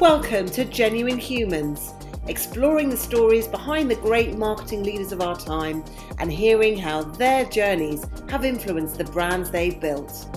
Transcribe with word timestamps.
Welcome 0.00 0.46
to 0.50 0.64
Genuine 0.64 1.18
Humans, 1.18 1.92
exploring 2.28 2.88
the 2.88 2.96
stories 2.96 3.48
behind 3.48 3.90
the 3.90 3.96
great 3.96 4.38
marketing 4.38 4.84
leaders 4.84 5.10
of 5.10 5.20
our 5.20 5.36
time 5.36 5.84
and 6.20 6.32
hearing 6.32 6.78
how 6.78 7.02
their 7.02 7.44
journeys 7.46 8.06
have 8.28 8.44
influenced 8.44 8.96
the 8.96 9.02
brands 9.02 9.50
they've 9.50 9.80
built. 9.80 10.28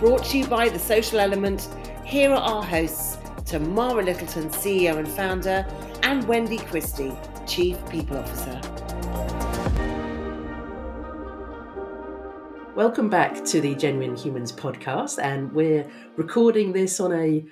Brought 0.00 0.24
to 0.26 0.38
you 0.38 0.46
by 0.46 0.68
The 0.68 0.78
Social 0.78 1.18
Element, 1.18 1.66
here 2.04 2.30
are 2.30 2.36
our 2.36 2.62
hosts, 2.62 3.16
Tamara 3.46 4.04
Littleton, 4.04 4.50
CEO 4.50 4.98
and 4.98 5.08
founder, 5.08 5.66
and 6.02 6.28
Wendy 6.28 6.58
Christie, 6.58 7.14
Chief 7.46 7.78
People 7.88 8.18
Officer. 8.18 8.73
Welcome 12.74 13.08
back 13.08 13.44
to 13.44 13.60
the 13.60 13.76
Genuine 13.76 14.16
Humans 14.16 14.50
podcast, 14.50 15.22
and 15.22 15.52
we're 15.52 15.88
recording 16.16 16.72
this 16.72 16.98
on 16.98 17.12
a, 17.12 17.44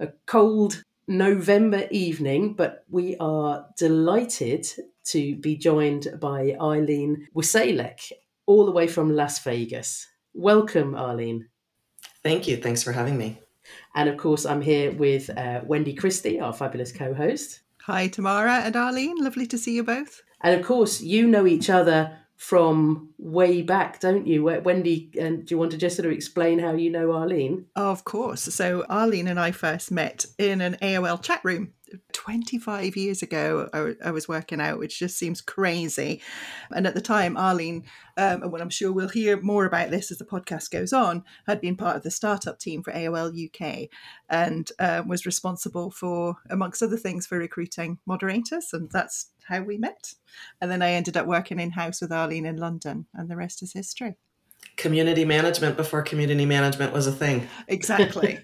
a 0.00 0.08
cold 0.26 0.82
November 1.08 1.88
evening, 1.90 2.52
but 2.52 2.84
we 2.90 3.16
are 3.16 3.66
delighted 3.78 4.66
to 5.04 5.34
be 5.36 5.56
joined 5.56 6.08
by 6.20 6.54
Arlene 6.60 7.26
Wszalek, 7.34 8.12
all 8.44 8.66
the 8.66 8.70
way 8.70 8.86
from 8.86 9.16
Las 9.16 9.38
Vegas. 9.38 10.08
Welcome, 10.34 10.94
Arlene. 10.94 11.48
Thank 12.22 12.46
you. 12.46 12.58
Thanks 12.58 12.82
for 12.82 12.92
having 12.92 13.16
me. 13.16 13.40
And 13.94 14.10
of 14.10 14.18
course, 14.18 14.44
I'm 14.44 14.60
here 14.60 14.92
with 14.92 15.30
uh, 15.38 15.62
Wendy 15.64 15.94
Christie, 15.94 16.38
our 16.38 16.52
fabulous 16.52 16.92
co 16.92 17.14
host. 17.14 17.62
Hi, 17.84 18.08
Tamara 18.08 18.56
and 18.56 18.76
Arlene. 18.76 19.16
Lovely 19.24 19.46
to 19.46 19.56
see 19.56 19.74
you 19.74 19.84
both. 19.84 20.22
And 20.42 20.60
of 20.60 20.66
course, 20.66 21.00
you 21.00 21.26
know 21.26 21.46
each 21.46 21.70
other 21.70 22.18
from 22.36 23.10
way 23.18 23.62
back, 23.62 24.00
don't 24.00 24.26
you? 24.26 24.44
Wendy, 24.44 25.10
and 25.18 25.46
do 25.46 25.54
you 25.54 25.58
want 25.58 25.70
to 25.72 25.78
just 25.78 25.96
sort 25.96 26.06
of 26.06 26.12
explain 26.12 26.58
how 26.58 26.72
you 26.72 26.90
know 26.90 27.12
Arlene? 27.12 27.66
Of 27.74 28.04
course. 28.04 28.42
So 28.42 28.84
Arlene 28.88 29.28
and 29.28 29.40
I 29.40 29.50
first 29.50 29.90
met 29.90 30.26
in 30.38 30.60
an 30.60 30.76
AOL 30.82 31.22
chat 31.22 31.40
room 31.42 31.72
25 32.12 32.96
years 32.96 33.22
ago 33.22 33.68
I, 33.72 34.08
I, 34.08 34.10
was 34.10 34.28
working 34.28 34.60
out 34.60 34.78
which 34.78 34.98
just 34.98 35.18
seems 35.18 35.40
crazy. 35.40 36.20
And 36.70 36.86
at 36.86 36.94
the 36.94 37.00
time 37.00 37.36
arlene 37.36 37.84
um, 38.16 38.42
and 38.42 38.62
i'm 38.62 38.70
sure 38.70 38.92
we'll 38.92 39.08
hear 39.08 39.40
more 39.40 39.64
about 39.64 39.90
this 39.90 40.10
as 40.10 40.18
the 40.18 40.24
podcast 40.24 40.70
goes 40.70 40.92
on 40.92 41.24
had 41.46 41.60
been 41.60 41.76
part 41.76 41.96
of 41.96 42.02
the 42.02 42.10
startup 42.10 42.58
team 42.58 42.82
for 42.82 42.92
aol 42.92 43.46
uk 43.46 43.88
and 44.28 44.72
uh, 44.78 45.02
was 45.06 45.26
responsible 45.26 45.90
for 45.90 46.36
amongst 46.50 46.82
other 46.82 46.96
things 46.96 47.26
for 47.26 47.38
recruiting 47.38 47.98
moderators 48.06 48.70
and 48.72 48.90
that's 48.90 49.30
how 49.48 49.62
we 49.62 49.78
met. 49.78 50.14
And 50.60 50.70
then 50.70 50.82
i 50.82 50.90
ended 50.90 51.16
up 51.16 51.26
working 51.26 51.60
in-house 51.60 52.00
with 52.00 52.12
arlene 52.12 52.46
in 52.46 52.56
london 52.56 53.06
and 53.14 53.28
the 53.28 53.36
rest 53.36 53.62
is 53.62 53.72
history. 53.72 54.16
Community 54.76 55.24
management 55.24 55.76
before 55.76 56.02
community 56.02 56.44
management 56.44 56.92
was 56.92 57.06
a 57.06 57.12
thing. 57.12 57.48
Exactly. 57.68 58.40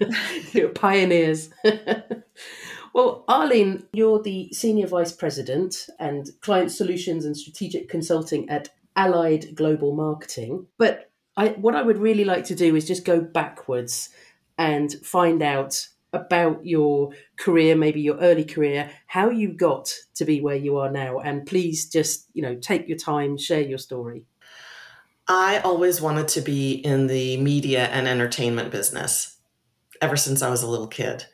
You're 0.53 0.69
pioneers 0.87 1.51
well, 2.95 3.25
Arlene, 3.29 3.85
you're 3.93 4.23
the 4.23 4.51
Senior 4.53 4.87
Vice 4.87 5.13
President 5.13 5.89
and 5.99 6.29
Client 6.41 6.71
Solutions 6.71 7.25
and 7.25 7.37
Strategic 7.37 7.89
Consulting 7.89 8.49
at 8.49 8.69
Allied 8.97 9.55
Global 9.55 9.95
Marketing. 9.95 10.67
But 10.79 11.11
I, 11.37 11.49
what 11.51 11.75
I 11.75 11.83
would 11.83 11.99
really 11.99 12.25
like 12.25 12.45
to 12.47 12.55
do 12.55 12.77
is 12.77 12.87
just 12.87 13.05
go 13.05 13.21
backwards 13.21 14.11
and 14.59 14.93
find 15.03 15.43
out 15.43 15.89
about 16.13 16.67
your 16.67 17.13
career, 17.39 17.75
maybe 17.75 18.01
your 18.01 18.19
early 18.19 18.45
career, 18.45 18.91
how 19.07 19.31
you 19.31 19.49
got 19.49 19.95
to 20.15 20.27
be 20.27 20.41
where 20.41 20.57
you 20.57 20.77
are 20.77 20.91
now. 20.91 21.19
And 21.19 21.47
please 21.47 21.89
just, 21.89 22.27
you 22.35 22.43
know, 22.43 22.55
take 22.57 22.87
your 22.87 22.99
time, 22.99 23.39
share 23.39 23.63
your 23.63 23.79
story. 23.79 24.25
I 25.27 25.61
always 25.61 26.01
wanted 26.01 26.29
to 26.29 26.43
be 26.43 26.73
in 26.73 27.07
the 27.07 27.39
media 27.39 27.87
and 27.87 28.07
entertainment 28.07 28.71
business 28.71 29.39
ever 30.03 30.17
since 30.17 30.43
I 30.43 30.51
was 30.51 30.63
a 30.63 30.69
little 30.69 30.89
kid. 30.89 31.25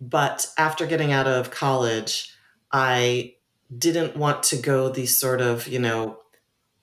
But 0.00 0.46
after 0.56 0.86
getting 0.86 1.12
out 1.12 1.26
of 1.26 1.50
college, 1.50 2.32
I 2.72 3.34
didn't 3.76 4.16
want 4.16 4.42
to 4.44 4.56
go 4.56 4.88
the 4.88 5.06
sort 5.06 5.40
of, 5.40 5.66
you 5.66 5.78
know, 5.78 6.18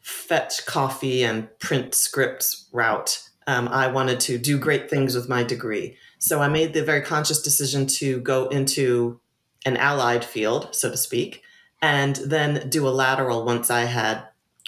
fetch 0.02 0.66
coffee 0.66 1.24
and 1.24 1.48
print 1.60 1.96
scripts 1.96 2.70
route. 2.72 3.22
Um, 3.48 3.68
I 3.68 3.88
wanted 3.88 4.20
to 4.22 4.38
do 4.38 4.58
great 4.58 4.90
things 4.90 5.16
with 5.16 5.30
my 5.30 5.44
degree. 5.44 5.98
So 6.20 6.42
I 6.42 6.48
made 6.48 6.74
the 6.74 6.84
very 6.84 7.02
conscious 7.02 7.42
decision 7.42 7.88
to 7.88 8.20
go 8.22 8.48
into 8.48 9.20
an 9.66 9.78
allied 9.78 10.24
field, 10.24 10.76
so 10.76 10.92
to 10.92 10.98
speak, 10.98 11.42
and 11.82 12.16
then 12.18 12.70
do 12.70 12.88
a 12.88 12.90
lateral 12.90 13.46
once 13.46 13.70
I 13.70 13.82
had 13.82 14.24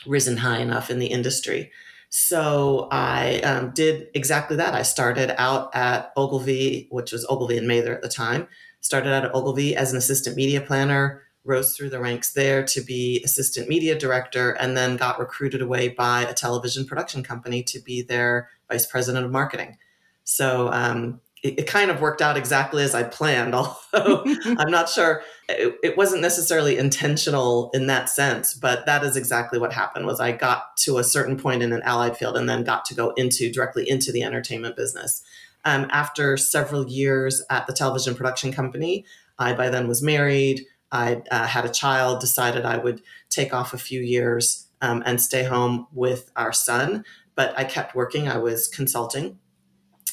risen 0.05 0.37
high 0.37 0.59
enough 0.59 0.89
in 0.89 0.99
the 0.99 1.07
industry. 1.07 1.71
So 2.09 2.87
I 2.91 3.39
um, 3.41 3.71
did 3.71 4.09
exactly 4.13 4.55
that. 4.57 4.73
I 4.73 4.83
started 4.83 5.39
out 5.39 5.75
at 5.75 6.13
Ogilvy, 6.15 6.87
which 6.89 7.11
was 7.11 7.25
Ogilvy 7.29 7.57
and 7.57 7.67
Mather 7.67 7.95
at 7.95 8.01
the 8.01 8.09
time. 8.09 8.47
Started 8.79 9.13
out 9.13 9.25
at 9.25 9.35
Ogilvy 9.35 9.75
as 9.75 9.91
an 9.91 9.97
assistant 9.97 10.35
media 10.35 10.61
planner, 10.61 11.23
rose 11.43 11.75
through 11.75 11.89
the 11.89 11.99
ranks 11.99 12.31
there 12.33 12.63
to 12.63 12.81
be 12.81 13.21
assistant 13.23 13.67
media 13.67 13.97
director, 13.97 14.51
and 14.51 14.77
then 14.77 14.97
got 14.97 15.19
recruited 15.19 15.61
away 15.61 15.89
by 15.89 16.23
a 16.23 16.33
television 16.33 16.85
production 16.85 17.23
company 17.23 17.63
to 17.63 17.79
be 17.79 18.01
their 18.01 18.49
vice 18.69 18.85
president 18.85 19.25
of 19.25 19.31
marketing. 19.31 19.77
So 20.23 20.71
um, 20.71 21.19
it, 21.47 21.67
kind 21.67 21.91
of 21.91 22.01
worked 22.01 22.21
out 22.21 22.37
exactly 22.37 22.83
as 22.83 22.95
I 22.95 23.03
planned, 23.03 23.55
although 23.55 24.23
I'm 24.45 24.71
not 24.71 24.89
sure 24.89 25.21
it, 25.49 25.75
it, 25.83 25.97
wasn't 25.97 26.21
necessarily 26.21 26.77
intentional 26.77 27.69
in 27.73 27.87
that 27.87 28.09
sense, 28.09 28.53
but 28.53 28.85
that 28.85 29.03
is 29.03 29.15
exactly 29.15 29.59
what 29.59 29.73
happened 29.73 30.05
was 30.05 30.19
I 30.19 30.31
got 30.31 30.75
to 30.77 30.97
a 30.97 31.03
certain 31.03 31.37
point 31.37 31.63
in 31.63 31.73
an 31.73 31.81
allied 31.83 32.17
field 32.17 32.37
and 32.37 32.49
then 32.49 32.63
got 32.63 32.85
to 32.85 32.95
go 32.95 33.11
into 33.11 33.51
directly 33.51 33.89
into 33.89 34.11
the 34.11 34.23
entertainment 34.23 34.75
business. 34.75 35.23
Um, 35.65 35.87
after 35.91 36.37
several 36.37 36.87
years 36.87 37.43
at 37.49 37.67
the 37.67 37.73
television 37.73 38.15
production 38.15 38.51
company, 38.51 39.05
I 39.39 39.53
by 39.53 39.69
then 39.69 39.87
was 39.87 40.01
married. 40.01 40.65
I 40.91 41.21
uh, 41.31 41.47
had 41.47 41.65
a 41.65 41.69
child, 41.69 42.21
decided 42.21 42.65
I 42.65 42.77
would 42.77 43.01
take 43.29 43.53
off 43.53 43.73
a 43.73 43.77
few 43.77 44.01
years 44.01 44.67
um, 44.81 45.03
and 45.05 45.19
stay 45.21 45.43
home 45.43 45.87
with 45.93 46.31
our 46.35 46.53
son. 46.53 47.03
But 47.35 47.57
I 47.57 47.65
kept 47.65 47.95
working. 47.95 48.27
I 48.27 48.37
was 48.37 48.67
consulting 48.67 49.37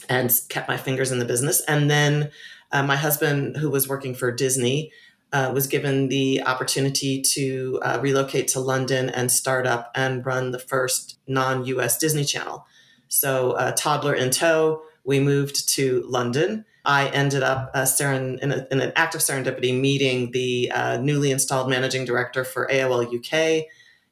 and 0.09 0.31
kept 0.49 0.69
my 0.69 0.77
fingers 0.77 1.11
in 1.13 1.19
the 1.19 1.25
business. 1.25 1.61
And 1.63 1.91
then 1.91 2.31
uh, 2.73 2.83
my 2.83 2.97
husband, 2.97 3.57
who 3.57 3.71
was 3.71 3.89
working 3.89 4.15
for 4.15 4.33
Disney, 4.33 4.93
uh, 5.33 5.51
was 5.53 5.67
given 5.67 6.09
the 6.09 6.43
opportunity 6.45 7.21
to 7.21 7.81
uh, 7.83 7.99
relocate 8.01 8.47
to 8.49 8.61
London 8.61 9.11
and 9.11 9.31
start 9.31 9.67
up 9.67 9.91
and 9.95 10.25
run 10.25 10.53
the 10.53 10.61
first 10.61 11.19
non 11.27 11.65
US 11.67 11.99
Disney 11.99 12.25
channel. 12.25 12.67
So, 13.09 13.53
uh, 13.53 13.73
toddler 13.73 14.15
in 14.15 14.31
tow, 14.31 14.83
we 15.05 15.21
moved 15.21 15.69
to 15.71 16.05
London. 16.07 16.65
I 16.85 17.09
ended 17.09 17.43
up 17.43 17.71
uh, 17.75 17.83
seren- 17.83 18.39
in, 18.41 18.53
a, 18.53 18.67
in, 18.71 18.81
an 18.81 18.93
act 18.95 19.15
of 19.15 19.23
serendipity 19.23 19.79
meeting 19.79 20.31
the 20.33 20.71
uh, 20.73 20.99
newly 20.99 21.31
installed 21.31 21.69
managing 21.69 22.05
director 22.05 22.45
for 22.45 22.69
AOL 22.71 23.07
UK. 23.07 23.67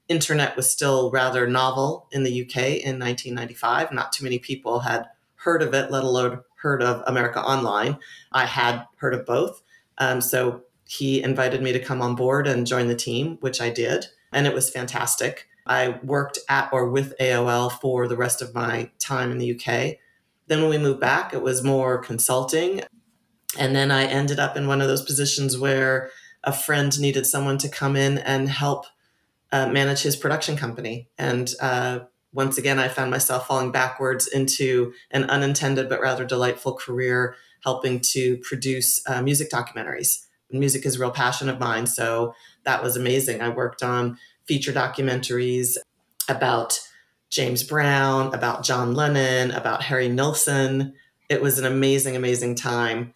Internet 0.08 0.56
was 0.56 0.70
still 0.70 1.10
rather 1.10 1.47
novel 1.47 2.08
in 2.12 2.22
the 2.22 2.42
UK 2.42 2.56
in 2.56 2.98
1995. 2.98 3.92
Not 3.92 4.12
too 4.12 4.25
many 4.25 4.38
people 4.38 4.81
had 4.81 5.08
heard 5.42 5.62
of 5.62 5.75
it, 5.75 5.91
let 5.91 6.04
alone 6.04 6.41
heard 6.56 6.82
of 6.82 7.03
America 7.06 7.41
Online. 7.41 7.98
I 8.32 8.47
had 8.47 8.86
heard 8.97 9.14
of 9.14 9.26
both. 9.26 9.62
Um, 9.98 10.20
so 10.20 10.62
he 10.86 11.22
invited 11.22 11.62
me 11.62 11.72
to 11.72 11.78
come 11.80 12.00
on 12.00 12.14
board 12.14 12.47
and 12.47 12.66
join 12.66 12.88
the 12.88 12.94
team, 12.94 13.38
which 13.41 13.60
I 13.60 13.70
did. 13.70 14.06
And 14.32 14.47
it 14.47 14.54
was 14.54 14.70
fantastic. 14.70 15.48
I 15.66 16.00
worked 16.02 16.38
at 16.48 16.69
or 16.72 16.88
with 16.88 17.14
AOL 17.19 17.72
for 17.81 18.08
the 18.08 18.16
rest 18.16 18.42
of 18.42 18.54
my 18.54 18.91
time 18.98 19.31
in 19.31 19.38
the 19.38 19.52
UK. 19.52 19.97
Then 20.47 20.61
when 20.61 20.70
we 20.70 20.78
moved 20.78 21.00
back, 21.00 21.32
it 21.32 21.43
was 21.43 21.62
more 21.62 21.99
consulting. 21.99 22.82
And 23.58 23.75
then 23.76 23.90
I 23.90 24.05
ended 24.05 24.38
up 24.38 24.56
in 24.56 24.66
one 24.66 24.81
of 24.81 24.88
those 24.88 25.02
positions 25.02 25.58
where 25.58 26.11
a 26.44 26.52
friend 26.52 26.99
needed 27.00 27.26
someone 27.26 27.58
to 27.58 27.69
come 27.69 27.96
in 27.96 28.19
and 28.19 28.49
help 28.49 28.87
uh, 29.52 29.69
manage 29.69 30.02
his 30.02 30.16
production 30.16 30.56
company. 30.56 31.08
And 31.19 31.52
uh, 31.61 32.00
once 32.32 32.56
again, 32.56 32.79
I 32.79 32.88
found 32.88 33.11
myself 33.11 33.46
falling 33.46 33.73
backwards 33.73 34.26
into 34.26 34.93
an 35.11 35.25
unintended 35.25 35.88
but 35.88 36.00
rather 36.00 36.25
delightful 36.25 36.75
career 36.75 37.37
helping 37.62 38.00
to 38.00 38.38
produce 38.38 39.00
uh, 39.06 39.23
music 39.23 39.50
documentaries. 39.50 40.26
Music 40.50 40.84
is 40.84 40.96
a 40.96 40.99
real 40.99 41.11
passion 41.11 41.49
of 41.49 41.58
mine, 41.58 41.87
so 41.87 42.34
that 42.64 42.82
was 42.82 42.96
amazing. 42.96 43.40
I 43.40 43.49
worked 43.49 43.82
on 43.82 44.19
feature 44.46 44.73
documentaries 44.73 45.76
about 46.29 46.81
James 47.31 47.62
Brown, 47.62 48.35
about 48.35 48.62
John 48.62 48.94
Lennon, 48.94 49.50
about 49.52 49.82
Harry 49.85 50.08
Nilsson. 50.08 50.93
It 51.31 51.40
was 51.40 51.58
an 51.58 51.64
amazing, 51.64 52.17
amazing 52.17 52.56
time. 52.56 53.14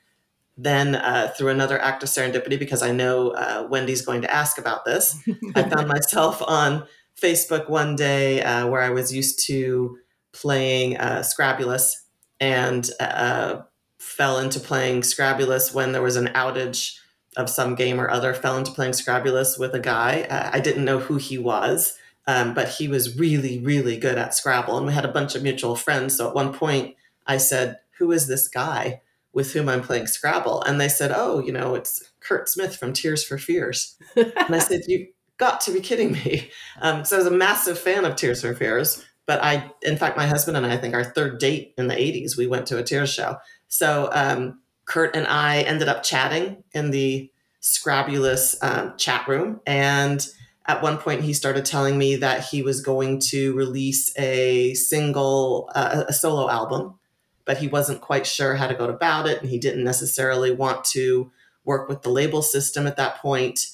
Then, 0.56 0.94
uh, 0.94 1.34
through 1.36 1.50
another 1.50 1.78
act 1.78 2.02
of 2.02 2.08
serendipity, 2.08 2.58
because 2.58 2.82
I 2.82 2.90
know 2.90 3.32
uh, 3.32 3.66
Wendy's 3.68 4.00
going 4.00 4.22
to 4.22 4.32
ask 4.32 4.56
about 4.56 4.86
this, 4.86 5.18
I 5.54 5.64
found 5.64 5.88
myself 5.96 6.40
on 6.46 6.86
Facebook 7.20 7.68
one 7.68 7.96
day 7.96 8.42
uh, 8.42 8.66
where 8.68 8.82
I 8.82 8.90
was 8.90 9.14
used 9.14 9.46
to 9.46 9.98
playing 10.32 10.96
uh, 10.96 11.22
Scrabulous 11.22 12.04
and 12.40 12.88
uh, 13.00 13.62
fell 13.98 14.38
into 14.38 14.60
playing 14.60 15.02
Scrabulous 15.02 15.72
when 15.72 15.92
there 15.92 16.02
was 16.02 16.16
an 16.16 16.28
outage 16.28 16.98
of 17.36 17.50
some 17.50 17.74
game 17.74 18.00
or 18.00 18.10
other. 18.10 18.34
Fell 18.34 18.56
into 18.56 18.72
playing 18.72 18.92
Scrabulous 18.92 19.58
with 19.58 19.74
a 19.74 19.80
guy. 19.80 20.22
Uh, 20.22 20.50
I 20.52 20.60
didn't 20.60 20.84
know 20.84 20.98
who 20.98 21.16
he 21.16 21.38
was. 21.38 21.96
Um, 22.28 22.54
but 22.54 22.68
he 22.68 22.88
was 22.88 23.18
really, 23.18 23.60
really 23.60 23.96
good 23.96 24.18
at 24.18 24.34
Scrabble. 24.34 24.76
And 24.76 24.84
we 24.84 24.92
had 24.92 25.04
a 25.04 25.12
bunch 25.12 25.36
of 25.36 25.44
mutual 25.44 25.76
friends. 25.76 26.16
So 26.16 26.28
at 26.28 26.34
one 26.34 26.52
point, 26.52 26.96
I 27.26 27.36
said, 27.36 27.78
Who 27.98 28.10
is 28.10 28.26
this 28.26 28.48
guy 28.48 29.02
with 29.32 29.52
whom 29.52 29.68
I'm 29.68 29.82
playing 29.82 30.08
Scrabble? 30.08 30.62
And 30.62 30.80
they 30.80 30.88
said, 30.88 31.12
Oh, 31.14 31.38
you 31.38 31.52
know, 31.52 31.76
it's 31.76 32.10
Curt 32.18 32.48
Smith 32.48 32.76
from 32.76 32.92
Tears 32.92 33.24
for 33.24 33.38
Fears. 33.38 33.96
and 34.16 34.32
I 34.54 34.58
said, 34.58 34.82
You 34.88 35.06
got 35.38 35.60
to 35.62 35.72
be 35.72 35.80
kidding 35.80 36.12
me. 36.12 36.50
Um, 36.82 37.06
so 37.06 37.16
I 37.16 37.20
was 37.20 37.26
a 37.26 37.30
massive 37.30 37.78
fan 37.78 38.04
of 38.04 38.16
Tears 38.16 38.42
for 38.42 38.54
Fears. 38.54 39.02
But 39.24 39.42
I, 39.42 39.70
in 39.82 39.96
fact, 39.96 40.16
my 40.16 40.26
husband 40.26 40.58
and 40.58 40.66
I, 40.66 40.74
I 40.74 40.76
think 40.76 40.94
our 40.94 41.04
third 41.04 41.38
date 41.38 41.72
in 41.78 41.88
the 41.88 41.94
80s, 41.94 42.36
we 42.36 42.46
went 42.46 42.66
to 42.66 42.78
a 42.78 42.82
Tears 42.82 43.10
show. 43.10 43.38
So 43.68 44.10
um, 44.12 44.60
Curt 44.84 45.16
and 45.16 45.26
I 45.26 45.62
ended 45.62 45.88
up 45.88 46.02
chatting 46.02 46.62
in 46.72 46.90
the 46.90 47.30
Scrabulous 47.60 48.56
um, 48.62 48.94
chat 48.96 49.26
room. 49.26 49.60
And 49.66 50.24
at 50.66 50.82
one 50.82 50.98
point, 50.98 51.22
he 51.22 51.32
started 51.32 51.64
telling 51.64 51.98
me 51.98 52.14
that 52.16 52.44
he 52.44 52.62
was 52.62 52.80
going 52.80 53.18
to 53.30 53.54
release 53.54 54.16
a 54.16 54.74
single, 54.74 55.68
uh, 55.74 56.04
a 56.06 56.12
solo 56.12 56.48
album, 56.48 56.98
but 57.44 57.58
he 57.58 57.66
wasn't 57.66 58.00
quite 58.00 58.26
sure 58.26 58.54
how 58.54 58.68
to 58.68 58.74
go 58.74 58.84
about 58.84 59.26
it. 59.26 59.40
And 59.40 59.50
he 59.50 59.58
didn't 59.58 59.82
necessarily 59.82 60.52
want 60.52 60.84
to 60.86 61.32
work 61.64 61.88
with 61.88 62.02
the 62.02 62.10
label 62.10 62.42
system 62.42 62.86
at 62.86 62.96
that 62.98 63.16
point. 63.16 63.66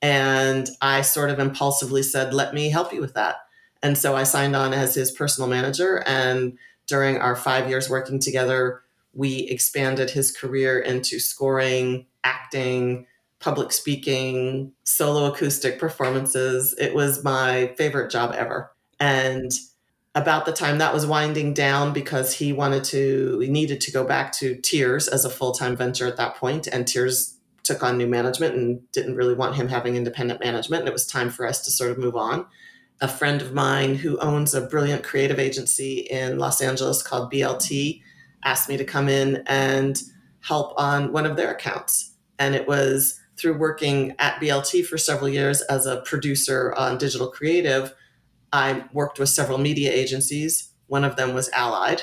And 0.00 0.68
I 0.80 1.02
sort 1.02 1.30
of 1.30 1.38
impulsively 1.38 2.02
said, 2.02 2.32
let 2.32 2.54
me 2.54 2.70
help 2.70 2.92
you 2.92 3.00
with 3.00 3.14
that. 3.14 3.36
And 3.82 3.96
so 3.96 4.14
I 4.16 4.24
signed 4.24 4.56
on 4.56 4.72
as 4.72 4.94
his 4.94 5.10
personal 5.10 5.48
manager. 5.48 6.02
And 6.06 6.58
during 6.86 7.18
our 7.18 7.36
five 7.36 7.68
years 7.68 7.90
working 7.90 8.18
together, 8.18 8.82
we 9.12 9.40
expanded 9.48 10.10
his 10.10 10.30
career 10.30 10.78
into 10.78 11.18
scoring, 11.18 12.06
acting, 12.24 13.06
public 13.40 13.72
speaking, 13.72 14.72
solo 14.84 15.32
acoustic 15.32 15.78
performances. 15.78 16.74
It 16.78 16.94
was 16.94 17.24
my 17.24 17.74
favorite 17.76 18.10
job 18.10 18.34
ever. 18.36 18.72
And 18.98 19.52
about 20.14 20.46
the 20.46 20.52
time 20.52 20.78
that 20.78 20.92
was 20.92 21.06
winding 21.06 21.54
down 21.54 21.92
because 21.92 22.34
he 22.34 22.52
wanted 22.52 22.82
to, 22.84 23.38
he 23.38 23.48
needed 23.48 23.80
to 23.82 23.92
go 23.92 24.04
back 24.04 24.32
to 24.32 24.56
Tears 24.56 25.06
as 25.06 25.24
a 25.24 25.30
full 25.30 25.52
time 25.52 25.76
venture 25.76 26.06
at 26.06 26.16
that 26.16 26.36
point, 26.36 26.66
and 26.66 26.86
Tears 26.86 27.37
took 27.68 27.82
on 27.82 27.98
new 27.98 28.06
management 28.06 28.54
and 28.54 28.80
didn't 28.92 29.14
really 29.14 29.34
want 29.34 29.54
him 29.54 29.68
having 29.68 29.94
independent 29.94 30.40
management. 30.40 30.80
And 30.80 30.88
it 30.88 30.92
was 30.92 31.06
time 31.06 31.28
for 31.28 31.46
us 31.46 31.62
to 31.64 31.70
sort 31.70 31.90
of 31.90 31.98
move 31.98 32.16
on. 32.16 32.46
A 33.00 33.06
friend 33.06 33.42
of 33.42 33.52
mine 33.52 33.94
who 33.94 34.18
owns 34.18 34.54
a 34.54 34.62
brilliant 34.62 35.04
creative 35.04 35.38
agency 35.38 36.06
in 36.10 36.38
Los 36.38 36.60
Angeles 36.62 37.02
called 37.02 37.30
BLT 37.30 38.00
asked 38.44 38.68
me 38.68 38.76
to 38.78 38.84
come 38.84 39.08
in 39.08 39.44
and 39.46 40.00
help 40.40 40.72
on 40.78 41.12
one 41.12 41.26
of 41.26 41.36
their 41.36 41.52
accounts. 41.52 42.14
And 42.38 42.54
it 42.54 42.66
was 42.66 43.20
through 43.38 43.58
working 43.58 44.14
at 44.18 44.40
BLT 44.40 44.84
for 44.86 44.96
several 44.96 45.28
years 45.28 45.60
as 45.62 45.84
a 45.84 46.00
producer 46.00 46.74
on 46.76 46.98
digital 46.98 47.28
creative, 47.30 47.94
I 48.52 48.84
worked 48.92 49.18
with 49.18 49.28
several 49.28 49.58
media 49.58 49.92
agencies. 49.92 50.72
One 50.86 51.04
of 51.04 51.16
them 51.16 51.34
was 51.34 51.50
Allied. 51.50 52.02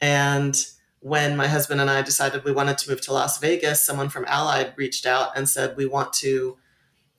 And 0.00 0.56
when 1.02 1.36
my 1.36 1.48
husband 1.48 1.80
and 1.80 1.90
I 1.90 2.00
decided 2.00 2.44
we 2.44 2.52
wanted 2.52 2.78
to 2.78 2.90
move 2.90 3.00
to 3.02 3.12
Las 3.12 3.38
Vegas, 3.38 3.84
someone 3.84 4.08
from 4.08 4.24
Allied 4.28 4.72
reached 4.76 5.04
out 5.04 5.36
and 5.36 5.48
said, 5.48 5.76
We 5.76 5.84
want 5.84 6.12
to 6.14 6.56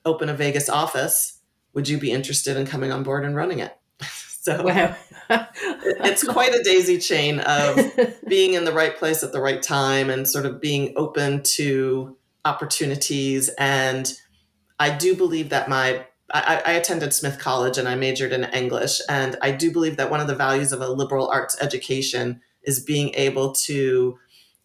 open 0.06 0.30
a 0.30 0.34
Vegas 0.34 0.70
office. 0.70 1.40
Would 1.74 1.88
you 1.88 1.98
be 1.98 2.10
interested 2.10 2.56
in 2.56 2.66
coming 2.66 2.90
on 2.92 3.02
board 3.02 3.24
and 3.24 3.36
running 3.36 3.58
it? 3.58 3.76
so 4.00 4.62
wow. 4.62 4.96
it's 5.28 6.26
quite 6.26 6.54
a 6.54 6.62
daisy 6.62 6.98
chain 6.98 7.40
of 7.40 7.78
being 8.28 8.54
in 8.54 8.64
the 8.64 8.72
right 8.72 8.96
place 8.96 9.22
at 9.22 9.32
the 9.32 9.40
right 9.40 9.62
time 9.62 10.08
and 10.08 10.26
sort 10.26 10.46
of 10.46 10.62
being 10.62 10.94
open 10.96 11.42
to 11.42 12.16
opportunities. 12.46 13.50
And 13.58 14.10
I 14.78 14.96
do 14.96 15.14
believe 15.14 15.50
that 15.50 15.68
my 15.68 16.06
I, 16.32 16.62
I, 16.64 16.72
attended 16.72 17.12
Smith 17.12 17.38
College 17.38 17.76
and 17.76 17.86
I 17.86 17.96
majored 17.96 18.32
in 18.32 18.44
English. 18.44 19.00
And 19.10 19.36
I 19.42 19.50
do 19.50 19.70
believe 19.70 19.98
that 19.98 20.10
one 20.10 20.20
of 20.20 20.26
the 20.26 20.34
values 20.34 20.72
of 20.72 20.80
a 20.80 20.88
liberal 20.88 21.28
arts 21.28 21.60
education 21.60 22.40
is 22.64 22.80
being 22.80 23.14
able 23.14 23.52
to 23.52 24.18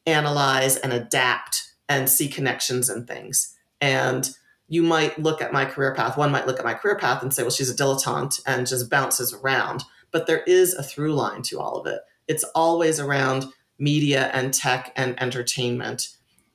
analyze 0.06 0.78
and 0.78 0.94
adapt 0.94 1.72
and 1.88 2.10
see 2.10 2.28
connections 2.28 2.90
and 2.90 3.07
things. 3.07 3.56
And 3.81 4.30
you 4.68 4.84
might 4.84 5.18
look 5.18 5.42
at 5.42 5.51
my 5.51 5.66
career 5.66 5.94
path, 5.96 6.18
one 6.18 6.31
might 6.31 6.48
look 6.48 6.60
at 6.60 6.66
my 6.66 6.75
career 6.75 6.98
path 6.98 7.24
and 7.24 7.34
say, 7.34 7.42
well, 7.42 7.51
she's 7.51 7.72
a 7.72 7.75
dilettante 7.75 8.42
and 8.46 8.68
just 8.68 8.90
bounces 8.90 9.34
around. 9.34 9.84
But 10.12 10.28
there 10.28 10.44
is 10.44 10.74
a 10.75 10.84
through 10.84 11.13
line 11.13 11.42
to 11.44 11.60
all 11.60 11.78
of 11.78 11.88
it. 11.88 12.01
It's 12.28 12.44
always 12.56 13.00
around 13.00 13.46
media 13.80 14.30
and 14.34 14.54
tech 14.54 14.94
and 14.95 15.19
entertainment. 15.22 16.10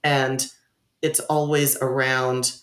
And 0.05 0.47
it's 1.03 1.21
always 1.21 1.77
around 1.79 2.57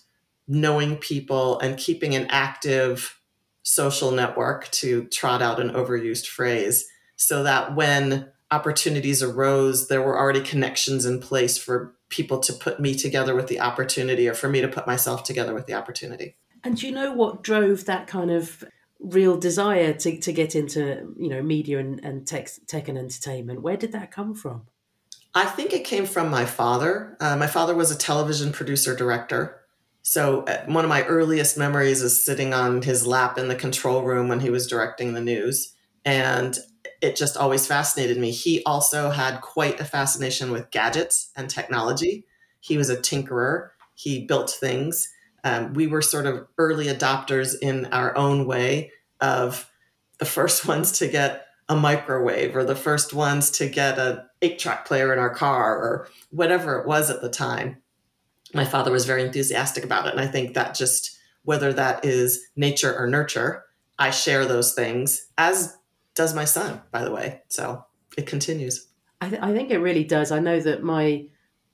knowing 0.48 0.96
people 0.96 1.58
and 1.60 1.78
keeping 1.78 2.14
an 2.14 2.26
active 2.30 3.18
social 3.62 4.10
network 4.10 4.68
to 4.70 5.04
trot 5.04 5.42
out 5.42 5.60
an 5.60 5.70
overused 5.70 6.26
phrase 6.26 6.86
so 7.16 7.42
that 7.44 7.76
when 7.76 8.28
opportunities 8.52 9.22
arose 9.22 9.88
there 9.88 10.02
were 10.02 10.18
already 10.18 10.40
connections 10.40 11.04
in 11.04 11.20
place 11.20 11.58
for 11.58 11.94
people 12.08 12.38
to 12.38 12.52
put 12.52 12.78
me 12.78 12.94
together 12.94 13.34
with 13.34 13.48
the 13.48 13.58
opportunity 13.58 14.28
or 14.28 14.34
for 14.34 14.48
me 14.48 14.60
to 14.60 14.68
put 14.68 14.86
myself 14.86 15.24
together 15.24 15.54
with 15.54 15.66
the 15.66 15.74
opportunity 15.74 16.36
and 16.62 16.76
do 16.76 16.86
you 16.86 16.92
know 16.92 17.12
what 17.12 17.42
drove 17.42 17.86
that 17.86 18.06
kind 18.06 18.30
of 18.30 18.62
real 19.00 19.36
desire 19.36 19.92
to, 19.92 20.16
to 20.18 20.32
get 20.32 20.54
into 20.54 21.12
you 21.18 21.28
know 21.28 21.42
media 21.42 21.78
and, 21.78 22.04
and 22.04 22.26
tech, 22.26 22.48
tech 22.68 22.88
and 22.88 22.98
entertainment 22.98 23.62
where 23.62 23.76
did 23.76 23.92
that 23.92 24.12
come 24.12 24.34
from 24.34 24.62
I 25.34 25.46
think 25.46 25.72
it 25.72 25.84
came 25.84 26.04
from 26.04 26.28
my 26.28 26.44
father. 26.44 27.16
Uh, 27.18 27.36
my 27.36 27.46
father 27.46 27.74
was 27.74 27.90
a 27.90 27.96
television 27.96 28.52
producer 28.52 28.94
director. 28.94 29.62
So 30.02 30.42
uh, 30.42 30.64
one 30.66 30.84
of 30.84 30.88
my 30.88 31.04
earliest 31.04 31.56
memories 31.56 32.02
is 32.02 32.22
sitting 32.22 32.52
on 32.52 32.82
his 32.82 33.06
lap 33.06 33.38
in 33.38 33.48
the 33.48 33.54
control 33.54 34.02
room 34.02 34.28
when 34.28 34.40
he 34.40 34.50
was 34.50 34.66
directing 34.66 35.14
the 35.14 35.20
news. 35.20 35.72
And 36.04 36.58
it 37.02 37.16
just 37.16 37.36
always 37.36 37.66
fascinated 37.66 38.16
me. 38.16 38.30
He 38.30 38.62
also 38.64 39.10
had 39.10 39.40
quite 39.40 39.80
a 39.80 39.84
fascination 39.84 40.52
with 40.52 40.70
gadgets 40.70 41.30
and 41.36 41.50
technology. 41.50 42.24
He 42.60 42.76
was 42.78 42.88
a 42.88 42.96
tinkerer, 42.96 43.70
he 43.94 44.24
built 44.24 44.50
things. 44.50 45.12
Um, 45.44 45.74
we 45.74 45.88
were 45.88 46.00
sort 46.00 46.26
of 46.26 46.46
early 46.56 46.86
adopters 46.86 47.56
in 47.60 47.86
our 47.86 48.16
own 48.16 48.46
way 48.46 48.92
of 49.20 49.68
the 50.18 50.24
first 50.24 50.66
ones 50.68 50.92
to 50.98 51.08
get 51.08 51.46
a 51.68 51.74
microwave 51.74 52.54
or 52.54 52.64
the 52.64 52.76
first 52.76 53.12
ones 53.12 53.50
to 53.50 53.68
get 53.68 53.98
a 53.98 54.24
eight 54.40 54.58
track 54.58 54.86
player 54.86 55.12
in 55.12 55.18
our 55.18 55.34
car 55.34 55.76
or 55.76 56.08
whatever 56.30 56.78
it 56.78 56.86
was 56.86 57.10
at 57.10 57.20
the 57.20 57.30
time. 57.30 57.78
My 58.54 58.64
father 58.64 58.92
was 58.92 59.06
very 59.06 59.24
enthusiastic 59.24 59.84
about 59.84 60.06
it. 60.06 60.12
And 60.12 60.20
I 60.20 60.26
think 60.26 60.54
that 60.54 60.74
just, 60.74 61.18
whether 61.44 61.72
that 61.72 62.04
is 62.04 62.44
nature 62.54 62.96
or 62.96 63.08
nurture, 63.08 63.64
I 63.98 64.10
share 64.10 64.44
those 64.44 64.74
things, 64.74 65.26
as 65.38 65.76
does 66.14 66.34
my 66.34 66.44
son, 66.44 66.82
by 66.90 67.04
the 67.04 67.10
way. 67.10 67.42
So 67.48 67.84
it 68.16 68.26
continues. 68.26 68.88
I, 69.20 69.28
th- 69.28 69.42
I 69.42 69.52
think 69.52 69.70
it 69.70 69.78
really 69.78 70.04
does. 70.04 70.32
I 70.32 70.40
know 70.40 70.60
that 70.60 70.82
my 70.82 71.26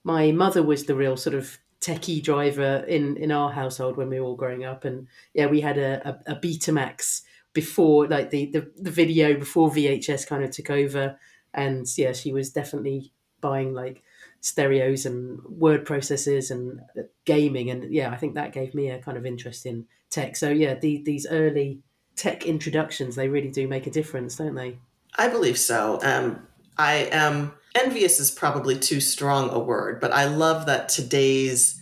my 0.05 0.33
mother 0.33 0.63
was 0.63 0.85
the 0.85 0.95
real 0.95 1.17
sort 1.17 1.35
of 1.35 1.59
techie 1.81 2.23
driver 2.23 2.85
in 2.89 3.17
in 3.17 3.33
our 3.33 3.51
household 3.51 3.97
when 3.97 4.09
we 4.09 4.21
were 4.21 4.27
all 4.27 4.37
growing 4.37 4.65
up, 4.65 4.85
and 4.85 5.09
yeah, 5.35 5.47
we 5.47 5.61
had 5.61 5.79
a, 5.79 6.21
a, 6.27 6.33
a 6.33 6.37
Betamax 6.37 7.23
before, 7.53 8.07
like 8.07 8.31
the, 8.31 8.47
the 8.47 8.71
the 8.77 8.91
video 8.91 9.35
before 9.39 9.71
VHS 9.71 10.27
kind 10.27 10.45
of 10.45 10.51
took 10.51 10.71
over, 10.71 11.19
and 11.55 11.87
yeah, 11.97 12.13
she 12.13 12.33
was 12.33 12.51
definitely 12.51 13.13
buying 13.41 13.73
like 13.73 14.03
stereos 14.41 15.07
and 15.07 15.43
word 15.45 15.87
processors 15.87 16.51
and 16.51 16.81
uh, 16.99 17.03
gaming, 17.25 17.71
and 17.71 17.93
yeah, 17.93 18.11
I 18.11 18.17
think 18.17 18.35
that 18.35 18.53
gave 18.53 18.75
me 18.75 18.91
a 18.91 19.01
kind 19.01 19.17
of 19.17 19.27
interest 19.27 19.67
in 19.67 19.87
tech. 20.11 20.37
So 20.37 20.51
yeah, 20.51 20.75
the, 20.75 21.03
these 21.05 21.27
early 21.29 21.81
tech 22.19 22.45
introductions 22.45 23.17
they 23.17 23.29
really 23.29 23.51
do 23.51 23.67
make 23.67 23.87
a 23.87 23.91
difference, 23.91 24.37
don't 24.37 24.55
they? 24.55 24.79
I 25.17 25.29
believe 25.29 25.59
so. 25.59 25.99
Um, 26.03 26.47
I 26.77 27.09
am 27.13 27.53
envious 27.75 28.21
is 28.21 28.31
probably 28.31 28.79
too 28.79 29.01
strong 29.01 29.51
a 29.51 29.59
word, 29.59 30.01
but 30.01 30.13
I 30.13 30.27
love 30.27 30.67
that 30.67 30.89
today's 30.89 31.81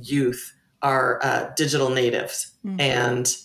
youth 0.00 0.54
are 0.82 1.18
uh, 1.22 1.50
digital 1.56 1.90
natives 1.90 2.52
mm-hmm. 2.64 2.80
and 2.80 3.36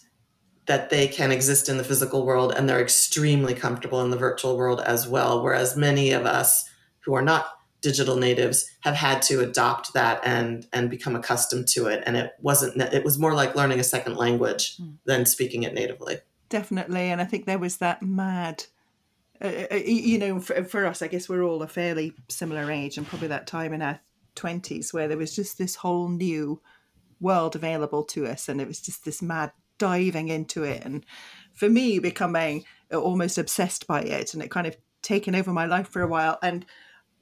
that 0.68 0.90
they 0.90 1.08
can 1.08 1.32
exist 1.32 1.70
in 1.70 1.78
the 1.78 1.84
physical 1.84 2.26
world 2.26 2.54
and 2.56 2.68
they're 2.68 2.82
extremely 2.82 3.54
comfortable 3.54 4.02
in 4.02 4.10
the 4.10 4.18
virtual 4.18 4.58
world 4.58 4.82
as 4.82 5.08
well. 5.08 5.44
Whereas 5.44 5.78
many 5.78 6.12
of 6.12 6.26
us 6.26 6.68
who 7.02 7.14
are 7.14 7.22
not 7.22 7.48
digital 7.90 8.16
natives 8.16 8.66
have 8.82 8.96
had 8.96 9.22
to 9.22 9.42
adopt 9.42 9.94
that 9.94 10.20
and 10.26 10.68
and 10.74 10.90
become 10.90 11.16
accustomed 11.16 11.68
to 11.68 11.86
it. 11.86 12.04
And 12.06 12.18
it 12.18 12.34
wasn't 12.42 12.82
it 12.82 13.04
was 13.04 13.20
more 13.20 13.34
like 13.34 13.56
learning 13.56 13.80
a 13.80 13.84
second 13.84 14.16
language 14.16 14.78
mm. 14.78 14.96
than 15.06 15.26
speaking 15.26 15.64
it 15.64 15.74
natively. 15.74 16.18
Definitely. 16.50 17.10
And 17.12 17.22
i 17.22 17.26
think 17.26 17.46
there 17.46 17.60
was 17.60 17.78
that 17.78 18.02
mad 18.02 18.66
uh, 19.42 19.48
uh, 19.48 19.68
uh 19.72 19.76
you 19.76 20.18
know 20.18 20.40
for, 20.40 20.64
for 20.64 20.86
us 20.86 21.02
i 21.02 21.08
guess 21.08 21.28
we're 21.28 21.44
all 21.44 21.62
a 21.62 21.68
fairly 21.68 22.14
similar 22.30 22.72
age 22.72 22.98
and 22.98 23.06
probably 23.06 23.28
that 23.28 23.48
time 23.48 23.74
in 23.74 23.82
our 23.82 24.00
20s 24.36 24.94
where 24.94 25.10
there 25.10 25.18
was 25.18 25.36
just 25.36 25.58
this 25.58 25.76
whole 25.76 26.08
new 26.08 26.62
world 27.20 27.56
available 27.56 28.04
to 28.04 28.26
us 28.26 28.48
and 28.50 28.62
it 28.62 28.68
was 28.68 28.82
just 28.82 29.06
this 29.06 29.22
mad 29.22 29.52
diving 29.78 30.30
into 30.30 30.64
it. 30.64 30.84
And 30.86 31.06
for 31.54 31.70
me 31.70 32.00
becoming 32.00 32.64
almost 32.92 33.38
obsessed 33.38 33.88
by 33.88 34.02
it 34.02 34.34
and 34.34 34.44
it 34.44 34.52
kind 34.52 34.68
of 34.68 34.78
taken 35.02 35.36
over 35.36 35.52
my 35.52 35.66
life 35.66 35.88
for 35.88 36.02
a 36.02 36.08
while. 36.08 36.38
And 36.42 36.66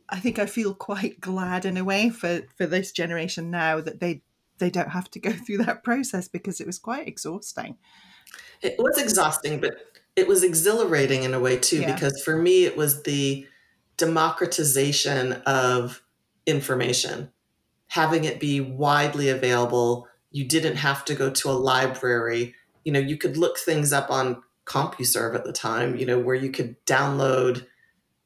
I 0.10 0.20
think 0.20 0.40
I 0.40 0.46
feel 0.46 0.74
quite 0.74 1.20
glad 1.20 1.66
in 1.66 1.78
a 1.78 1.84
way 1.84 2.10
for 2.10 2.42
for 2.58 2.66
this 2.66 2.92
generation 2.92 3.50
now 3.50 3.82
that 3.82 4.00
they 4.00 4.22
they 4.60 4.70
don't 4.70 4.90
have 4.90 5.10
to 5.12 5.20
go 5.20 5.32
through 5.46 5.60
that 5.60 5.84
process 5.84 6.28
because 6.28 6.60
it 6.62 6.68
was 6.68 6.80
quite 6.80 7.08
exhausting. 7.08 7.78
It 8.62 8.76
was 8.80 8.98
exhausting, 8.98 9.60
but 9.60 9.76
it 10.16 10.28
was 10.28 10.44
exhilarating 10.44 11.24
in 11.24 11.34
a 11.34 11.40
way 11.40 11.58
too, 11.58 11.82
Yeah. 11.82 11.94
because 11.94 12.22
for 12.24 12.38
me, 12.38 12.66
it 12.66 12.78
was 12.78 13.04
the 13.04 13.48
democratization 13.98 15.34
of 15.46 16.02
information, 16.46 17.32
having 17.88 18.24
it 18.24 18.40
be 18.40 18.62
widely 18.62 19.30
available. 19.30 20.08
You 20.32 20.46
didn't 20.46 20.78
have 20.78 21.06
to 21.06 21.16
go 21.16 21.30
to 21.30 21.50
a 21.50 21.52
library. 21.54 22.56
You 22.86 22.92
know, 22.92 23.00
you 23.00 23.18
could 23.18 23.38
look 23.38 23.58
things 23.58 23.94
up 23.94 24.10
on 24.10 24.42
CompuServe 24.66 25.36
at 25.36 25.44
the 25.46 25.54
time, 25.54 25.96
you 25.96 26.06
know, 26.06 26.20
where 26.20 26.36
you 26.36 26.50
could 26.52 26.84
download 26.86 27.66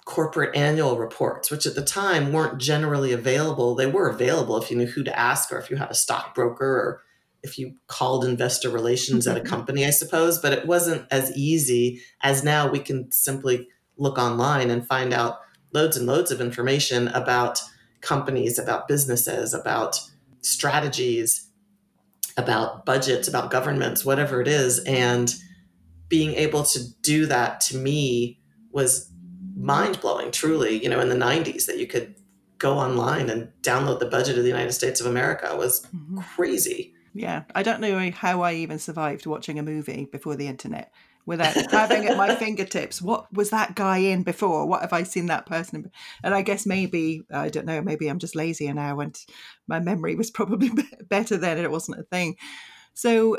corporate 0.08 0.56
annual 0.56 0.98
reports, 0.98 1.52
which 1.52 1.66
at 1.66 1.76
the 1.76 1.84
time 1.84 2.32
weren't 2.32 2.62
generally 2.62 3.12
available. 3.12 3.76
They 3.76 3.88
were 3.88 4.10
available 4.10 4.56
if 4.56 4.72
you 4.72 4.78
knew 4.78 4.86
who 4.86 5.04
to 5.04 5.20
ask 5.20 5.52
or 5.52 5.60
if 5.60 5.70
you 5.70 5.76
had 5.76 5.92
a 5.92 5.94
stockbroker 5.94 6.66
or 6.66 7.02
if 7.44 7.60
you 7.60 7.74
called 7.88 8.24
investor 8.24 8.70
relations 8.70 9.28
at 9.28 9.36
a 9.36 9.42
mm-hmm. 9.42 9.50
company, 9.50 9.86
I 9.86 9.90
suppose, 9.90 10.40
but 10.40 10.54
it 10.54 10.66
wasn't 10.66 11.06
as 11.12 11.36
easy 11.36 12.02
as 12.24 12.42
now 12.42 12.72
we 12.72 12.80
can 12.80 13.12
simply 13.12 13.68
look 13.98 14.18
online 14.18 14.72
and 14.72 14.88
find 14.88 15.14
out 15.14 15.40
loads 15.74 15.98
and 15.98 16.08
loads 16.08 16.32
of 16.32 16.40
information 16.40 17.10
about 17.10 17.60
companies, 18.00 18.58
about 18.58 18.88
businesses, 18.88 19.54
about 19.54 20.00
strategies, 20.40 21.50
about 22.38 22.86
budgets, 22.86 23.28
about 23.28 23.52
governments, 23.52 24.06
whatever 24.06 24.40
it 24.40 24.48
is. 24.48 24.80
And 24.86 25.36
being 26.08 26.34
able 26.36 26.64
to 26.64 26.80
do 27.02 27.26
that 27.26 27.60
to 27.60 27.78
me 27.78 28.40
was 28.72 29.12
mind 29.58 30.00
blowing, 30.02 30.32
truly, 30.32 30.82
you 30.82 30.90
know, 30.90 31.00
in 31.00 31.10
the 31.10 31.16
90s 31.16 31.66
that 31.66 31.80
you 31.80 31.88
could 31.88 32.16
go 32.60 32.78
online 32.78 33.30
and 33.30 33.50
download 33.62 34.00
the 34.00 34.06
budget 34.06 34.38
of 34.38 34.44
the 34.44 34.50
United 34.50 34.72
States 34.72 35.00
of 35.02 35.08
America 35.08 35.56
was 35.56 35.86
Mhm. 35.96 36.24
crazy. 36.36 36.94
Yeah, 37.14 37.44
I 37.56 37.64
don't 37.64 37.82
know 37.82 38.12
how 38.12 38.42
I 38.42 38.54
even 38.54 38.80
survived 38.80 39.26
watching 39.26 39.58
a 39.60 39.64
movie 39.64 40.08
before 40.12 40.36
the 40.36 40.48
internet 40.48 40.92
without 41.26 41.56
having 41.72 42.06
at 42.06 42.16
my 42.18 42.36
fingertips. 42.44 43.02
What 43.02 43.32
was 43.34 43.50
that 43.50 43.76
guy 43.76 43.98
in 43.98 44.24
before? 44.24 44.66
What 44.68 44.82
have 44.82 44.94
I 44.94 45.04
seen 45.04 45.26
that 45.28 45.46
person 45.46 45.84
in? 45.84 45.92
And 46.24 46.34
I 46.36 46.42
guess 46.42 46.66
maybe 46.66 47.24
I 47.32 47.50
don't 47.50 47.66
know. 47.66 47.82
Maybe 47.82 48.08
I'm 48.08 48.20
just 48.20 48.36
lazier 48.36 48.74
now, 48.74 49.00
and 49.00 49.16
my 49.68 49.80
memory 49.80 50.16
was 50.16 50.32
probably 50.32 50.70
better 51.10 51.38
then, 51.38 51.58
and 51.58 51.66
it 51.66 51.72
wasn't 51.72 52.00
a 52.00 52.04
thing. 52.04 52.36
So. 52.94 53.38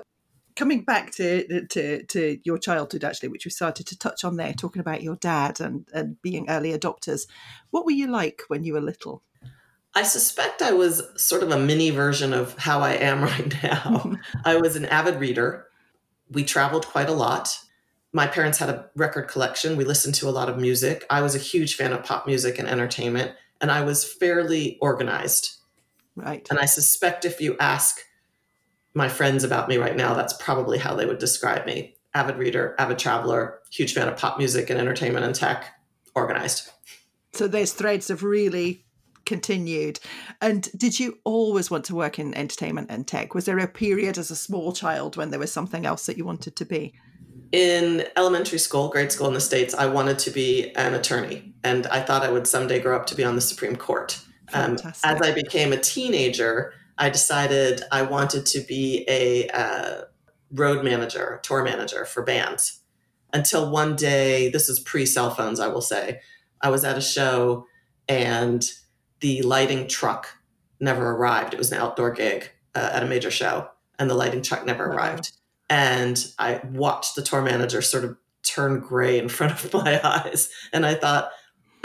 Coming 0.59 0.83
back 0.83 1.13
to, 1.13 1.67
to 1.67 2.03
to 2.03 2.39
your 2.43 2.59
childhood, 2.59 3.05
actually, 3.05 3.29
which 3.29 3.45
we 3.45 3.51
started 3.53 3.87
to 3.87 3.97
touch 3.97 4.25
on 4.25 4.37
there, 4.37 4.53
talking 4.53 4.81
about 4.81 5.05
your 5.05 5.15
dad 5.15 5.61
and, 5.61 5.87
and 5.95 6.21
being 6.21 6.51
early 6.51 6.77
adopters, 6.77 7.29
what 7.71 7.85
were 7.85 7.93
you 7.93 8.09
like 8.09 8.43
when 8.49 8.65
you 8.65 8.73
were 8.73 8.81
little? 8.81 9.23
I 9.95 10.03
suspect 10.03 10.61
I 10.61 10.73
was 10.73 11.01
sort 11.17 11.45
of 11.45 11.53
a 11.53 11.61
mini 11.61 11.91
version 11.91 12.33
of 12.33 12.59
how 12.59 12.81
I 12.81 12.95
am 12.95 13.23
right 13.33 13.63
now. 13.63 14.17
I 14.45 14.57
was 14.57 14.75
an 14.75 14.87
avid 14.87 15.21
reader. 15.21 15.69
We 16.29 16.43
traveled 16.43 16.89
quite 16.89 17.09
a 17.09 17.13
lot. 17.13 17.57
My 18.13 18.27
parents 18.27 18.59
had 18.59 18.69
a 18.69 18.91
record 18.97 19.29
collection. 19.29 19.77
We 19.77 19.85
listened 19.85 20.17
to 20.17 20.29
a 20.29 20.31
lot 20.31 20.49
of 20.49 20.59
music. 20.59 21.07
I 21.09 21.23
was 21.23 21.37
a 21.37 21.39
huge 21.39 21.77
fan 21.77 21.93
of 21.93 22.03
pop 22.03 22.27
music 22.27 22.59
and 22.59 22.67
entertainment, 22.67 23.31
and 23.61 23.71
I 23.71 23.83
was 23.83 24.05
fairly 24.05 24.77
organized. 24.81 25.59
right. 26.17 26.45
And 26.51 26.59
I 26.59 26.65
suspect 26.65 27.25
if 27.25 27.41
you 27.41 27.57
ask 27.61 28.01
my 28.95 29.09
friends 29.09 29.45
about 29.45 29.69
me 29.69 29.77
right 29.77 29.97
now, 29.97 30.15
that's 30.15 30.33
probably 30.35 30.79
how 30.79 30.95
they 30.95 31.07
would 31.07 31.19
describe 31.19 31.67
me 31.67 31.97
avid 32.15 32.37
reader, 32.37 32.75
avid 32.79 32.99
traveler, 32.99 33.61
huge 33.71 33.93
fan 33.95 34.09
of 34.09 34.17
pop 34.17 34.39
music 34.39 34.71
and 34.71 34.81
entertainment 34.81 35.25
and 35.25 35.35
tech, 35.35 35.67
organized. 36.15 36.71
So 37.33 37.47
those 37.47 37.73
threads 37.73 38.09
have 38.09 38.23
really 38.23 38.87
continued. 39.27 40.01
And 40.41 40.69
did 40.77 40.99
you 40.99 41.19
always 41.25 41.71
want 41.71 41.85
to 41.85 41.95
work 41.95 42.19
in 42.19 42.35
entertainment 42.35 42.91
and 42.91 43.07
tech? 43.07 43.35
Was 43.35 43.45
there 43.45 43.59
a 43.59 43.69
period 43.69 44.17
as 44.17 44.31
a 44.31 44.37
small 44.37 44.73
child 44.73 45.17
when 45.17 45.31
there 45.31 45.39
was 45.39 45.53
something 45.53 45.85
else 45.85 46.07
that 46.07 46.17
you 46.17 46.25
wanted 46.25 46.57
to 46.57 46.65
be? 46.65 46.95
in 47.53 48.05
elementary 48.17 48.59
school, 48.59 48.89
grade 48.89 49.11
school 49.13 49.29
in 49.29 49.35
the 49.35 49.41
States, 49.41 49.75
I 49.75 49.87
wanted 49.87 50.19
to 50.21 50.31
be 50.31 50.75
an 50.75 50.95
attorney 50.95 51.55
and 51.65 51.87
I 51.87 52.03
thought 52.03 52.23
I 52.23 52.31
would 52.31 52.47
someday 52.47 52.79
grow 52.79 52.97
up 52.97 53.07
to 53.07 53.15
be 53.15 53.25
on 53.25 53.37
the 53.37 53.41
Supreme 53.41 53.77
Court. 53.77 54.21
Um, 54.55 54.79
as 54.85 55.21
I 55.21 55.33
became 55.33 55.73
a 55.73 55.77
teenager, 55.77 56.73
I 56.99 57.11
decided 57.11 57.83
I 57.93 58.03
wanted 58.03 58.47
to 58.47 58.61
be 58.61 59.05
a 59.09 59.49
uh, 59.49 60.03
road 60.53 60.85
manager, 60.85 61.41
tour 61.43 61.63
manager 61.63 62.05
for 62.05 62.23
bands. 62.23 62.81
Until 63.33 63.71
one 63.71 63.95
day, 63.97 64.49
this 64.51 64.69
is 64.69 64.81
pre 64.81 65.07
cell 65.07 65.31
phones, 65.31 65.61
I 65.61 65.69
will 65.69 65.83
say, 65.83 66.21
I 66.61 66.71
was 66.71 66.85
at 66.85 66.99
a 66.99 67.03
show 67.03 67.67
and 68.09 68.69
the 69.21 69.43
lighting 69.43 69.87
truck 69.87 70.29
never 70.81 71.11
arrived. 71.11 71.55
It 71.55 71.59
was 71.59 71.71
an 71.73 71.79
outdoor 71.79 72.11
gig 72.13 72.51
uh, 72.75 72.91
at 72.93 73.03
a 73.03 73.07
major 73.07 73.31
show, 73.31 73.69
and 73.99 74.09
the 74.09 74.15
lighting 74.15 74.43
truck 74.43 74.65
never 74.65 74.89
Wow. 74.89 74.97
arrived. 74.97 75.33
And 75.69 76.25
I 76.39 76.61
watched 76.73 77.17
the 77.17 77.23
tour 77.23 77.43
manager 77.43 77.83
sort 77.83 78.05
of 78.05 78.17
turn 78.43 78.81
gray 78.81 79.19
in 79.19 79.29
front 79.37 79.53
of 79.65 79.73
my 79.75 80.01
eyes. 80.03 80.49
And 80.73 80.87
I 80.87 80.95
thought, 80.95 81.31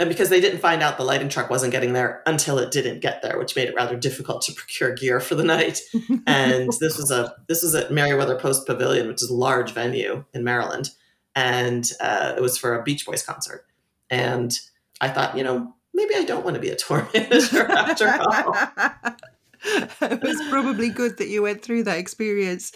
and 0.00 0.08
because 0.08 0.28
they 0.28 0.40
didn't 0.40 0.58
find 0.60 0.82
out 0.82 0.96
the 0.96 1.04
lighting 1.04 1.28
truck 1.28 1.50
wasn't 1.50 1.72
getting 1.72 1.92
there 1.92 2.22
until 2.26 2.58
it 2.58 2.70
didn't 2.70 3.00
get 3.00 3.22
there, 3.22 3.38
which 3.38 3.54
made 3.54 3.68
it 3.68 3.74
rather 3.74 3.96
difficult 3.96 4.42
to 4.42 4.52
procure 4.52 4.92
gear 4.92 5.20
for 5.20 5.34
the 5.34 5.44
night. 5.44 5.80
And 6.26 6.72
this 6.80 6.96
was 6.96 7.10
a 7.10 7.34
this 7.48 7.62
was 7.62 7.74
at 7.74 7.92
Merriweather 7.92 8.38
Post 8.38 8.66
Pavilion, 8.66 9.08
which 9.08 9.22
is 9.22 9.30
a 9.30 9.34
large 9.34 9.72
venue 9.72 10.24
in 10.32 10.42
Maryland, 10.42 10.90
and 11.34 11.88
uh, 12.00 12.34
it 12.36 12.40
was 12.40 12.56
for 12.56 12.74
a 12.74 12.82
Beach 12.82 13.04
Boys 13.06 13.22
concert. 13.22 13.66
And 14.10 14.58
I 15.00 15.08
thought, 15.08 15.36
you 15.36 15.44
know, 15.44 15.74
maybe 15.92 16.14
I 16.14 16.24
don't 16.24 16.44
want 16.44 16.54
to 16.54 16.60
be 16.60 16.70
a 16.70 16.76
tour 16.76 17.08
manager 17.12 17.66
after 17.70 18.08
all. 18.08 18.56
it 20.10 20.22
was 20.22 20.42
probably 20.48 20.88
good 20.88 21.18
that 21.18 21.28
you 21.28 21.42
went 21.42 21.62
through 21.62 21.84
that 21.84 21.98
experience. 21.98 22.72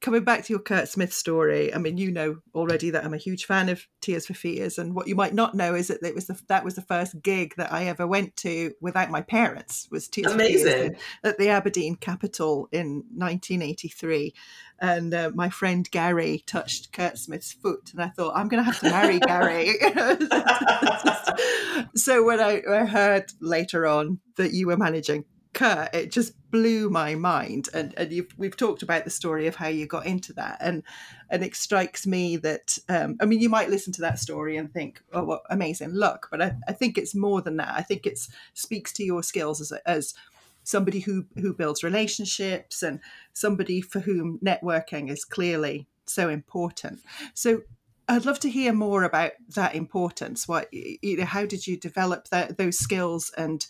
Coming 0.00 0.24
back 0.24 0.44
to 0.44 0.52
your 0.52 0.60
Curt 0.60 0.88
Smith 0.88 1.12
story, 1.12 1.74
I 1.74 1.78
mean, 1.78 1.98
you 1.98 2.10
know 2.10 2.38
already 2.54 2.88
that 2.88 3.04
I'm 3.04 3.12
a 3.12 3.18
huge 3.18 3.44
fan 3.44 3.68
of 3.68 3.86
Tears 4.00 4.26
for 4.26 4.32
Fears, 4.32 4.78
and 4.78 4.94
what 4.94 5.06
you 5.06 5.14
might 5.14 5.34
not 5.34 5.54
know 5.54 5.74
is 5.74 5.88
that 5.88 6.02
it 6.02 6.14
was 6.14 6.26
the, 6.26 6.40
that 6.48 6.64
was 6.64 6.74
the 6.74 6.82
first 6.82 7.20
gig 7.20 7.54
that 7.58 7.70
I 7.70 7.84
ever 7.84 8.06
went 8.06 8.34
to 8.36 8.72
without 8.80 9.10
my 9.10 9.20
parents. 9.20 9.88
Was 9.90 10.08
Tears 10.08 10.32
for 10.32 10.38
Fears 10.38 10.62
Amazing. 10.62 10.96
at 11.22 11.36
the 11.36 11.50
Aberdeen 11.50 11.96
Capitol 11.96 12.66
in 12.72 13.04
1983, 13.14 14.32
and 14.80 15.12
uh, 15.12 15.32
my 15.34 15.50
friend 15.50 15.88
Gary 15.90 16.44
touched 16.46 16.92
Curt 16.92 17.18
Smith's 17.18 17.52
foot, 17.52 17.90
and 17.92 18.02
I 18.02 18.08
thought 18.08 18.34
I'm 18.34 18.48
going 18.48 18.64
to 18.64 18.70
have 18.70 18.80
to 18.80 18.90
marry 18.90 19.18
Gary. 19.18 19.74
so 21.94 22.24
when 22.24 22.40
I, 22.40 22.62
I 22.66 22.86
heard 22.86 23.32
later 23.40 23.86
on 23.86 24.20
that 24.36 24.52
you 24.52 24.66
were 24.66 24.78
managing 24.78 25.26
Curt, 25.52 25.94
it 25.94 26.12
just 26.12 26.34
blew 26.50 26.90
my 26.90 27.14
mind. 27.14 27.68
And 27.74 27.94
and 27.96 28.26
we've 28.36 28.56
talked 28.56 28.82
about 28.82 29.04
the 29.04 29.10
story 29.10 29.46
of 29.46 29.56
how 29.56 29.68
you 29.68 29.86
got 29.86 30.06
into 30.06 30.32
that, 30.34 30.58
and 30.60 30.82
and 31.28 31.42
it 31.42 31.54
strikes 31.56 32.06
me 32.06 32.36
that 32.38 32.78
um, 32.88 33.16
I 33.20 33.26
mean 33.26 33.40
you 33.40 33.48
might 33.48 33.70
listen 33.70 33.92
to 33.94 34.00
that 34.02 34.18
story 34.18 34.56
and 34.56 34.72
think, 34.72 35.02
oh, 35.12 35.24
what 35.24 35.42
amazing 35.50 35.94
luck, 35.94 36.28
but 36.30 36.40
I, 36.40 36.54
I 36.68 36.72
think 36.72 36.96
it's 36.96 37.14
more 37.14 37.42
than 37.42 37.56
that. 37.56 37.74
I 37.74 37.82
think 37.82 38.06
it 38.06 38.18
speaks 38.54 38.92
to 38.94 39.04
your 39.04 39.22
skills 39.22 39.60
as 39.60 39.72
as 39.86 40.14
somebody 40.62 41.00
who 41.00 41.26
who 41.36 41.52
builds 41.52 41.82
relationships 41.82 42.82
and 42.82 43.00
somebody 43.32 43.80
for 43.80 44.00
whom 44.00 44.38
networking 44.44 45.10
is 45.10 45.24
clearly 45.24 45.88
so 46.06 46.28
important. 46.28 47.00
So 47.34 47.62
I'd 48.08 48.24
love 48.24 48.40
to 48.40 48.50
hear 48.50 48.72
more 48.72 49.04
about 49.04 49.32
that 49.54 49.74
importance. 49.74 50.48
What 50.48 50.68
you 50.72 51.16
know, 51.16 51.24
how 51.24 51.46
did 51.46 51.66
you 51.66 51.76
develop 51.76 52.28
that 52.28 52.58
those 52.58 52.78
skills, 52.78 53.32
and 53.36 53.66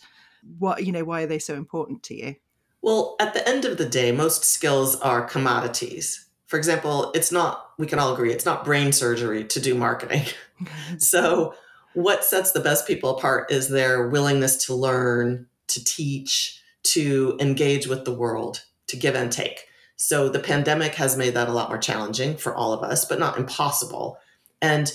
what 0.57 0.85
you 0.85 0.91
know, 0.91 1.03
why 1.03 1.23
are 1.23 1.27
they 1.27 1.39
so 1.39 1.55
important 1.55 2.03
to 2.03 2.15
you? 2.15 2.35
Well, 2.81 3.15
at 3.19 3.33
the 3.33 3.47
end 3.47 3.65
of 3.65 3.77
the 3.77 3.85
day, 3.85 4.11
most 4.11 4.43
skills 4.43 4.99
are 5.01 5.21
commodities. 5.21 6.25
For 6.47 6.57
example, 6.57 7.11
it's 7.13 7.31
not, 7.31 7.71
we 7.77 7.85
can 7.87 7.99
all 7.99 8.13
agree, 8.13 8.33
it's 8.33 8.45
not 8.45 8.65
brain 8.65 8.91
surgery 8.91 9.45
to 9.45 9.59
do 9.59 9.75
marketing. 9.75 10.25
so, 10.97 11.53
what 11.93 12.23
sets 12.23 12.51
the 12.51 12.59
best 12.59 12.87
people 12.87 13.17
apart 13.17 13.51
is 13.51 13.69
their 13.69 14.07
willingness 14.07 14.65
to 14.65 14.73
learn, 14.73 15.47
to 15.67 15.83
teach, 15.83 16.61
to 16.83 17.37
engage 17.39 17.87
with 17.87 18.05
the 18.05 18.13
world, 18.13 18.63
to 18.87 18.97
give 18.97 19.15
and 19.15 19.31
take. 19.31 19.67
So, 19.97 20.27
the 20.27 20.39
pandemic 20.39 20.95
has 20.95 21.15
made 21.15 21.35
that 21.35 21.49
a 21.49 21.53
lot 21.53 21.69
more 21.69 21.77
challenging 21.77 22.35
for 22.37 22.55
all 22.55 22.73
of 22.73 22.81
us, 22.81 23.05
but 23.05 23.19
not 23.19 23.37
impossible. 23.37 24.17
And 24.61 24.91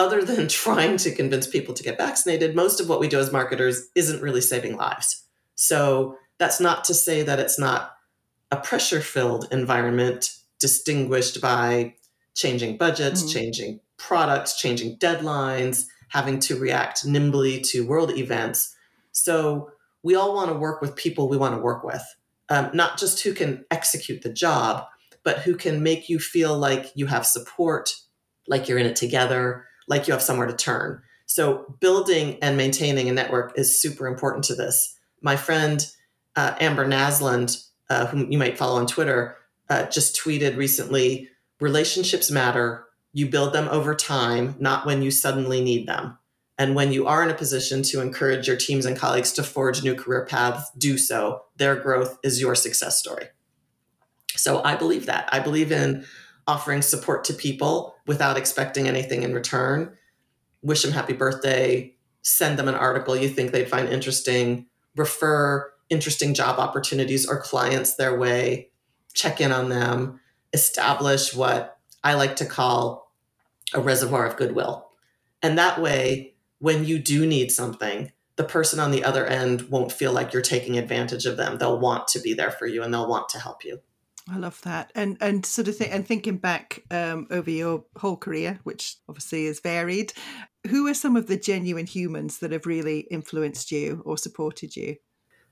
other 0.00 0.22
than 0.24 0.48
trying 0.64 0.96
to 0.98 1.14
convince 1.14 1.46
people 1.46 1.74
to 1.74 1.82
get 1.82 1.98
vaccinated, 1.98 2.56
most 2.56 2.80
of 2.80 2.88
what 2.88 3.00
we 3.00 3.08
do 3.08 3.18
as 3.18 3.32
marketers 3.32 3.88
isn't 3.94 4.22
really 4.22 4.40
saving 4.40 4.76
lives. 4.76 5.24
So, 5.54 6.16
that's 6.38 6.58
not 6.60 6.84
to 6.84 6.94
say 6.94 7.22
that 7.22 7.38
it's 7.38 7.58
not 7.58 7.92
a 8.50 8.56
pressure 8.56 9.02
filled 9.02 9.46
environment 9.52 10.34
distinguished 10.58 11.40
by 11.40 11.94
changing 12.34 12.78
budgets, 12.78 13.22
Mhm. 13.22 13.32
changing 13.32 13.80
products, 13.98 14.56
changing 14.56 14.96
deadlines, 14.96 15.84
having 16.08 16.38
to 16.40 16.58
react 16.58 17.04
nimbly 17.04 17.60
to 17.60 17.86
world 17.86 18.10
events. 18.16 18.74
So 19.12 19.70
we 20.02 20.14
all 20.14 20.34
want 20.34 20.48
to 20.48 20.54
work 20.54 20.80
with 20.80 20.96
people 20.96 21.28
we 21.28 21.36
want 21.36 21.54
to 21.54 21.60
work 21.60 21.84
with, 21.84 22.02
um, 22.48 22.70
not 22.72 22.98
just 22.98 23.20
who 23.22 23.34
can 23.34 23.64
execute 23.70 24.22
the 24.22 24.32
job, 24.32 24.86
but 25.22 25.40
who 25.40 25.54
can 25.54 25.82
make 25.82 26.08
you 26.08 26.18
feel 26.18 26.56
like 26.58 26.90
you 26.94 27.06
have 27.06 27.26
support, 27.26 27.94
like 28.48 28.66
you're 28.66 28.78
in 28.78 28.86
it 28.86 28.96
together, 28.96 29.66
like 29.90 30.06
you 30.08 30.14
have 30.14 30.22
somewhere 30.22 30.46
to 30.46 30.56
turn. 30.56 31.02
So 31.26 31.76
building 31.80 32.38
and 32.40 32.56
maintaining 32.56 33.10
a 33.10 33.12
network 33.12 33.52
is 33.56 33.80
super 33.80 34.06
important 34.06 34.44
to 34.44 34.54
this. 34.54 34.98
My 35.20 35.36
friend 35.36 35.86
uh, 36.36 36.54
Amber 36.58 36.86
Naslund 36.86 37.70
uh, 37.90 38.06
whom 38.06 38.30
you 38.30 38.38
might 38.38 38.56
follow 38.56 38.78
on 38.78 38.86
Twitter, 38.86 39.36
uh, 39.68 39.84
just 39.86 40.16
tweeted 40.16 40.56
recently 40.56 41.28
relationships 41.60 42.30
matter. 42.30 42.84
You 43.12 43.26
build 43.26 43.52
them 43.52 43.68
over 43.68 43.94
time, 43.94 44.54
not 44.60 44.86
when 44.86 45.02
you 45.02 45.10
suddenly 45.10 45.60
need 45.60 45.86
them. 45.86 46.16
And 46.56 46.74
when 46.74 46.92
you 46.92 47.06
are 47.06 47.22
in 47.22 47.30
a 47.30 47.34
position 47.34 47.82
to 47.84 48.00
encourage 48.00 48.46
your 48.46 48.56
teams 48.56 48.86
and 48.86 48.96
colleagues 48.96 49.32
to 49.32 49.42
forge 49.42 49.82
new 49.82 49.94
career 49.94 50.24
paths, 50.24 50.70
do 50.78 50.96
so. 50.98 51.42
Their 51.56 51.74
growth 51.74 52.18
is 52.22 52.40
your 52.40 52.54
success 52.54 52.98
story. 52.98 53.26
So 54.36 54.62
I 54.62 54.76
believe 54.76 55.06
that. 55.06 55.28
I 55.32 55.40
believe 55.40 55.72
in 55.72 56.04
offering 56.50 56.82
support 56.82 57.22
to 57.24 57.32
people 57.32 57.94
without 58.06 58.36
expecting 58.36 58.88
anything 58.88 59.22
in 59.22 59.32
return. 59.32 59.96
Wish 60.62 60.82
them 60.82 60.92
happy 60.92 61.12
birthday, 61.12 61.94
send 62.22 62.58
them 62.58 62.68
an 62.68 62.74
article 62.74 63.16
you 63.16 63.28
think 63.28 63.52
they'd 63.52 63.68
find 63.68 63.88
interesting, 63.88 64.66
refer 64.96 65.70
interesting 65.88 66.34
job 66.34 66.58
opportunities 66.58 67.26
or 67.26 67.40
clients 67.40 67.94
their 67.94 68.18
way, 68.18 68.70
check 69.14 69.40
in 69.40 69.52
on 69.52 69.68
them, 69.68 70.20
establish 70.52 71.34
what 71.34 71.78
I 72.02 72.14
like 72.14 72.36
to 72.36 72.46
call 72.46 73.12
a 73.74 73.80
reservoir 73.80 74.26
of 74.26 74.36
goodwill. 74.36 74.88
And 75.42 75.56
that 75.56 75.80
way, 75.80 76.34
when 76.58 76.84
you 76.84 76.98
do 76.98 77.26
need 77.26 77.52
something, 77.52 78.12
the 78.36 78.44
person 78.44 78.80
on 78.80 78.90
the 78.90 79.04
other 79.04 79.26
end 79.26 79.68
won't 79.70 79.92
feel 79.92 80.12
like 80.12 80.32
you're 80.32 80.42
taking 80.42 80.78
advantage 80.78 81.26
of 81.26 81.36
them. 81.36 81.58
They'll 81.58 81.78
want 81.78 82.08
to 82.08 82.20
be 82.20 82.34
there 82.34 82.50
for 82.50 82.66
you 82.66 82.82
and 82.82 82.92
they'll 82.92 83.08
want 83.08 83.28
to 83.30 83.38
help 83.38 83.64
you. 83.64 83.80
I 84.28 84.36
love 84.36 84.60
that, 84.62 84.92
and 84.94 85.16
and 85.20 85.44
sort 85.46 85.68
of 85.68 85.76
think, 85.76 85.94
and 85.94 86.06
thinking 86.06 86.36
back 86.36 86.82
um, 86.90 87.26
over 87.30 87.50
your 87.50 87.84
whole 87.96 88.16
career, 88.16 88.60
which 88.64 88.96
obviously 89.08 89.46
is 89.46 89.60
varied. 89.60 90.12
Who 90.68 90.86
are 90.88 90.94
some 90.94 91.16
of 91.16 91.26
the 91.26 91.38
genuine 91.38 91.86
humans 91.86 92.38
that 92.38 92.52
have 92.52 92.66
really 92.66 93.00
influenced 93.10 93.72
you 93.72 94.02
or 94.04 94.18
supported 94.18 94.76
you? 94.76 94.96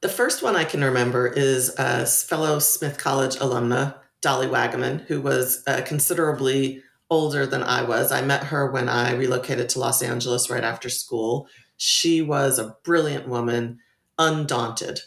The 0.01 0.09
first 0.09 0.43
one 0.43 0.55
I 0.55 0.65
can 0.65 0.85
remember 0.85 1.27
is 1.27 1.75
a 1.79 2.07
fellow 2.07 2.59
Smith 2.59 2.99
College 2.99 3.37
alumna, 3.37 3.97
Dolly 4.21 4.47
Wagaman, 4.47 5.07
who 5.07 5.21
was 5.21 5.63
uh, 5.67 5.81
considerably 5.85 6.83
older 7.11 7.47
than 7.47 7.63
I 7.63 7.83
was. 7.83 8.13
I 8.13 8.23
met 8.23 8.45
her 8.45 8.71
when 8.71 8.89
I 8.89 9.15
relocated 9.15 9.69
to 9.71 9.81
Los 9.81 10.03
Angeles 10.03 10.51
right 10.51 10.63
after 10.63 10.89
school. 10.89 11.49
She 11.77 12.23
was 12.23 12.59
a 12.59 12.77
brilliant 12.85 13.27
woman, 13.29 13.79
undaunted, 14.19 15.01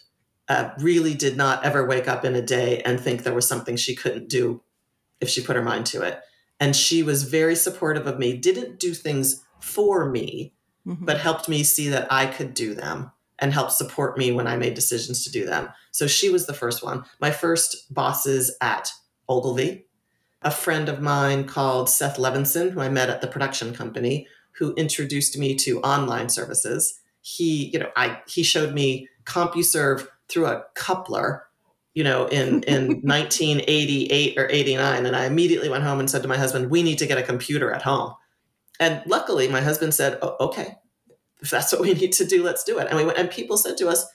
uh, 0.51 0.73
really 0.79 1.13
did 1.13 1.37
not 1.37 1.63
ever 1.63 1.87
wake 1.87 2.09
up 2.09 2.25
in 2.25 2.35
a 2.35 2.41
day 2.41 2.81
and 2.81 2.99
think 2.99 3.23
there 3.23 3.33
was 3.33 3.47
something 3.47 3.77
she 3.77 3.95
couldn't 3.95 4.27
do 4.27 4.61
if 5.21 5.29
she 5.29 5.41
put 5.41 5.55
her 5.55 5.61
mind 5.61 5.85
to 5.85 6.01
it. 6.01 6.19
And 6.59 6.75
she 6.75 7.03
was 7.03 7.23
very 7.23 7.55
supportive 7.55 8.05
of 8.05 8.19
me, 8.19 8.35
didn't 8.35 8.77
do 8.77 8.93
things 8.93 9.45
for 9.61 10.09
me, 10.09 10.51
mm-hmm. 10.85 11.05
but 11.05 11.21
helped 11.21 11.47
me 11.47 11.63
see 11.63 11.87
that 11.87 12.11
I 12.11 12.25
could 12.25 12.53
do 12.53 12.73
them 12.73 13.11
and 13.39 13.53
helped 13.53 13.71
support 13.71 14.17
me 14.17 14.33
when 14.33 14.45
I 14.45 14.57
made 14.57 14.73
decisions 14.73 15.23
to 15.23 15.31
do 15.31 15.45
them. 15.45 15.69
So 15.91 16.05
she 16.05 16.27
was 16.29 16.47
the 16.47 16.53
first 16.53 16.83
one. 16.83 17.05
My 17.21 17.31
first 17.31 17.91
bosses 17.93 18.53
at 18.59 18.91
Ogilvy, 19.29 19.85
a 20.41 20.51
friend 20.51 20.89
of 20.89 21.01
mine 21.01 21.45
called 21.45 21.89
Seth 21.89 22.17
Levinson, 22.17 22.71
who 22.71 22.81
I 22.81 22.89
met 22.89 23.09
at 23.09 23.21
the 23.21 23.27
production 23.27 23.73
company, 23.73 24.27
who 24.57 24.73
introduced 24.73 25.37
me 25.37 25.55
to 25.55 25.79
online 25.79 26.27
services. 26.27 26.99
He, 27.21 27.69
you 27.71 27.79
know, 27.79 27.89
I 27.95 28.19
he 28.27 28.43
showed 28.43 28.73
me 28.73 29.07
CompuServe 29.23 30.07
through 30.31 30.47
a 30.47 30.63
coupler, 30.75 31.47
you 31.93 32.03
know, 32.03 32.25
in 32.27 32.63
in 32.63 32.87
1988 33.03 34.37
or 34.37 34.49
89, 34.49 35.05
and 35.05 35.15
I 35.15 35.25
immediately 35.25 35.69
went 35.69 35.83
home 35.83 35.99
and 35.99 36.09
said 36.09 36.21
to 36.21 36.27
my 36.27 36.37
husband, 36.37 36.71
"We 36.71 36.83
need 36.83 36.97
to 36.99 37.07
get 37.07 37.17
a 37.17 37.23
computer 37.23 37.71
at 37.71 37.81
home." 37.81 38.13
And 38.79 39.03
luckily, 39.05 39.47
my 39.47 39.61
husband 39.61 39.93
said, 39.93 40.17
oh, 40.21 40.35
"Okay, 40.39 40.75
if 41.41 41.49
that's 41.49 41.71
what 41.71 41.81
we 41.81 41.93
need 42.01 42.13
to 42.13 42.25
do, 42.25 42.43
let's 42.43 42.63
do 42.63 42.79
it." 42.79 42.87
And 42.87 42.97
we 42.97 43.05
went, 43.05 43.17
and 43.17 43.29
people 43.29 43.57
said 43.57 43.77
to 43.77 43.89
us, 43.89 44.05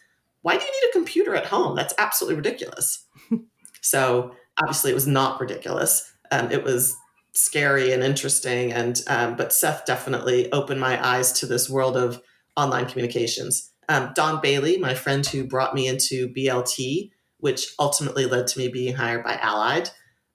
"Why 0.42 0.56
do 0.56 0.64
you 0.64 0.70
need 0.70 0.88
a 0.90 0.92
computer 0.92 1.34
at 1.34 1.46
home? 1.46 1.76
That's 1.76 1.94
absolutely 1.98 2.36
ridiculous." 2.36 3.06
so 3.82 4.32
obviously, 4.58 4.90
it 4.90 4.94
was 4.94 5.06
not 5.06 5.40
ridiculous. 5.40 6.10
Um, 6.32 6.50
it 6.50 6.64
was 6.64 6.96
scary 7.32 7.92
and 7.92 8.02
interesting, 8.02 8.72
and 8.72 9.02
um, 9.08 9.36
but 9.36 9.52
Seth 9.52 9.84
definitely 9.84 10.50
opened 10.52 10.80
my 10.80 11.04
eyes 11.06 11.32
to 11.40 11.46
this 11.46 11.68
world 11.68 11.96
of 11.96 12.22
online 12.56 12.86
communications 12.86 13.70
um, 13.88 14.12
Don 14.14 14.40
Bailey, 14.40 14.78
my 14.78 14.94
friend 14.94 15.24
who 15.26 15.44
brought 15.44 15.74
me 15.74 15.86
into 15.86 16.28
BLT, 16.28 17.10
which 17.38 17.74
ultimately 17.78 18.26
led 18.26 18.46
to 18.48 18.58
me 18.58 18.68
being 18.68 18.94
hired 18.94 19.24
by 19.24 19.36
Allied, 19.36 19.90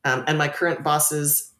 um, 0.05 0.23
and 0.27 0.37
my 0.37 0.47
current 0.47 0.83
bosses, 0.83 1.53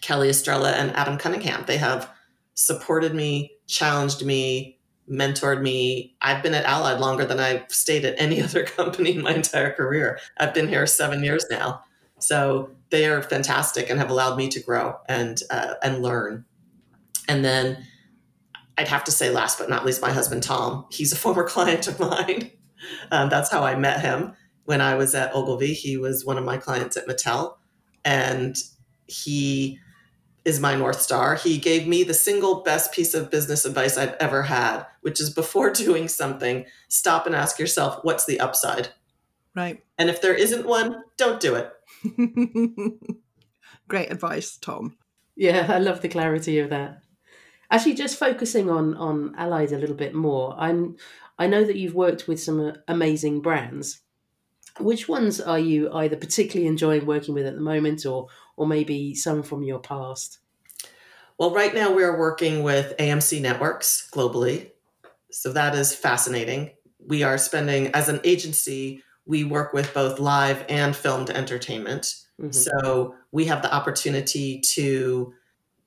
Kelly 0.00 0.28
Estrella 0.28 0.72
and 0.72 0.94
Adam 0.96 1.18
Cunningham. 1.18 1.64
They 1.66 1.76
have 1.76 2.10
supported 2.54 3.14
me, 3.14 3.52
challenged 3.66 4.24
me, 4.24 4.78
mentored 5.10 5.60
me. 5.60 6.16
I've 6.22 6.42
been 6.42 6.54
at 6.54 6.64
Allied 6.64 7.00
longer 7.00 7.24
than 7.24 7.40
I've 7.40 7.70
stayed 7.70 8.04
at 8.04 8.14
any 8.18 8.42
other 8.44 8.64
company 8.64 9.16
in 9.16 9.22
my 9.22 9.34
entire 9.34 9.72
career. 9.72 10.18
I've 10.38 10.54
been 10.54 10.68
here 10.68 10.86
seven 10.86 11.22
years 11.22 11.44
now. 11.50 11.84
So 12.18 12.70
they 12.90 13.06
are 13.06 13.22
fantastic 13.22 13.88
and 13.88 13.98
have 13.98 14.10
allowed 14.10 14.36
me 14.36 14.48
to 14.48 14.60
grow 14.60 14.96
and 15.08 15.40
uh, 15.50 15.74
and 15.82 16.02
learn. 16.02 16.44
And 17.28 17.44
then 17.44 17.86
I'd 18.80 18.88
have 18.88 19.04
to 19.04 19.12
say, 19.12 19.28
last 19.28 19.58
but 19.58 19.68
not 19.68 19.84
least, 19.84 20.00
my 20.00 20.10
husband 20.10 20.42
Tom. 20.42 20.86
He's 20.90 21.12
a 21.12 21.16
former 21.16 21.46
client 21.48 21.86
of 21.86 22.00
mine. 22.00 22.50
Um, 23.10 23.28
that's 23.28 23.50
how 23.50 23.62
I 23.62 23.76
met 23.76 24.00
him 24.00 24.32
when 24.64 24.80
I 24.80 24.94
was 24.94 25.14
at 25.14 25.34
Ogilvy. 25.34 25.74
He 25.74 25.98
was 25.98 26.24
one 26.24 26.38
of 26.38 26.44
my 26.44 26.56
clients 26.56 26.96
at 26.96 27.06
Mattel, 27.06 27.56
and 28.06 28.56
he 29.06 29.78
is 30.46 30.60
my 30.60 30.74
north 30.74 31.02
star. 31.02 31.34
He 31.34 31.58
gave 31.58 31.86
me 31.86 32.04
the 32.04 32.14
single 32.14 32.62
best 32.62 32.94
piece 32.94 33.12
of 33.12 33.30
business 33.30 33.66
advice 33.66 33.98
I've 33.98 34.14
ever 34.18 34.44
had, 34.44 34.86
which 35.02 35.20
is 35.20 35.28
before 35.28 35.70
doing 35.74 36.08
something, 36.08 36.64
stop 36.88 37.26
and 37.26 37.36
ask 37.36 37.58
yourself, 37.58 37.98
what's 38.02 38.24
the 38.24 38.40
upside? 38.40 38.88
Right. 39.54 39.84
And 39.98 40.08
if 40.08 40.22
there 40.22 40.34
isn't 40.34 40.66
one, 40.66 41.02
don't 41.18 41.38
do 41.38 41.54
it. 41.54 41.70
Great 43.88 44.10
advice, 44.10 44.56
Tom. 44.56 44.96
Yeah, 45.36 45.66
I 45.68 45.80
love 45.80 46.00
the 46.00 46.08
clarity 46.08 46.60
of 46.60 46.70
that. 46.70 47.02
Actually, 47.70 47.94
just 47.94 48.18
focusing 48.18 48.68
on 48.68 48.94
on 48.96 49.34
Allied 49.36 49.72
a 49.72 49.78
little 49.78 49.94
bit 49.94 50.14
more, 50.14 50.54
I'm 50.58 50.96
I 51.38 51.46
know 51.46 51.64
that 51.64 51.76
you've 51.76 51.94
worked 51.94 52.28
with 52.28 52.40
some 52.40 52.60
uh, 52.60 52.72
amazing 52.88 53.40
brands. 53.40 54.00
Which 54.78 55.08
ones 55.08 55.40
are 55.40 55.58
you 55.58 55.92
either 55.92 56.16
particularly 56.16 56.68
enjoying 56.68 57.06
working 57.06 57.34
with 57.34 57.46
at 57.46 57.54
the 57.54 57.60
moment, 57.60 58.04
or 58.06 58.28
or 58.56 58.66
maybe 58.66 59.14
some 59.14 59.42
from 59.42 59.62
your 59.62 59.78
past? 59.78 60.38
Well, 61.38 61.54
right 61.54 61.74
now 61.74 61.94
we're 61.94 62.18
working 62.18 62.62
with 62.62 62.94
AMC 62.98 63.40
Networks 63.40 64.08
globally, 64.12 64.72
so 65.30 65.52
that 65.52 65.74
is 65.74 65.94
fascinating. 65.94 66.72
We 67.06 67.22
are 67.22 67.38
spending 67.38 67.88
as 67.94 68.08
an 68.10 68.20
agency, 68.24 69.02
we 69.24 69.44
work 69.44 69.72
with 69.72 69.94
both 69.94 70.18
live 70.18 70.64
and 70.68 70.94
filmed 70.94 71.30
entertainment. 71.30 72.14
Mm-hmm. 72.40 72.50
So 72.50 73.14
we 73.32 73.46
have 73.46 73.62
the 73.62 73.72
opportunity 73.72 74.60
to 74.72 75.32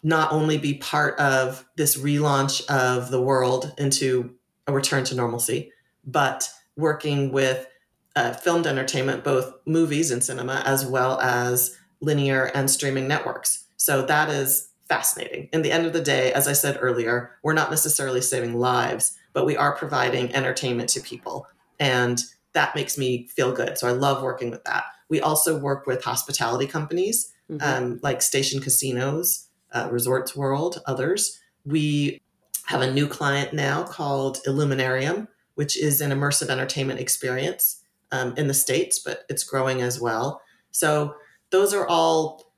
not 0.04 0.32
only 0.32 0.58
be 0.58 0.76
part 0.76 1.18
of 1.18 1.66
this 1.78 1.98
relaunch 1.98 2.66
of 2.68 3.10
the 3.10 3.22
world 3.22 3.74
into 3.78 4.36
a 4.68 4.74
return 4.74 5.04
to 5.06 5.16
normalcy, 5.16 5.72
but 6.06 6.50
working 6.76 7.32
with 7.32 7.68
uh, 8.16 8.34
filmed 8.34 8.68
entertainment, 8.68 9.24
both 9.24 9.54
movies 9.66 10.12
and 10.12 10.24
cinema, 10.24 10.62
as 10.66 10.86
well 10.86 11.20
as 11.22 11.78
linear 12.02 12.52
and 12.54 12.70
streaming 12.70 13.08
networks. 13.08 13.66
So 13.78 14.06
that 14.06 14.30
is 14.30 14.70
fascinating. 14.88 15.50
In 15.54 15.62
the 15.62 15.72
end 15.72 15.86
of 15.86 15.94
the 15.94 16.02
day, 16.02 16.34
as 16.34 16.48
I 16.48 16.54
said 16.54 16.78
earlier, 16.82 17.32
we're 17.42 17.54
not 17.54 17.72
necessarily 17.72 18.22
saving 18.22 18.60
lives, 18.60 19.18
but 19.32 19.46
we 19.46 19.58
are 19.58 19.76
providing 19.76 20.34
entertainment 20.36 20.90
to 20.90 21.02
people. 21.02 21.48
And 21.80 22.22
that 22.54 22.76
makes 22.76 22.98
me 22.98 23.28
feel 23.28 23.52
good. 23.52 23.78
So 23.78 23.88
I 23.88 23.92
love 23.92 24.22
working 24.22 24.52
with 24.52 24.64
that. 24.66 24.84
We 25.10 25.22
also 25.22 25.58
work 25.58 25.88
with 25.88 26.04
hospitality 26.04 26.68
companies 26.68 27.34
mm-hmm. 27.50 27.64
um, 27.64 28.00
like 28.04 28.22
Station 28.22 28.62
Casinos 28.62 29.48
uh, 29.74 29.90
Resorts 29.92 30.36
World, 30.36 30.82
others. 30.86 31.40
We 31.66 32.22
have 32.66 32.82
a 32.82 32.92
new 32.92 33.08
client 33.08 33.54
now 33.54 33.84
called 33.84 34.40
Illuminarium, 34.46 35.28
which 35.56 35.78
is 35.78 36.02
an 36.02 36.12
immersive 36.12 36.50
entertainment 36.50 37.00
experience 37.00 37.84
um, 38.12 38.34
in 38.38 38.48
the 38.48 38.54
States, 38.54 39.00
but 39.00 39.24
it's 39.30 39.44
growing 39.44 39.82
as 39.82 40.00
well. 40.00 40.42
So 40.72 41.16
those 41.50 41.74
are 41.74 41.88
all 41.88 42.54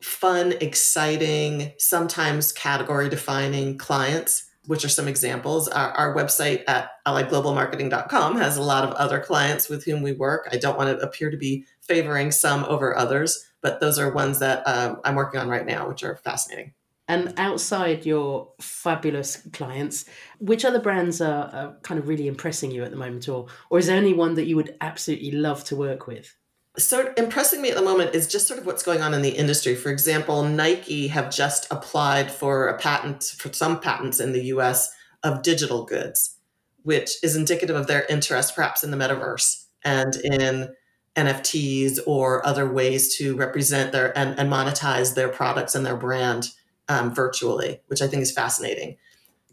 fun, 0.00 0.52
exciting, 0.60 1.72
sometimes 1.78 2.52
category 2.52 3.08
defining 3.08 3.76
clients, 3.76 4.46
which 4.66 4.84
are 4.84 4.88
some 4.88 5.08
examples. 5.08 5.68
Our, 5.68 5.90
our 5.92 6.14
website 6.14 6.62
at 6.66 6.90
alliedglobalmarketing.com 7.06 8.36
has 8.36 8.56
a 8.56 8.62
lot 8.62 8.84
of 8.84 8.94
other 8.94 9.20
clients 9.20 9.68
with 9.68 9.84
whom 9.84 10.02
we 10.02 10.12
work. 10.12 10.48
I 10.52 10.56
don't 10.56 10.78
want 10.78 10.96
to 10.96 11.04
appear 11.04 11.30
to 11.30 11.36
be 11.36 11.66
favoring 11.80 12.30
some 12.30 12.64
over 12.64 12.96
others, 12.96 13.49
but 13.62 13.80
those 13.80 13.98
are 13.98 14.10
ones 14.12 14.38
that 14.38 14.62
um, 14.66 15.00
I'm 15.04 15.14
working 15.14 15.40
on 15.40 15.48
right 15.48 15.66
now, 15.66 15.88
which 15.88 16.02
are 16.02 16.16
fascinating. 16.16 16.72
And 17.08 17.34
outside 17.38 18.06
your 18.06 18.52
fabulous 18.60 19.38
clients, 19.52 20.04
which 20.38 20.64
other 20.64 20.78
brands 20.78 21.20
are, 21.20 21.50
are, 21.52 21.76
kind 21.82 21.98
of 21.98 22.06
really 22.06 22.28
impressing 22.28 22.70
you 22.70 22.84
at 22.84 22.92
the 22.92 22.96
moment, 22.96 23.28
or 23.28 23.46
or 23.68 23.78
is 23.80 23.86
there 23.86 23.96
any 23.96 24.14
one 24.14 24.34
that 24.34 24.46
you 24.46 24.54
would 24.54 24.76
absolutely 24.80 25.32
love 25.32 25.64
to 25.64 25.76
work 25.76 26.06
with? 26.06 26.36
So 26.78 27.12
impressing 27.16 27.60
me 27.60 27.70
at 27.70 27.76
the 27.76 27.82
moment 27.82 28.14
is 28.14 28.28
just 28.28 28.46
sort 28.46 28.60
of 28.60 28.66
what's 28.66 28.84
going 28.84 29.02
on 29.02 29.12
in 29.12 29.22
the 29.22 29.30
industry. 29.30 29.74
For 29.74 29.90
example, 29.90 30.44
Nike 30.44 31.08
have 31.08 31.34
just 31.34 31.66
applied 31.72 32.30
for 32.30 32.68
a 32.68 32.78
patent 32.78 33.24
for 33.24 33.52
some 33.52 33.80
patents 33.80 34.20
in 34.20 34.32
the 34.32 34.44
U.S. 34.44 34.88
of 35.24 35.42
digital 35.42 35.84
goods, 35.84 36.38
which 36.84 37.10
is 37.24 37.34
indicative 37.34 37.74
of 37.74 37.88
their 37.88 38.06
interest, 38.06 38.54
perhaps 38.54 38.84
in 38.84 38.92
the 38.92 38.96
metaverse 38.96 39.64
and 39.84 40.14
in 40.16 40.72
NFTs 41.16 41.98
or 42.06 42.46
other 42.46 42.70
ways 42.70 43.16
to 43.16 43.36
represent 43.36 43.92
their 43.92 44.16
and, 44.16 44.38
and 44.38 44.50
monetize 44.50 45.14
their 45.14 45.28
products 45.28 45.74
and 45.74 45.84
their 45.84 45.96
brand 45.96 46.50
um, 46.88 47.14
virtually, 47.14 47.80
which 47.86 48.02
I 48.02 48.06
think 48.06 48.22
is 48.22 48.32
fascinating. 48.32 48.96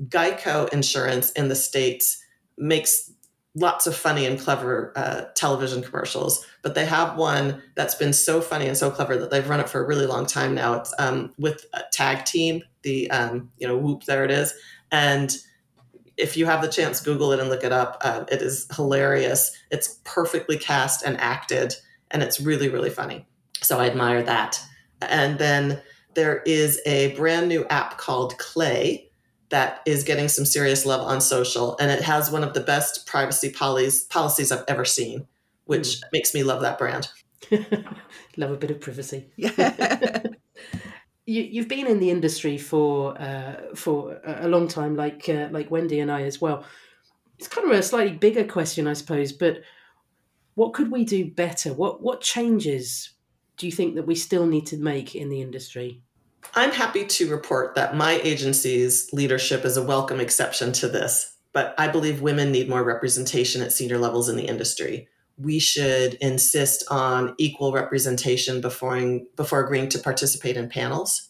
Geico 0.03 0.71
Insurance 0.71 1.31
in 1.31 1.47
the 1.47 1.55
States 1.55 2.23
makes 2.57 3.11
lots 3.55 3.87
of 3.87 3.95
funny 3.95 4.25
and 4.25 4.39
clever 4.39 4.93
uh, 4.95 5.25
television 5.35 5.81
commercials, 5.81 6.45
but 6.61 6.75
they 6.75 6.85
have 6.85 7.17
one 7.17 7.61
that's 7.75 7.95
been 7.95 8.13
so 8.13 8.39
funny 8.39 8.67
and 8.67 8.77
so 8.77 8.91
clever 8.91 9.17
that 9.17 9.31
they've 9.31 9.49
run 9.49 9.59
it 9.59 9.69
for 9.69 9.83
a 9.83 9.87
really 9.87 10.05
long 10.05 10.25
time 10.25 10.53
now. 10.53 10.75
It's 10.75 10.93
um, 10.99 11.33
with 11.39 11.65
a 11.73 11.81
tag 11.91 12.25
team, 12.25 12.61
the 12.83 13.09
um, 13.09 13.51
you 13.57 13.67
know 13.67 13.77
whoop 13.77 14.03
there 14.03 14.23
it 14.23 14.31
is, 14.31 14.53
and 14.91 15.35
if 16.17 16.35
you 16.35 16.45
have 16.45 16.61
the 16.61 16.67
chance, 16.67 16.99
Google 16.99 17.31
it 17.31 17.39
and 17.39 17.49
look 17.49 17.63
it 17.63 17.71
up. 17.71 17.97
Uh, 18.01 18.25
it 18.31 18.41
is 18.41 18.67
hilarious. 18.75 19.55
It's 19.71 19.99
perfectly 20.03 20.57
cast 20.57 21.03
and 21.03 21.19
acted, 21.19 21.75
and 22.11 22.23
it's 22.23 22.41
really 22.41 22.69
really 22.69 22.89
funny. 22.89 23.25
So 23.61 23.79
I 23.79 23.87
admire 23.87 24.23
that. 24.23 24.59
And 25.01 25.37
then 25.39 25.81
there 26.15 26.41
is 26.45 26.81
a 26.85 27.13
brand 27.15 27.47
new 27.47 27.65
app 27.65 27.97
called 27.97 28.37
Clay 28.37 29.09
that 29.49 29.81
is 29.85 30.03
getting 30.03 30.27
some 30.27 30.45
serious 30.45 30.85
love 30.85 31.01
on 31.01 31.21
social 31.21 31.77
and 31.79 31.89
it 31.89 32.01
has 32.01 32.31
one 32.31 32.43
of 32.43 32.53
the 32.53 32.59
best 32.59 33.05
privacy 33.05 33.49
policies 33.49 34.03
policies 34.05 34.51
I've 34.51 34.65
ever 34.67 34.83
seen, 34.83 35.27
which 35.65 35.87
mm. 35.87 36.01
makes 36.11 36.33
me 36.33 36.43
love 36.43 36.61
that 36.61 36.77
brand. 36.77 37.09
love 38.37 38.51
a 38.51 38.57
bit 38.57 38.71
of 38.71 38.81
privacy. 38.81 39.27
Yeah. 39.35 40.23
you, 41.27 41.61
have 41.61 41.67
been 41.69 41.87
in 41.87 41.99
the 41.99 42.09
industry 42.09 42.57
for 42.57 43.19
uh, 43.21 43.75
for 43.75 44.19
a 44.25 44.47
long 44.47 44.67
time, 44.67 44.95
like 44.95 45.27
uh, 45.29 45.49
like 45.51 45.69
Wendy 45.69 45.99
and 45.99 46.11
I 46.11 46.23
as 46.23 46.41
well. 46.41 46.63
It's 47.37 47.47
kind 47.47 47.69
of 47.69 47.77
a 47.77 47.83
slightly 47.83 48.17
bigger 48.17 48.45
question, 48.45 48.87
I 48.87 48.93
suppose. 48.93 49.31
But 49.31 49.61
what 50.55 50.73
could 50.73 50.89
we 50.89 51.03
do 51.03 51.29
better? 51.29 51.73
What 51.73 52.01
what 52.01 52.21
changes 52.21 53.11
do 53.57 53.65
you 53.65 53.71
think 53.71 53.95
that 53.95 54.07
we 54.07 54.15
still 54.15 54.47
need 54.47 54.65
to 54.67 54.77
make 54.77 55.15
in 55.15 55.29
the 55.29 55.41
industry? 55.41 56.01
I'm 56.55 56.71
happy 56.71 57.05
to 57.05 57.29
report 57.29 57.75
that 57.75 57.95
my 57.95 58.13
agency's 58.23 59.11
leadership 59.11 59.65
is 59.65 59.75
a 59.75 59.83
welcome 59.83 60.21
exception 60.21 60.71
to 60.73 60.87
this, 60.87 61.35
but 61.51 61.75
I 61.77 61.89
believe 61.89 62.21
women 62.21 62.51
need 62.51 62.69
more 62.69 62.83
representation 62.83 63.61
at 63.61 63.73
senior 63.73 63.97
levels 63.97 64.29
in 64.29 64.37
the 64.37 64.47
industry. 64.47 65.09
We 65.37 65.59
should 65.59 66.15
insist 66.15 66.83
on 66.89 67.35
equal 67.37 67.71
representation 67.71 68.59
before, 68.61 69.19
before 69.35 69.63
agreeing 69.63 69.89
to 69.89 69.99
participate 69.99 70.57
in 70.57 70.69
panels. 70.69 71.29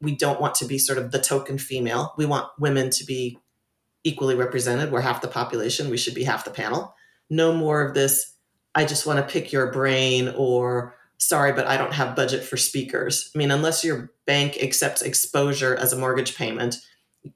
We 0.00 0.14
don't 0.14 0.40
want 0.40 0.54
to 0.56 0.66
be 0.66 0.78
sort 0.78 0.98
of 0.98 1.10
the 1.10 1.18
token 1.18 1.56
female. 1.56 2.12
We 2.18 2.26
want 2.26 2.48
women 2.58 2.90
to 2.90 3.04
be 3.04 3.38
equally 4.02 4.34
represented. 4.34 4.92
We're 4.92 5.00
half 5.00 5.22
the 5.22 5.28
population. 5.28 5.90
We 5.90 5.96
should 5.96 6.14
be 6.14 6.24
half 6.24 6.44
the 6.44 6.50
panel. 6.50 6.94
No 7.30 7.54
more 7.54 7.80
of 7.80 7.94
this, 7.94 8.34
I 8.74 8.84
just 8.84 9.06
want 9.06 9.18
to 9.18 9.32
pick 9.32 9.52
your 9.52 9.72
brain 9.72 10.32
or 10.36 10.94
sorry, 11.18 11.52
but 11.52 11.66
I 11.66 11.76
don't 11.76 11.92
have 11.92 12.16
budget 12.16 12.44
for 12.44 12.56
speakers. 12.56 13.30
I 13.34 13.38
mean, 13.38 13.50
unless 13.50 13.84
your 13.84 14.12
bank 14.26 14.62
accepts 14.62 15.00
exposure 15.02 15.74
as 15.76 15.92
a 15.92 15.98
mortgage 15.98 16.36
payment, 16.36 16.76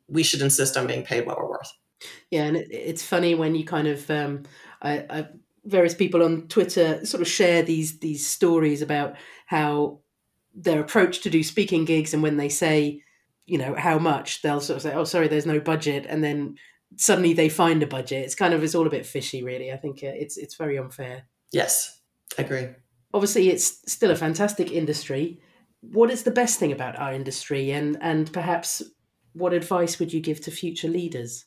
we 0.08 0.22
should 0.22 0.42
insist 0.42 0.76
on 0.76 0.86
being 0.86 1.04
paid 1.04 1.26
what 1.26 1.38
we're 1.38 1.48
worth. 1.48 1.72
Yeah, 2.30 2.44
and 2.44 2.56
it's 2.56 3.02
funny 3.02 3.34
when 3.34 3.54
you 3.54 3.64
kind 3.64 3.88
of 3.88 4.08
um, 4.10 4.42
I, 4.82 5.06
I, 5.10 5.26
various 5.64 5.94
people 5.94 6.22
on 6.22 6.48
Twitter 6.48 7.04
sort 7.04 7.20
of 7.20 7.28
share 7.28 7.62
these 7.62 7.98
these 8.00 8.26
stories 8.26 8.82
about 8.82 9.16
how 9.46 10.00
their 10.54 10.80
approach 10.80 11.20
to 11.20 11.30
do 11.30 11.42
speaking 11.42 11.84
gigs, 11.84 12.14
and 12.14 12.22
when 12.22 12.36
they 12.36 12.48
say, 12.48 13.02
you 13.46 13.58
know, 13.58 13.74
how 13.74 13.98
much, 13.98 14.42
they'll 14.42 14.60
sort 14.60 14.76
of 14.76 14.82
say, 14.82 14.94
"Oh, 14.94 15.04
sorry, 15.04 15.28
there's 15.28 15.46
no 15.46 15.60
budget," 15.60 16.06
and 16.08 16.22
then 16.22 16.56
suddenly 16.96 17.32
they 17.32 17.48
find 17.48 17.82
a 17.82 17.86
budget. 17.86 18.24
It's 18.24 18.34
kind 18.34 18.54
of 18.54 18.62
it's 18.62 18.74
all 18.74 18.86
a 18.86 18.90
bit 18.90 19.06
fishy, 19.06 19.42
really. 19.42 19.72
I 19.72 19.76
think 19.76 20.02
uh, 20.02 20.12
it's 20.14 20.36
it's 20.36 20.56
very 20.56 20.78
unfair. 20.78 21.24
Yes, 21.52 22.00
I 22.38 22.42
agree 22.42 22.68
obviously 23.12 23.50
it's 23.50 23.90
still 23.90 24.10
a 24.10 24.16
fantastic 24.16 24.70
industry. 24.70 25.40
What 25.80 26.10
is 26.10 26.22
the 26.22 26.30
best 26.30 26.58
thing 26.58 26.72
about 26.72 26.98
our 26.98 27.12
industry, 27.12 27.70
and 27.70 27.96
and 28.00 28.32
perhaps 28.32 28.82
what 29.32 29.52
advice 29.52 29.98
would 29.98 30.12
you 30.12 30.20
give 30.20 30.40
to 30.42 30.50
future 30.50 30.88
leaders? 30.88 31.44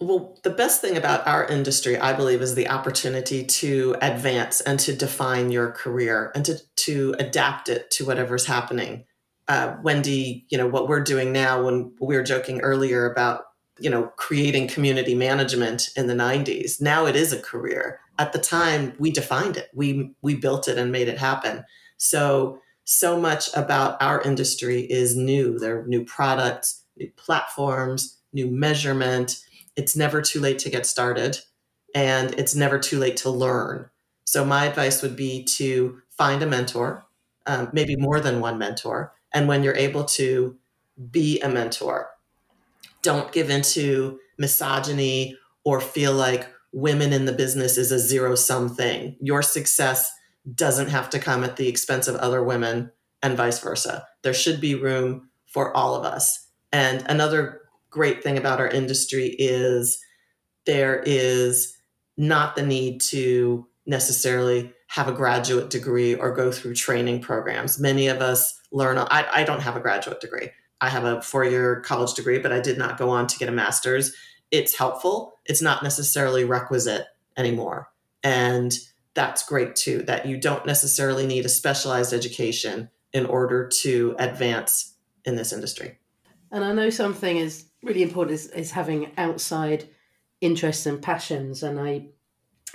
Well, 0.00 0.38
the 0.44 0.50
best 0.50 0.80
thing 0.80 0.96
about 0.96 1.26
our 1.26 1.44
industry, 1.44 1.98
I 1.98 2.14
believe, 2.14 2.40
is 2.40 2.54
the 2.54 2.70
opportunity 2.70 3.44
to 3.44 3.96
advance 4.00 4.62
and 4.62 4.80
to 4.80 4.96
define 4.96 5.50
your 5.50 5.72
career 5.72 6.32
and 6.34 6.42
to, 6.46 6.58
to 6.76 7.14
adapt 7.18 7.68
it 7.68 7.90
to 7.92 8.06
whatever's 8.06 8.46
happening. 8.46 9.04
Uh, 9.46 9.76
Wendy, 9.82 10.46
you 10.48 10.56
know, 10.56 10.66
what 10.66 10.88
we're 10.88 11.04
doing 11.04 11.32
now 11.32 11.62
when 11.62 11.92
we 12.00 12.16
were 12.16 12.22
joking 12.22 12.62
earlier 12.62 13.10
about, 13.10 13.44
you 13.78 13.90
know, 13.90 14.04
creating 14.16 14.68
community 14.68 15.14
management 15.14 15.90
in 15.96 16.06
the 16.06 16.14
90s, 16.14 16.80
now 16.80 17.04
it 17.04 17.14
is 17.14 17.34
a 17.34 17.40
career. 17.40 18.00
At 18.18 18.32
the 18.32 18.38
time 18.38 18.94
we 18.98 19.10
defined 19.10 19.58
it. 19.58 19.68
We 19.74 20.14
we 20.22 20.34
built 20.34 20.68
it 20.68 20.78
and 20.78 20.92
made 20.92 21.08
it 21.08 21.18
happen. 21.18 21.64
So 21.98 22.60
so 22.84 23.20
much 23.20 23.54
about 23.54 24.00
our 24.00 24.22
industry 24.22 24.82
is 24.82 25.14
new. 25.14 25.58
There 25.58 25.80
are 25.80 25.86
new 25.86 26.04
products 26.04 26.84
new 26.96 27.10
platforms 27.16 28.18
new 28.32 28.48
measurement 28.50 29.40
it's 29.76 29.96
never 29.96 30.20
too 30.20 30.40
late 30.40 30.58
to 30.58 30.70
get 30.70 30.86
started 30.86 31.38
and 31.94 32.34
it's 32.38 32.54
never 32.54 32.78
too 32.78 32.98
late 32.98 33.16
to 33.16 33.30
learn 33.30 33.88
so 34.24 34.44
my 34.44 34.66
advice 34.66 35.02
would 35.02 35.16
be 35.16 35.44
to 35.44 36.00
find 36.10 36.42
a 36.42 36.46
mentor 36.46 37.04
um, 37.46 37.68
maybe 37.72 37.96
more 37.96 38.20
than 38.20 38.40
one 38.40 38.58
mentor 38.58 39.12
and 39.32 39.48
when 39.48 39.62
you're 39.62 39.74
able 39.74 40.04
to 40.04 40.56
be 41.10 41.40
a 41.40 41.48
mentor 41.48 42.08
don't 43.02 43.32
give 43.32 43.50
into 43.50 44.18
misogyny 44.38 45.36
or 45.64 45.80
feel 45.80 46.12
like 46.12 46.48
women 46.72 47.12
in 47.12 47.24
the 47.24 47.32
business 47.32 47.76
is 47.76 47.92
a 47.92 47.98
zero 47.98 48.34
sum 48.34 48.68
thing. 48.68 49.16
Your 49.20 49.42
success 49.42 50.10
doesn't 50.54 50.88
have 50.88 51.10
to 51.10 51.18
come 51.18 51.44
at 51.44 51.56
the 51.56 51.68
expense 51.68 52.08
of 52.08 52.16
other 52.16 52.42
women 52.42 52.90
and 53.22 53.36
vice 53.36 53.58
versa. 53.58 54.06
There 54.22 54.34
should 54.34 54.60
be 54.60 54.74
room 54.74 55.30
for 55.46 55.76
all 55.76 55.94
of 55.94 56.04
us. 56.04 56.48
And 56.72 57.04
another 57.08 57.59
great 57.90 58.22
thing 58.22 58.38
about 58.38 58.60
our 58.60 58.68
industry 58.68 59.34
is 59.38 59.98
there 60.66 61.02
is 61.04 61.76
not 62.16 62.56
the 62.56 62.62
need 62.62 63.00
to 63.00 63.66
necessarily 63.86 64.72
have 64.88 65.08
a 65.08 65.12
graduate 65.12 65.70
degree 65.70 66.14
or 66.14 66.34
go 66.34 66.52
through 66.52 66.74
training 66.74 67.20
programs. 67.20 67.78
Many 67.78 68.08
of 68.08 68.20
us 68.20 68.60
learn, 68.72 68.98
I, 68.98 69.26
I 69.32 69.44
don't 69.44 69.62
have 69.62 69.76
a 69.76 69.80
graduate 69.80 70.20
degree. 70.20 70.50
I 70.80 70.88
have 70.88 71.04
a 71.04 71.20
four 71.22 71.44
year 71.44 71.80
college 71.80 72.14
degree, 72.14 72.38
but 72.38 72.52
I 72.52 72.60
did 72.60 72.78
not 72.78 72.98
go 72.98 73.10
on 73.10 73.26
to 73.26 73.38
get 73.38 73.48
a 73.48 73.52
master's 73.52 74.14
it's 74.50 74.76
helpful. 74.76 75.38
It's 75.46 75.62
not 75.62 75.82
necessarily 75.82 76.44
requisite 76.44 77.06
anymore. 77.36 77.88
And 78.22 78.72
that's 79.14 79.44
great 79.44 79.76
too, 79.76 80.02
that 80.02 80.26
you 80.26 80.36
don't 80.36 80.66
necessarily 80.66 81.26
need 81.26 81.44
a 81.44 81.48
specialized 81.48 82.12
education 82.12 82.90
in 83.12 83.26
order 83.26 83.68
to 83.68 84.14
advance 84.18 84.94
in 85.24 85.36
this 85.36 85.52
industry. 85.52 85.98
And 86.52 86.64
I 86.64 86.72
know 86.72 86.90
something 86.90 87.36
is 87.36 87.69
really 87.82 88.02
important 88.02 88.34
is, 88.34 88.46
is 88.48 88.70
having 88.70 89.12
outside 89.16 89.88
interests 90.40 90.86
and 90.86 91.02
passions. 91.02 91.62
And 91.62 91.78
I 91.80 92.06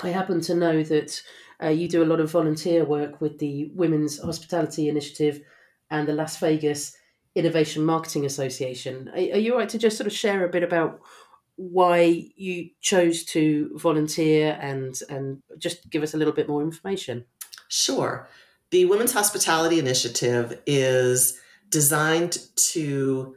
I 0.04 0.10
happen 0.10 0.42
to 0.42 0.56
know 0.56 0.84
that 0.84 1.22
uh, 1.64 1.70
you 1.70 1.88
do 1.88 2.04
a 2.04 2.06
lot 2.06 2.20
of 2.20 2.32
volunteer 2.32 2.84
work 2.84 3.22
with 3.22 3.40
the 3.40 3.72
Women's 3.74 4.20
Hospitality 4.20 4.90
Initiative 4.90 5.42
and 5.90 6.08
the 6.08 6.14
Las 6.14 6.38
Vegas 6.38 6.96
Innovation 7.34 7.86
Marketing 7.86 8.26
Association. 8.26 9.10
Are, 9.10 9.36
are 9.36 9.40
you 9.40 9.58
right 9.58 9.70
to 9.70 9.78
just 9.78 9.98
sort 9.98 10.08
of 10.08 10.14
share 10.14 10.46
a 10.46 10.50
bit 10.50 10.64
about 10.64 11.02
why 11.58 12.26
you 12.36 12.70
chose 12.82 13.24
to 13.24 13.72
volunteer 13.78 14.58
and 14.62 15.00
and 15.10 15.42
just 15.58 15.90
give 15.90 16.04
us 16.04 16.14
a 16.14 16.18
little 16.18 16.34
bit 16.34 16.50
more 16.50 16.62
information. 16.62 17.26
Sure. 17.68 18.28
The 18.72 18.86
Women's 18.86 19.14
Hospitality 19.14 19.80
Initiative 19.80 20.60
is 20.66 21.40
designed 21.70 22.38
to 22.56 23.36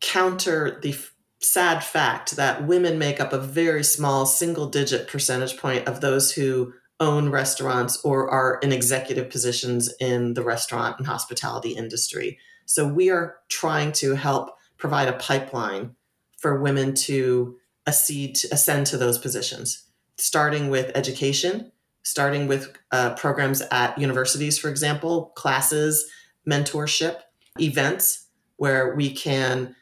counter 0.00 0.78
the 0.82 0.90
f- 0.90 1.12
sad 1.40 1.82
fact 1.82 2.36
that 2.36 2.66
women 2.66 2.98
make 2.98 3.20
up 3.20 3.32
a 3.32 3.38
very 3.38 3.84
small 3.84 4.26
single 4.26 4.66
digit 4.66 5.08
percentage 5.08 5.56
point 5.56 5.86
of 5.86 6.00
those 6.00 6.32
who 6.32 6.72
own 6.98 7.28
restaurants 7.28 8.02
or 8.04 8.30
are 8.30 8.58
in 8.62 8.72
executive 8.72 9.28
positions 9.28 9.92
in 10.00 10.34
the 10.34 10.42
restaurant 10.42 10.96
and 10.98 11.06
hospitality 11.06 11.70
industry. 11.70 12.38
So 12.64 12.86
we 12.86 13.10
are 13.10 13.36
trying 13.48 13.92
to 13.92 14.14
help 14.14 14.50
provide 14.78 15.08
a 15.08 15.12
pipeline 15.14 15.94
for 16.38 16.60
women 16.60 16.94
to 16.94 17.56
accede, 17.86 18.38
ascend 18.50 18.86
to 18.86 18.96
those 18.96 19.18
positions, 19.18 19.84
starting 20.16 20.68
with 20.70 20.90
education, 20.94 21.70
starting 22.02 22.46
with 22.46 22.76
uh, 22.92 23.14
programs 23.14 23.62
at 23.70 23.98
universities, 23.98 24.58
for 24.58 24.68
example, 24.68 25.32
classes, 25.36 26.06
mentorship, 26.48 27.20
events 27.60 28.26
where 28.56 28.94
we 28.94 29.10
can 29.10 29.74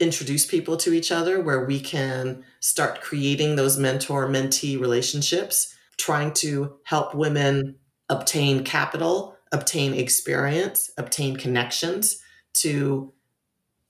introduce 0.00 0.46
people 0.46 0.76
to 0.78 0.92
each 0.92 1.12
other, 1.12 1.40
where 1.40 1.64
we 1.64 1.80
can 1.80 2.44
start 2.60 3.00
creating 3.00 3.56
those 3.56 3.78
mentor 3.78 4.28
mentee 4.28 4.80
relationships, 4.80 5.74
trying 5.96 6.32
to 6.34 6.74
help 6.84 7.14
women 7.14 7.76
obtain 8.08 8.64
capital, 8.64 9.36
obtain 9.52 9.94
experience, 9.94 10.90
obtain 10.98 11.36
connections 11.36 12.20
to 12.54 13.12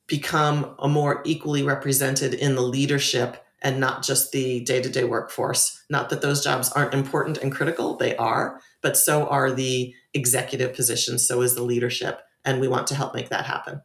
become 0.06 0.74
a 0.78 0.88
more 0.88 1.22
equally 1.24 1.62
represented 1.62 2.34
in 2.34 2.54
the 2.54 2.62
leadership 2.62 3.44
and 3.62 3.80
not 3.80 4.02
just 4.02 4.30
the 4.32 4.60
day 4.60 4.82
to 4.82 4.90
day 4.90 5.04
workforce. 5.04 5.82
Not 5.88 6.10
that 6.10 6.20
those 6.20 6.44
jobs 6.44 6.70
aren't 6.72 6.92
important 6.92 7.38
and 7.38 7.50
critical, 7.50 7.96
they 7.96 8.14
are, 8.16 8.60
but 8.82 8.96
so 8.96 9.26
are 9.28 9.50
the 9.50 9.94
executive 10.12 10.74
positions, 10.74 11.26
so 11.26 11.40
is 11.40 11.54
the 11.54 11.62
leadership. 11.62 12.20
And 12.44 12.60
we 12.60 12.68
want 12.68 12.86
to 12.88 12.94
help 12.94 13.14
make 13.14 13.30
that 13.30 13.46
happen. 13.46 13.80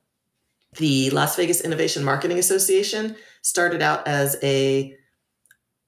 The 0.74 1.10
Las 1.10 1.36
Vegas 1.36 1.62
Innovation 1.62 2.04
Marketing 2.04 2.40
Association 2.40 3.16
started 3.42 3.82
out 3.82 4.08
as 4.08 4.38
a 4.44 4.96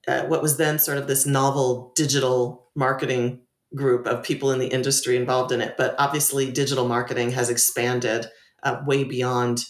uh, 0.08 0.24
what 0.24 0.42
was 0.42 0.58
then 0.58 0.80
sort 0.80 0.98
of 0.98 1.08
this 1.08 1.28
novel 1.28 1.92
digital 1.96 2.70
marketing 2.76 3.42
group 3.76 4.08
of 4.08 4.24
people 4.24 4.52
in 4.52 4.60
the 4.60 4.68
industry 4.68 5.16
involved 5.16 5.52
in 5.52 5.62
it. 5.62 5.76
But 5.78 5.96
obviously, 6.00 6.52
digital 6.52 6.88
marketing 6.88 7.32
has 7.32 7.50
expanded 7.50 8.26
uh, 8.64 8.82
way 8.86 9.04
beyond 9.04 9.66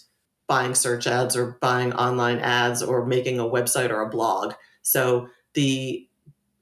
buying 0.48 0.76
search 0.76 1.08
ads 1.08 1.36
or 1.36 1.58
buying 1.62 1.94
online 1.94 2.40
ads 2.40 2.82
or 2.82 3.06
making 3.06 3.40
a 3.40 3.46
website 3.46 3.90
or 3.90 4.02
a 4.02 4.10
blog. 4.10 4.54
So 4.82 5.28
the 5.54 6.08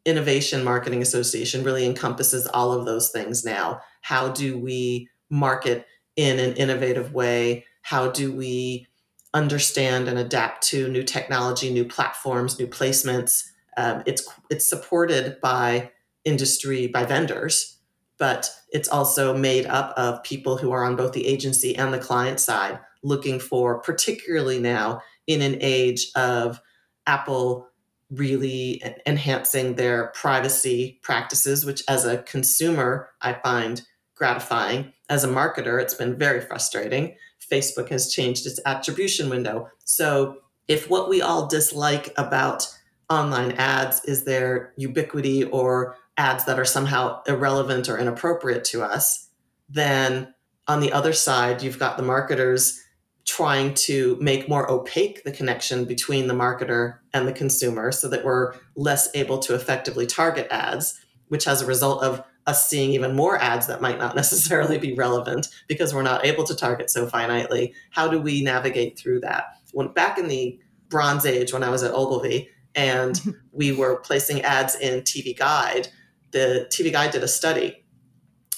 Innovation 0.06 0.64
Marketing 0.64 1.02
Association 1.02 1.64
really 1.64 1.86
encompasses 1.86 2.48
all 2.48 2.72
of 2.72 2.86
those 2.86 3.12
things 3.12 3.46
now. 3.46 3.82
How 4.02 4.30
do 4.30 4.58
we 4.58 5.10
market 5.30 5.86
in 6.16 6.40
an 6.40 6.56
innovative 6.56 7.14
way? 7.14 7.66
How 7.90 8.12
do 8.12 8.32
we 8.32 8.86
understand 9.34 10.08
and 10.08 10.20
adapt 10.20 10.62
to 10.68 10.88
new 10.90 11.02
technology, 11.02 11.74
new 11.74 11.86
platforms, 11.86 12.60
new 12.60 12.68
placements? 12.68 13.50
Um, 13.78 14.04
it's 14.06 14.30
it's 14.52 14.70
supported 14.70 15.42
by 15.42 15.90
industry 16.24 16.86
by 16.86 17.06
vendors, 17.06 17.80
but 18.20 18.48
it's 18.72 18.90
also 18.90 19.36
made 19.36 19.66
up 19.66 19.96
of 19.98 20.22
people 20.22 20.56
who 20.56 20.72
are 20.72 20.86
on 20.86 20.98
both 20.98 21.14
the 21.14 21.26
agency 21.26 21.76
and 21.76 21.92
the 21.92 21.98
client 21.98 22.40
side, 22.40 22.78
looking 23.02 23.40
for 23.40 23.80
particularly 23.82 24.60
now 24.60 25.02
in 25.26 25.42
an 25.42 25.58
age 25.60 26.12
of 26.16 26.62
Apple 27.08 27.70
really 28.12 28.84
enhancing 29.08 29.74
their 29.74 30.12
privacy 30.14 31.00
practices, 31.02 31.66
which 31.66 31.82
as 31.88 32.06
a 32.06 32.22
consumer, 32.22 33.10
I 33.20 33.34
find 33.34 33.82
gratifying. 34.14 34.94
As 35.10 35.24
a 35.24 35.28
marketer, 35.28 35.82
it's 35.82 35.96
been 35.96 36.20
very 36.20 36.40
frustrating. 36.40 37.16
Facebook 37.52 37.90
has 37.90 38.12
changed 38.12 38.46
its 38.46 38.60
attribution 38.66 39.30
window. 39.30 39.70
So, 39.86 40.38
if 40.68 40.90
what 40.90 41.10
we 41.10 41.22
all 41.22 41.48
dislike 41.48 42.14
about 42.16 42.68
online 43.10 43.54
ads 43.54 44.06
is 44.06 44.24
their 44.24 44.74
ubiquity 44.78 45.44
or 45.46 45.96
ads 46.18 46.46
that 46.46 46.60
are 46.60 46.66
somehow 46.66 47.24
irrelevant 47.28 47.90
or 47.90 47.98
inappropriate 47.98 48.64
to 48.66 48.84
us, 48.84 49.30
then 49.68 50.34
on 50.68 50.80
the 50.80 50.94
other 50.94 51.14
side, 51.14 51.64
you've 51.64 51.80
got 51.80 51.98
the 51.98 52.04
marketers 52.04 52.80
trying 53.26 53.74
to 53.76 54.18
make 54.20 54.50
more 54.50 54.70
opaque 54.72 55.24
the 55.24 55.32
connection 55.32 55.86
between 55.86 56.28
the 56.28 56.34
marketer 56.34 56.98
and 57.14 57.28
the 57.28 57.34
consumer 57.34 57.92
so 57.92 58.08
that 58.08 58.24
we're 58.24 58.54
less 58.76 59.10
able 59.16 59.40
to 59.40 59.56
effectively 59.56 60.06
target 60.06 60.48
ads, 60.50 61.00
which 61.28 61.46
has 61.46 61.62
a 61.62 61.66
result 61.66 62.04
of 62.04 62.24
us 62.50 62.68
seeing 62.68 62.92
even 62.92 63.16
more 63.16 63.38
ads 63.38 63.68
that 63.68 63.82
might 63.82 64.00
not 64.00 64.16
necessarily 64.24 64.78
be 64.78 64.94
relevant 64.94 65.48
because 65.68 65.94
we're 65.94 66.02
not 66.02 66.26
able 66.26 66.44
to 66.44 66.56
target 66.56 66.90
so 66.90 67.08
finitely. 67.08 67.74
How 67.92 68.08
do 68.08 68.20
we 68.20 68.44
navigate 68.44 68.98
through 68.98 69.22
that? 69.22 69.56
When 69.72 69.90
back 69.90 70.18
in 70.18 70.28
the 70.28 70.60
Bronze 70.90 71.26
Age, 71.26 71.54
when 71.54 71.64
I 71.64 71.70
was 71.70 71.84
at 71.84 71.94
Ogilvy 71.94 72.50
and 72.76 73.20
we 73.52 73.72
were 73.72 73.98
placing 73.98 74.42
ads 74.42 74.76
in 74.76 75.02
TV 75.02 75.38
Guide, 75.38 75.88
the 76.32 76.68
TV 76.72 76.92
Guide 76.92 77.12
did 77.12 77.24
a 77.24 77.28
study 77.28 77.86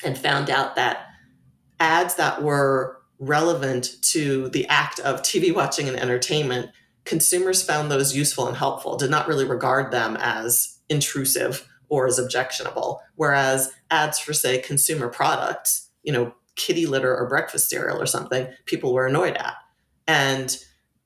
and 0.03 0.17
found 0.17 0.49
out 0.49 0.75
that 0.75 1.07
ads 1.79 2.15
that 2.15 2.41
were 2.41 3.01
relevant 3.19 4.01
to 4.01 4.49
the 4.49 4.65
act 4.67 4.99
of 5.01 5.21
TV 5.21 5.53
watching 5.53 5.87
and 5.87 5.97
entertainment, 5.97 6.71
consumers 7.05 7.61
found 7.61 7.91
those 7.91 8.15
useful 8.15 8.47
and 8.47 8.57
helpful, 8.57 8.97
did 8.97 9.11
not 9.11 9.27
really 9.27 9.45
regard 9.45 9.91
them 9.91 10.17
as 10.19 10.79
intrusive 10.89 11.67
or 11.91 12.07
is 12.07 12.17
objectionable. 12.17 13.01
Whereas 13.15 13.71
ads 13.91 14.17
for, 14.17 14.33
say, 14.33 14.59
consumer 14.59 15.09
products, 15.09 15.89
you 16.01 16.11
know, 16.11 16.33
kitty 16.55 16.87
litter 16.87 17.15
or 17.15 17.29
breakfast 17.29 17.69
cereal 17.69 18.01
or 18.01 18.05
something, 18.07 18.47
people 18.65 18.93
were 18.93 19.05
annoyed 19.05 19.35
at. 19.35 19.55
And 20.07 20.57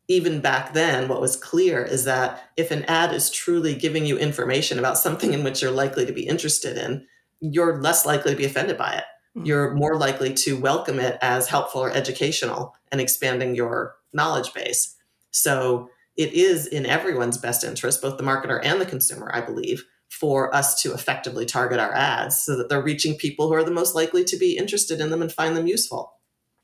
even 0.08 0.40
back 0.40 0.74
then, 0.74 1.08
what 1.08 1.20
was 1.20 1.36
clear 1.36 1.84
is 1.84 2.06
that 2.06 2.50
if 2.56 2.70
an 2.70 2.86
ad 2.86 3.14
is 3.14 3.32
truly 3.32 3.74
giving 3.74 4.06
you 4.06 4.18
information 4.18 4.80
about 4.80 5.00
something 5.00 5.34
in 5.34 5.44
which 5.44 5.62
you're 5.62 5.72
likely 5.72 6.06
to 6.06 6.14
be 6.14 6.28
interested 6.28 6.78
in, 6.78 7.06
you're 7.42 7.82
less 7.82 8.06
likely 8.06 8.32
to 8.32 8.38
be 8.38 8.46
offended 8.46 8.78
by 8.78 8.94
it. 8.94 9.04
Mm. 9.36 9.46
you're 9.46 9.74
more 9.74 9.98
likely 9.98 10.34
to 10.34 10.58
welcome 10.58 11.00
it 11.00 11.18
as 11.22 11.48
helpful 11.48 11.82
or 11.82 11.92
educational 11.92 12.74
and 12.92 13.02
expanding 13.02 13.54
your 13.54 13.96
knowledge 14.14 14.54
base. 14.54 14.96
So 15.32 15.90
it 16.16 16.32
is 16.32 16.68
in 16.68 16.86
everyone's 16.86 17.38
best 17.38 17.64
interest, 17.64 18.02
both 18.02 18.18
the 18.18 18.24
marketer 18.24 18.62
and 18.64 18.80
the 18.80 18.86
consumer, 18.86 19.30
I 19.34 19.42
believe, 19.42 19.84
for 20.20 20.56
us 20.56 20.82
to 20.82 20.94
effectively 20.94 21.46
target 21.46 21.78
our 21.78 21.94
ads 21.94 22.42
so 22.42 22.56
that 22.56 22.70
they're 22.70 22.82
reaching 22.82 23.18
people 23.18 23.50
who 23.50 23.54
are 23.54 23.64
the 23.66 23.72
most 23.72 23.96
likely 23.96 24.24
to 24.24 24.38
be 24.38 24.58
interested 24.58 25.02
in 25.02 25.10
them 25.10 25.22
and 25.22 25.32
find 25.32 25.58
them 25.58 25.68
useful. 25.68 26.14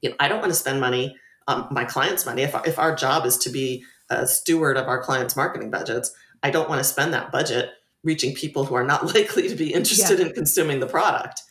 You 0.02 0.10
know, 0.10 0.16
I 0.22 0.30
don't 0.30 0.40
want 0.40 0.52
to 0.52 0.58
spend 0.58 0.80
money, 0.80 1.18
um, 1.50 1.68
my 1.70 1.84
clients' 1.84 2.26
money. 2.26 2.44
If, 2.44 2.56
if 2.66 2.80
our 2.80 2.96
job 2.96 3.26
is 3.26 3.38
to 3.40 3.50
be 3.50 3.84
a 4.10 4.26
steward 4.26 4.78
of 4.78 4.88
our 4.88 5.04
clients' 5.04 5.36
marketing 5.36 5.70
budgets, 5.70 6.14
I 6.44 6.50
don't 6.50 6.70
want 6.70 6.80
to 6.80 6.86
spend 6.86 7.14
that 7.14 7.32
budget 7.32 7.72
reaching 8.04 8.34
people 8.34 8.64
who 8.64 8.76
are 8.76 8.86
not 8.86 9.06
likely 9.16 9.50
to 9.50 9.56
be 9.56 9.74
interested 9.74 10.20
yeah. 10.20 10.28
in 10.28 10.34
consuming 10.34 10.80
the 10.80 10.88
product. 10.88 11.42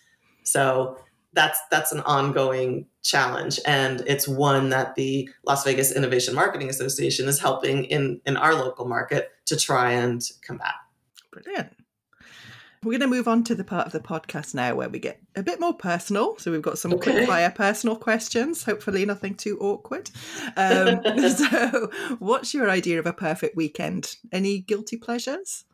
So 0.45 0.97
that's 1.35 1.61
that's 1.71 1.93
an 1.93 2.01
ongoing 2.01 2.87
challenge 3.03 3.61
and 3.65 4.03
it's 4.07 4.27
one 4.27 4.71
that 4.71 4.95
the 4.97 5.29
las 5.45 5.65
vegas 5.65 5.93
innovation 5.95 6.35
marketing 6.35 6.69
association 6.69 7.29
is 7.29 7.39
helping 7.39 7.85
in 7.85 8.21
in 8.27 8.37
our 8.37 8.55
local 8.55 8.85
market 8.85 9.31
to 9.47 9.57
try 9.57 9.93
and 9.93 10.29
combat 10.45 10.75
brilliant 11.31 11.73
we're 12.83 12.93
going 12.93 13.01
to 13.01 13.07
move 13.15 13.29
on 13.29 13.45
to 13.45 13.55
the 13.55 13.65
part 13.65 13.87
of 13.87 13.93
the 13.93 14.01
podcast 14.01 14.55
now 14.55 14.75
where 14.75 14.89
we 14.89 14.99
get 14.99 15.21
a 15.37 15.43
bit 15.43 15.61
more 15.61 15.75
personal. 15.75 16.39
So 16.39 16.51
we've 16.51 16.63
got 16.63 16.79
some 16.79 16.95
okay. 16.95 17.13
quick 17.13 17.27
fire 17.27 17.51
personal 17.51 17.95
questions, 17.95 18.65
hopefully 18.65 19.05
nothing 19.05 19.35
too 19.35 19.59
awkward. 19.61 20.11
Um, 20.57 21.03
so, 21.29 21.91
what's 22.21 22.55
your 22.55 22.71
idea 22.71 22.99
of 22.99 23.07
a 23.07 23.13
perfect 23.13 23.55
weekend? 23.55 24.17
Any 24.33 24.61
guilty 24.61 24.97
pleasures? 24.97 25.65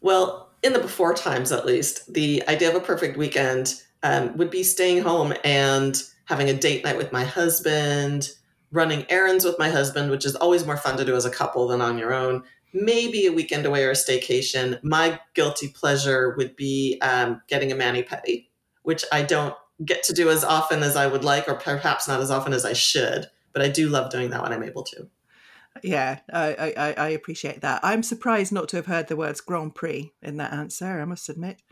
Well, 0.00 0.50
in 0.64 0.72
the 0.72 0.80
before 0.80 1.14
times 1.14 1.52
at 1.52 1.66
least, 1.66 2.12
the 2.12 2.42
idea 2.48 2.70
of 2.70 2.74
a 2.74 2.80
perfect 2.80 3.16
weekend 3.16 3.80
um, 4.02 4.36
would 4.36 4.50
be 4.50 4.64
staying 4.64 5.02
home 5.02 5.32
and 5.44 6.02
having 6.24 6.48
a 6.48 6.54
date 6.54 6.82
night 6.82 6.96
with 6.96 7.12
my 7.12 7.22
husband, 7.22 8.30
running 8.72 9.06
errands 9.08 9.44
with 9.44 9.58
my 9.58 9.68
husband, 9.68 10.10
which 10.10 10.24
is 10.24 10.34
always 10.36 10.66
more 10.66 10.76
fun 10.76 10.96
to 10.96 11.04
do 11.04 11.14
as 11.14 11.24
a 11.24 11.30
couple 11.30 11.68
than 11.68 11.80
on 11.80 11.96
your 11.96 12.12
own. 12.12 12.42
Maybe 12.72 13.26
a 13.26 13.32
weekend 13.32 13.66
away 13.66 13.84
or 13.84 13.90
a 13.90 13.94
staycation. 13.94 14.82
My 14.82 15.20
guilty 15.34 15.68
pleasure 15.68 16.34
would 16.36 16.56
be 16.56 16.98
um, 17.02 17.42
getting 17.48 17.72
a 17.72 17.74
mani 17.74 18.02
pedi, 18.02 18.46
which 18.82 19.04
I 19.12 19.22
don't 19.22 19.54
get 19.84 20.02
to 20.04 20.12
do 20.12 20.30
as 20.30 20.44
often 20.44 20.82
as 20.82 20.96
I 20.96 21.06
would 21.06 21.24
like, 21.24 21.48
or 21.48 21.54
perhaps 21.54 22.06
not 22.06 22.20
as 22.20 22.30
often 22.30 22.52
as 22.52 22.64
I 22.64 22.72
should. 22.72 23.26
But 23.52 23.62
I 23.62 23.68
do 23.68 23.88
love 23.88 24.10
doing 24.10 24.30
that 24.30 24.42
when 24.42 24.52
I'm 24.52 24.62
able 24.62 24.84
to. 24.84 25.08
Yeah, 25.82 26.18
I, 26.32 26.72
I, 26.76 26.92
I 26.92 27.08
appreciate 27.08 27.60
that. 27.62 27.80
I'm 27.82 28.02
surprised 28.02 28.52
not 28.52 28.68
to 28.70 28.76
have 28.76 28.86
heard 28.86 29.08
the 29.08 29.16
words 29.16 29.40
Grand 29.40 29.74
Prix 29.74 30.12
in 30.22 30.36
that 30.36 30.52
answer, 30.52 31.00
I 31.00 31.04
must 31.04 31.28
admit. 31.28 31.62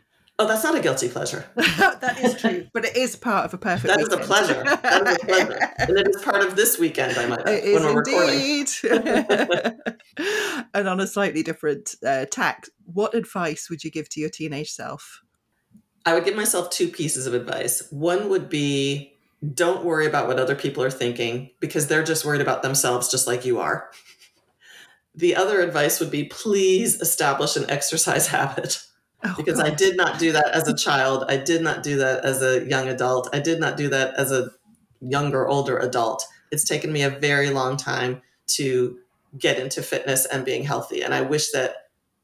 Oh, 0.41 0.47
that's 0.47 0.63
not 0.63 0.73
a 0.73 0.79
guilty 0.79 1.09
pleasure. 1.09 1.45
that 1.55 2.17
is 2.23 2.39
true, 2.39 2.65
but 2.73 2.85
it 2.85 2.95
is 2.95 3.17
part 3.17 3.43
of 3.43 3.53
a 3.53 3.57
perfect. 3.57 3.87
That 3.87 3.97
weekend. 3.97 4.21
is 4.21 4.25
a 4.25 4.27
pleasure. 4.27 4.63
That 4.63 5.07
is 5.07 5.15
a 5.15 5.25
pleasure, 5.25 5.71
and 5.79 5.97
it 5.97 6.07
is 6.07 6.21
part 6.21 6.41
of 6.41 6.55
this 6.55 6.79
weekend. 6.79 7.17
I 7.17 7.27
might 7.27 7.45
add, 7.45 7.63
when 7.63 7.83
we're 7.83 8.03
indeed. 8.07 8.69
and 10.73 10.87
on 10.87 11.01
a 11.01 11.07
slightly 11.07 11.43
different 11.43 11.93
uh, 12.07 12.25
tack, 12.31 12.67
what 12.85 13.15
advice 13.15 13.69
would 13.69 13.83
you 13.83 13.91
give 13.91 14.07
to 14.09 14.21
your 14.21 14.29
teenage 14.29 14.71
self? 14.71 15.21
I 16.05 16.13
would 16.13 16.23
give 16.23 16.37
myself 16.37 16.69
two 16.69 16.87
pieces 16.87 17.27
of 17.27 17.33
advice. 17.33 17.85
One 17.91 18.29
would 18.29 18.47
be 18.47 19.13
don't 19.53 19.83
worry 19.83 20.05
about 20.05 20.27
what 20.27 20.39
other 20.39 20.55
people 20.55 20.83
are 20.83 20.89
thinking 20.89 21.49
because 21.59 21.87
they're 21.87 22.01
just 22.01 22.23
worried 22.23 22.41
about 22.41 22.63
themselves, 22.63 23.11
just 23.11 23.27
like 23.27 23.43
you 23.43 23.59
are. 23.59 23.89
The 25.13 25.35
other 25.35 25.59
advice 25.59 25.99
would 25.99 26.11
be 26.11 26.23
please 26.23 27.01
establish 27.01 27.57
an 27.57 27.69
exercise 27.69 28.27
habit 28.27 28.85
Oh, 29.23 29.33
because 29.37 29.57
God. 29.57 29.67
I 29.67 29.75
did 29.75 29.97
not 29.97 30.17
do 30.17 30.31
that 30.31 30.49
as 30.51 30.67
a 30.67 30.75
child. 30.75 31.25
I 31.27 31.37
did 31.37 31.61
not 31.61 31.83
do 31.83 31.97
that 31.97 32.23
as 32.23 32.41
a 32.41 32.65
young 32.65 32.87
adult. 32.87 33.29
I 33.33 33.39
did 33.39 33.59
not 33.59 33.75
do 33.75 33.89
that 33.89 34.15
as 34.15 34.31
a 34.31 34.51
younger, 35.01 35.47
older 35.47 35.77
adult. 35.77 36.25
It's 36.51 36.63
taken 36.63 36.91
me 36.91 37.01
a 37.03 37.09
very 37.09 37.49
long 37.49 37.75
time 37.75 38.21
to 38.47 38.97
get 39.37 39.59
into 39.59 39.81
fitness 39.81 40.25
and 40.25 40.45
being 40.45 40.63
healthy. 40.63 41.01
And 41.01 41.13
I 41.13 41.21
wish 41.21 41.51
that 41.51 41.75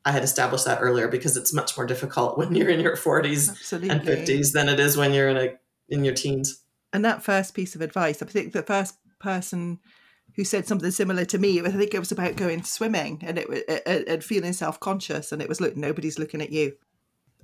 I 0.06 0.12
had 0.12 0.24
established 0.24 0.66
that 0.66 0.80
earlier 0.82 1.08
because 1.08 1.36
it's 1.36 1.54
much 1.54 1.76
more 1.78 1.86
difficult 1.86 2.38
when 2.38 2.56
you're 2.56 2.70
in 2.70 2.80
your 2.80 2.96
40s 2.96 3.50
Absolutely. 3.50 3.90
and 3.90 4.02
50s 4.02 4.54
than 4.54 4.70
it 4.70 4.80
is 4.80 4.96
when 4.96 5.14
you're 5.14 5.30
in 5.30 5.38
a 5.38 5.54
in 5.90 6.04
your 6.04 6.14
teens. 6.14 6.62
And 6.94 7.04
that 7.04 7.24
first 7.24 7.54
piece 7.54 7.76
of 7.76 7.82
advice, 7.82 8.22
I 8.22 8.26
think 8.26 8.54
the 8.54 8.64
first 8.64 8.96
person 9.20 9.80
who 10.36 10.44
said 10.44 10.68
something 10.68 10.92
similar 10.92 11.26
to 11.26 11.38
me. 11.38 11.62
I 11.62 11.70
think 11.70 11.94
it 11.94 12.00
was 12.00 12.12
about 12.12 12.36
going 12.36 12.64
swimming 12.64 13.20
and 13.22 13.40
it 13.40 14.06
and 14.08 14.24
feeling 14.24 14.54
self 14.54 14.80
conscious, 14.80 15.32
and 15.32 15.42
it 15.42 15.50
was 15.50 15.62
look 15.62 15.76
nobody's 15.76 16.20
looking 16.20 16.42
at 16.42 16.52
you. 16.52 16.74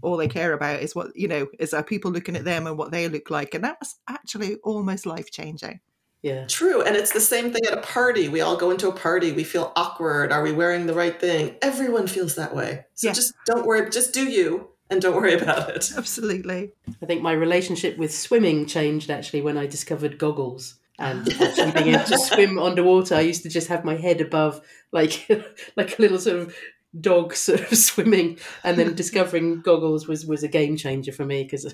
All 0.02 0.18
they 0.18 0.28
care 0.28 0.54
about 0.54 0.82
is 0.82 0.96
what 0.96 1.16
you 1.16 1.28
know 1.28 1.48
is 1.60 1.74
are 1.74 1.84
people 1.84 2.12
looking 2.12 2.36
at 2.36 2.46
them 2.46 2.68
and 2.68 2.78
what 2.78 2.92
they 2.92 3.08
look 3.08 3.30
like, 3.30 3.54
and 3.54 3.64
that 3.64 3.78
was 3.80 3.96
actually 4.08 4.56
almost 4.64 5.06
life 5.06 5.32
changing. 5.32 5.80
Yeah. 6.22 6.46
True. 6.46 6.84
And 6.84 6.96
it's 6.96 7.14
the 7.14 7.20
same 7.20 7.52
thing 7.52 7.64
at 7.66 7.78
a 7.78 7.82
party. 7.82 8.30
We 8.30 8.42
all 8.42 8.56
go 8.56 8.70
into 8.70 8.88
a 8.88 8.92
party, 8.92 9.32
we 9.32 9.44
feel 9.44 9.72
awkward. 9.76 10.32
Are 10.32 10.44
we 10.44 10.52
wearing 10.52 10.86
the 10.86 10.94
right 10.94 11.20
thing? 11.20 11.56
Everyone 11.62 12.06
feels 12.08 12.36
that 12.36 12.56
way. 12.56 12.86
So 12.94 13.08
Yeah. 13.08 13.14
just 13.14 13.34
don't 13.46 13.66
worry, 13.66 13.90
just 13.90 14.14
do 14.14 14.30
you 14.30 14.68
and 14.92 15.02
don't 15.02 15.16
worry 15.16 15.34
about 15.34 15.70
it. 15.70 15.92
Absolutely. 15.98 16.74
I 17.02 17.06
think 17.08 17.24
my 17.24 17.32
relationship 17.32 17.98
with 17.98 18.14
swimming 18.14 18.68
changed 18.68 19.10
actually 19.10 19.42
when 19.42 19.58
I 19.58 19.66
discovered 19.66 20.18
goggles. 20.18 20.76
And 21.02 21.28
actually 21.42 21.72
being 21.72 21.96
able 21.96 22.04
to 22.04 22.20
swim 22.20 22.60
underwater, 22.60 23.16
I 23.16 23.22
used 23.22 23.42
to 23.42 23.50
just 23.50 23.70
have 23.70 23.84
my 23.84 23.96
head 23.96 24.22
above, 24.22 24.62
like 24.92 25.28
like 25.76 25.98
a 25.98 26.02
little 26.02 26.20
sort 26.20 26.38
of 26.42 26.56
dog 27.00 27.34
sort 27.36 27.62
of 27.72 27.78
swimming. 27.78 28.38
And 28.64 28.78
then 28.78 28.94
discovering 28.96 29.62
goggles 29.62 30.08
was 30.08 30.26
was 30.26 30.44
a 30.44 30.48
game 30.48 30.76
changer 30.78 31.12
for 31.12 31.26
me 31.26 31.44
because, 31.44 31.74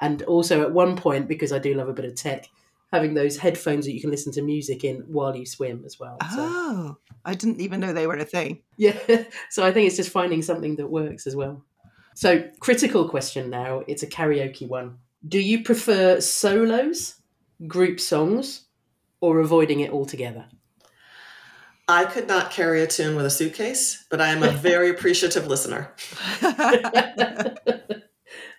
and 0.00 0.22
also 0.22 0.62
at 0.62 0.72
one 0.72 0.96
point 0.96 1.28
because 1.28 1.52
I 1.52 1.58
do 1.58 1.74
love 1.74 1.88
a 1.88 1.92
bit 1.92 2.04
of 2.04 2.14
tech, 2.14 2.48
having 2.92 3.14
those 3.14 3.36
headphones 3.36 3.86
that 3.86 3.92
you 3.92 4.00
can 4.00 4.10
listen 4.10 4.32
to 4.32 4.42
music 4.42 4.84
in 4.84 5.00
while 5.08 5.36
you 5.36 5.46
swim 5.46 5.82
as 5.86 5.98
well. 6.00 6.16
So, 6.34 6.36
Oh, 6.40 6.96
I 7.24 7.34
didn't 7.34 7.60
even 7.60 7.80
know 7.80 7.92
they 7.92 8.06
were 8.06 8.16
a 8.16 8.24
thing. 8.24 8.62
yeah, 8.76 8.98
so 9.50 9.64
I 9.64 9.72
think 9.72 9.86
it's 9.86 9.96
just 9.96 10.10
finding 10.10 10.42
something 10.42 10.76
that 10.76 10.88
works 10.88 11.26
as 11.26 11.36
well. 11.36 11.64
So, 12.14 12.42
critical 12.58 13.08
question 13.08 13.48
now. 13.50 13.82
It's 13.86 14.02
a 14.02 14.06
karaoke 14.08 14.66
one. 14.66 14.98
Do 15.28 15.38
you 15.38 15.62
prefer 15.62 16.20
solos, 16.20 17.14
group 17.66 18.00
songs, 18.00 18.64
or 19.20 19.38
avoiding 19.40 19.80
it 19.80 19.90
altogether? 19.92 20.46
I 21.88 22.04
could 22.04 22.28
not 22.28 22.50
carry 22.50 22.82
a 22.82 22.86
tune 22.86 23.16
with 23.16 23.24
a 23.24 23.30
suitcase, 23.30 24.04
but 24.10 24.20
I 24.20 24.28
am 24.28 24.42
a 24.42 24.50
very 24.50 24.90
appreciative 24.94 25.46
listener. 25.46 25.94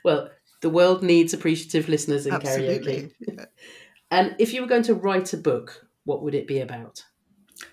well, 0.03 0.31
the 0.61 0.69
world 0.69 1.03
needs 1.03 1.33
appreciative 1.33 1.87
listeners 1.87 2.25
in 2.25 2.33
karaoke. 2.33 2.41
Absolutely. 2.47 3.11
And 4.11 4.35
if 4.39 4.53
you 4.53 4.61
were 4.61 4.67
going 4.67 4.81
to 4.83 4.95
write 4.95 5.33
a 5.33 5.37
book, 5.37 5.85
what 6.03 6.23
would 6.23 6.33
it 6.33 6.47
be 6.47 6.61
about? 6.61 7.05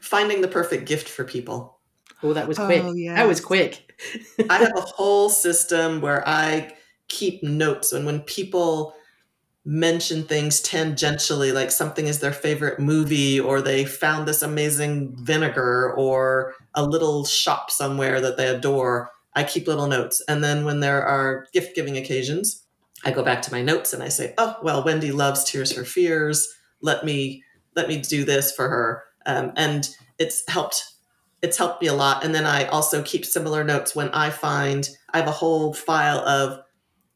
Finding 0.03 0.42
the 0.42 0.49
perfect 0.49 0.85
gift 0.85 1.09
for 1.09 1.25
people. 1.25 1.81
Oh, 2.23 2.35
that 2.35 2.47
was 2.47 2.59
oh, 2.59 2.66
quick. 2.66 2.83
Oh, 2.85 2.92
That 2.95 3.27
was 3.27 3.40
quick. 3.40 3.99
I 4.51 4.59
have 4.59 4.77
a 4.77 4.83
whole 4.83 5.31
system 5.31 6.03
where 6.03 6.29
I 6.29 6.75
keep 7.09 7.42
notes, 7.42 7.95
and 7.95 8.05
when 8.05 8.21
people 8.21 8.95
mention 9.66 10.22
things 10.22 10.62
tangentially, 10.62 11.52
like 11.52 11.72
something 11.72 12.07
is 12.07 12.20
their 12.20 12.33
favorite 12.33 12.79
movie, 12.79 13.40
or 13.40 13.61
they 13.61 13.85
found 13.85 14.26
this 14.26 14.42
amazing 14.42 15.14
vinegar, 15.16 15.92
or 15.94 16.55
a 16.74 16.85
little 16.87 17.24
shop 17.24 17.70
somewhere 17.70 18.20
that 18.20 18.37
they 18.37 18.46
adore, 18.46 19.11
I 19.35 19.42
keep 19.44 19.66
little 19.66 19.88
notes. 19.88 20.22
And 20.29 20.42
then 20.42 20.64
when 20.64 20.81
there 20.81 21.02
are 21.02 21.46
gift 21.52 21.74
giving 21.74 21.96
occasions, 21.96 22.64
I 23.05 23.11
go 23.11 23.24
back 23.24 23.42
to 23.42 23.52
my 23.52 23.61
notes 23.61 23.92
and 23.92 24.02
I 24.02 24.09
say, 24.09 24.35
"Oh, 24.38 24.57
well, 24.62 24.85
Wendy 24.85 25.12
loves 25.12 25.44
Tears 25.44 25.72
for 25.72 25.85
Fears. 25.85 26.48
Let 26.81 27.05
me 27.05 27.42
let 27.74 27.88
me 27.88 27.98
do 28.00 28.24
this 28.24 28.52
for 28.52 28.68
her." 28.68 29.02
Um, 29.26 29.52
and 29.57 29.88
it's 30.18 30.42
helped 30.48 30.83
it's 31.42 31.59
helped 31.59 31.83
me 31.83 31.88
a 31.88 31.94
lot. 31.94 32.24
And 32.24 32.35
then 32.35 32.46
I 32.46 32.64
also 32.66 33.02
keep 33.02 33.26
similar 33.26 33.62
notes 33.62 33.94
when 33.94 34.09
I 34.11 34.31
find 34.31 34.88
I 35.12 35.18
have 35.18 35.29
a 35.29 35.33
whole 35.33 35.74
file 35.74 36.20
of 36.20 36.61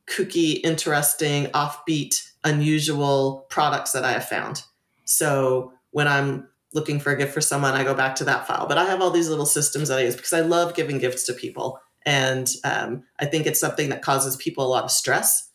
kooky, 0.07 0.61
interesting, 0.63 1.47
offbeat, 1.47 2.15
unusual 2.45 3.47
products 3.51 3.93
that 3.93 4.05
I 4.05 4.13
have 4.13 4.29
found. 4.29 4.63
So 5.05 5.73
when 5.91 6.09
I'm 6.09 6.49
looking 6.73 7.01
for 7.01 7.13
a 7.13 7.17
gift 7.17 7.35
for 7.35 7.41
someone, 7.41 7.75
I 7.75 7.85
go 7.85 7.95
back 7.95 8.15
to 8.17 8.25
that 8.25 8.47
file. 8.47 8.67
But 8.67 8.79
I 8.79 8.85
have 8.85 9.01
all 9.01 9.11
these 9.11 9.29
little 9.29 9.47
systems 9.47 9.89
that 9.89 9.99
I 9.99 10.03
use 10.03 10.17
because 10.17 10.33
I 10.33 10.41
love 10.41 10.75
giving 10.75 10.99
gifts 10.99 11.25
to 11.25 11.33
people. 11.33 11.81
And 12.07 12.49
um, 12.65 13.05
I 13.19 13.27
think 13.27 13.47
it's 13.47 13.61
something 13.61 13.91
that 13.91 14.03
causes 14.03 14.37
people 14.37 14.65
a 14.65 14.69
lot 14.69 14.85
of 14.85 14.91
stress. 14.91 15.51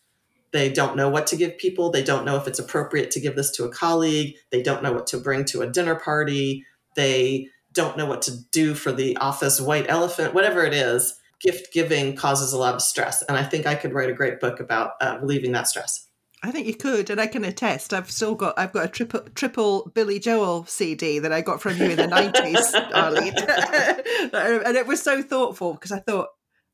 They 0.52 0.72
don't 0.72 0.96
know 0.96 1.10
what 1.10 1.28
to 1.28 1.36
give 1.36 1.58
people. 1.58 1.90
They 1.90 2.04
don't 2.04 2.26
know 2.26 2.38
if 2.38 2.48
it's 2.48 2.60
appropriate 2.60 3.12
to 3.12 3.20
give 3.20 3.36
this 3.36 3.52
to 3.52 3.66
a 3.66 3.70
colleague. 3.70 4.36
They 4.52 4.62
don't 4.62 4.84
know 4.84 4.94
what 4.94 5.08
to 5.08 5.18
bring 5.18 5.44
to 5.46 5.62
a 5.62 5.68
dinner 5.68 5.96
party. 5.96 6.66
They 6.96 7.50
don't 7.74 7.98
know 7.98 8.06
what 8.06 8.22
to 8.24 8.38
do 8.52 8.74
for 8.74 8.92
the 8.92 9.18
office 9.18 9.60
white 9.60 9.86
elephant, 9.90 10.34
whatever 10.34 10.64
it 10.64 10.74
is. 10.74 11.20
Gift 11.42 11.74
giving 11.74 12.16
causes 12.16 12.54
a 12.54 12.58
lot 12.58 12.74
of 12.74 12.82
stress. 12.82 13.22
And 13.24 13.38
I 13.38 13.44
think 13.44 13.66
I 13.66 13.76
could 13.76 13.94
write 13.94 14.10
a 14.10 14.14
great 14.14 14.40
book 14.40 14.60
about 14.60 14.92
uh, 15.02 15.18
relieving 15.22 15.52
that 15.52 15.68
stress. 15.68 16.05
I 16.46 16.52
think 16.52 16.68
you 16.68 16.76
could, 16.76 17.10
and 17.10 17.20
I 17.20 17.26
can 17.26 17.44
attest. 17.44 17.92
I've 17.92 18.12
still 18.12 18.36
got 18.36 18.58
I've 18.58 18.72
got 18.72 18.86
a 18.86 18.88
triple 18.88 19.22
triple 19.34 19.92
Billy 19.96 20.20
Joel 20.20 20.66
CD 20.66 21.18
that 21.18 21.34
I 21.34 21.42
got 21.42 21.60
from 21.60 21.78
you 21.78 21.86
in 21.86 21.98
the 21.98 22.06
nineties, 22.06 22.74
Arlene, 22.94 23.34
and 24.68 24.78
it 24.78 24.86
was 24.86 25.02
so 25.02 25.24
thoughtful 25.24 25.74
because 25.74 25.92
I 25.92 26.00
thought 26.00 26.28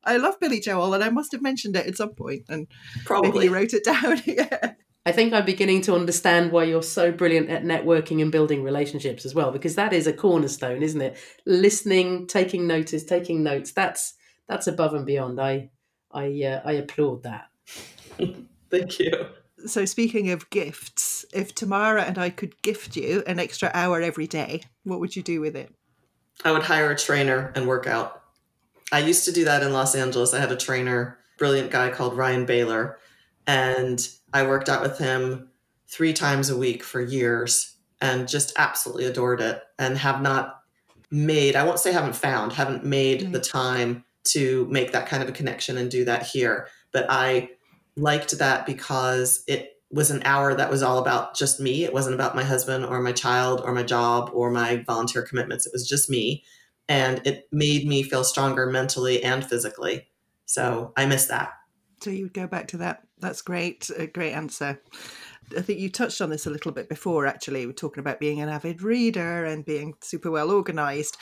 I 0.04 0.18
love 0.18 0.38
Billy 0.40 0.60
Joel, 0.60 0.92
and 0.92 1.02
I 1.02 1.08
must 1.08 1.32
have 1.32 1.40
mentioned 1.40 1.74
it 1.74 1.86
at 1.86 1.96
some 1.96 2.10
point, 2.10 2.42
and 2.50 2.66
Probably. 3.06 3.46
you 3.46 3.54
wrote 3.54 3.72
it 3.72 3.84
down. 3.84 4.20
yeah. 4.26 4.74
I 5.06 5.12
think 5.12 5.32
I'm 5.32 5.46
beginning 5.46 5.80
to 5.82 5.94
understand 5.94 6.52
why 6.52 6.64
you're 6.64 6.82
so 6.82 7.10
brilliant 7.10 7.48
at 7.48 7.64
networking 7.64 8.20
and 8.20 8.30
building 8.30 8.62
relationships 8.62 9.24
as 9.24 9.34
well, 9.34 9.52
because 9.52 9.74
that 9.74 9.94
is 9.94 10.06
a 10.06 10.12
cornerstone, 10.12 10.82
isn't 10.82 11.00
it? 11.00 11.16
Listening, 11.46 12.26
taking 12.26 12.66
notice, 12.66 13.04
taking 13.04 13.42
notes. 13.42 13.72
That's 13.72 14.14
that's 14.48 14.66
above 14.66 14.92
and 14.92 15.06
beyond. 15.06 15.40
I 15.40 15.70
I 16.12 16.26
uh, 16.42 16.60
I 16.62 16.72
applaud 16.72 17.22
that. 17.22 17.46
Thank 18.70 18.98
you. 18.98 19.26
So 19.66 19.84
speaking 19.84 20.30
of 20.30 20.50
gifts, 20.50 21.24
if 21.32 21.54
Tamara 21.54 22.02
and 22.04 22.18
I 22.18 22.30
could 22.30 22.60
gift 22.62 22.96
you 22.96 23.22
an 23.26 23.38
extra 23.38 23.70
hour 23.74 24.00
every 24.00 24.26
day, 24.26 24.62
what 24.84 25.00
would 25.00 25.16
you 25.16 25.22
do 25.22 25.40
with 25.40 25.56
it? 25.56 25.72
I 26.44 26.52
would 26.52 26.62
hire 26.62 26.90
a 26.90 26.96
trainer 26.96 27.52
and 27.54 27.66
work 27.66 27.86
out. 27.86 28.22
I 28.90 28.98
used 28.98 29.24
to 29.26 29.32
do 29.32 29.44
that 29.44 29.62
in 29.62 29.72
Los 29.72 29.94
Angeles. 29.94 30.34
I 30.34 30.40
had 30.40 30.52
a 30.52 30.56
trainer, 30.56 31.18
brilliant 31.38 31.70
guy 31.70 31.90
called 31.90 32.16
Ryan 32.16 32.44
Baylor, 32.44 32.98
and 33.46 34.06
I 34.32 34.46
worked 34.46 34.68
out 34.68 34.82
with 34.82 34.98
him 34.98 35.50
three 35.88 36.12
times 36.12 36.50
a 36.50 36.56
week 36.56 36.82
for 36.82 37.00
years 37.00 37.76
and 38.00 38.28
just 38.28 38.52
absolutely 38.56 39.04
adored 39.04 39.40
it 39.40 39.62
and 39.78 39.96
have 39.98 40.20
not 40.20 40.62
made, 41.10 41.54
I 41.54 41.64
won't 41.64 41.78
say 41.78 41.92
haven't 41.92 42.16
found, 42.16 42.52
haven't 42.52 42.84
made 42.84 43.32
the 43.32 43.38
mm-hmm. 43.38 43.58
time 43.58 44.04
to 44.24 44.66
make 44.70 44.92
that 44.92 45.06
kind 45.06 45.22
of 45.22 45.28
a 45.28 45.32
connection 45.32 45.76
and 45.76 45.90
do 45.90 46.04
that 46.06 46.24
here. 46.24 46.68
But 46.92 47.06
I 47.08 47.50
liked 47.96 48.38
that 48.38 48.66
because 48.66 49.44
it 49.46 49.80
was 49.90 50.10
an 50.10 50.22
hour 50.24 50.54
that 50.54 50.70
was 50.70 50.82
all 50.82 50.98
about 50.98 51.36
just 51.36 51.60
me. 51.60 51.84
It 51.84 51.92
wasn't 51.92 52.14
about 52.14 52.34
my 52.34 52.42
husband 52.42 52.84
or 52.86 53.00
my 53.00 53.12
child 53.12 53.60
or 53.60 53.72
my 53.72 53.82
job 53.82 54.30
or 54.32 54.50
my 54.50 54.82
volunteer 54.86 55.22
commitments. 55.22 55.66
It 55.66 55.72
was 55.72 55.86
just 55.86 56.08
me. 56.08 56.44
And 56.88 57.24
it 57.26 57.46
made 57.52 57.86
me 57.86 58.02
feel 58.02 58.24
stronger 58.24 58.66
mentally 58.66 59.22
and 59.22 59.44
physically. 59.44 60.08
So 60.46 60.92
I 60.96 61.06
miss 61.06 61.26
that. 61.26 61.52
So 62.02 62.10
you 62.10 62.24
would 62.24 62.34
go 62.34 62.46
back 62.46 62.68
to 62.68 62.78
that. 62.78 63.02
That's 63.18 63.42
great. 63.42 63.90
A 63.96 64.06
great 64.06 64.32
answer. 64.32 64.80
I 65.56 65.60
think 65.60 65.78
you 65.78 65.90
touched 65.90 66.20
on 66.20 66.30
this 66.30 66.46
a 66.46 66.50
little 66.50 66.72
bit 66.72 66.88
before, 66.88 67.26
actually. 67.26 67.66
We're 67.66 67.72
talking 67.72 68.00
about 68.00 68.18
being 68.18 68.40
an 68.40 68.48
avid 68.48 68.82
reader 68.82 69.44
and 69.44 69.64
being 69.64 69.94
super 70.00 70.30
well 70.30 70.50
organized. 70.50 71.18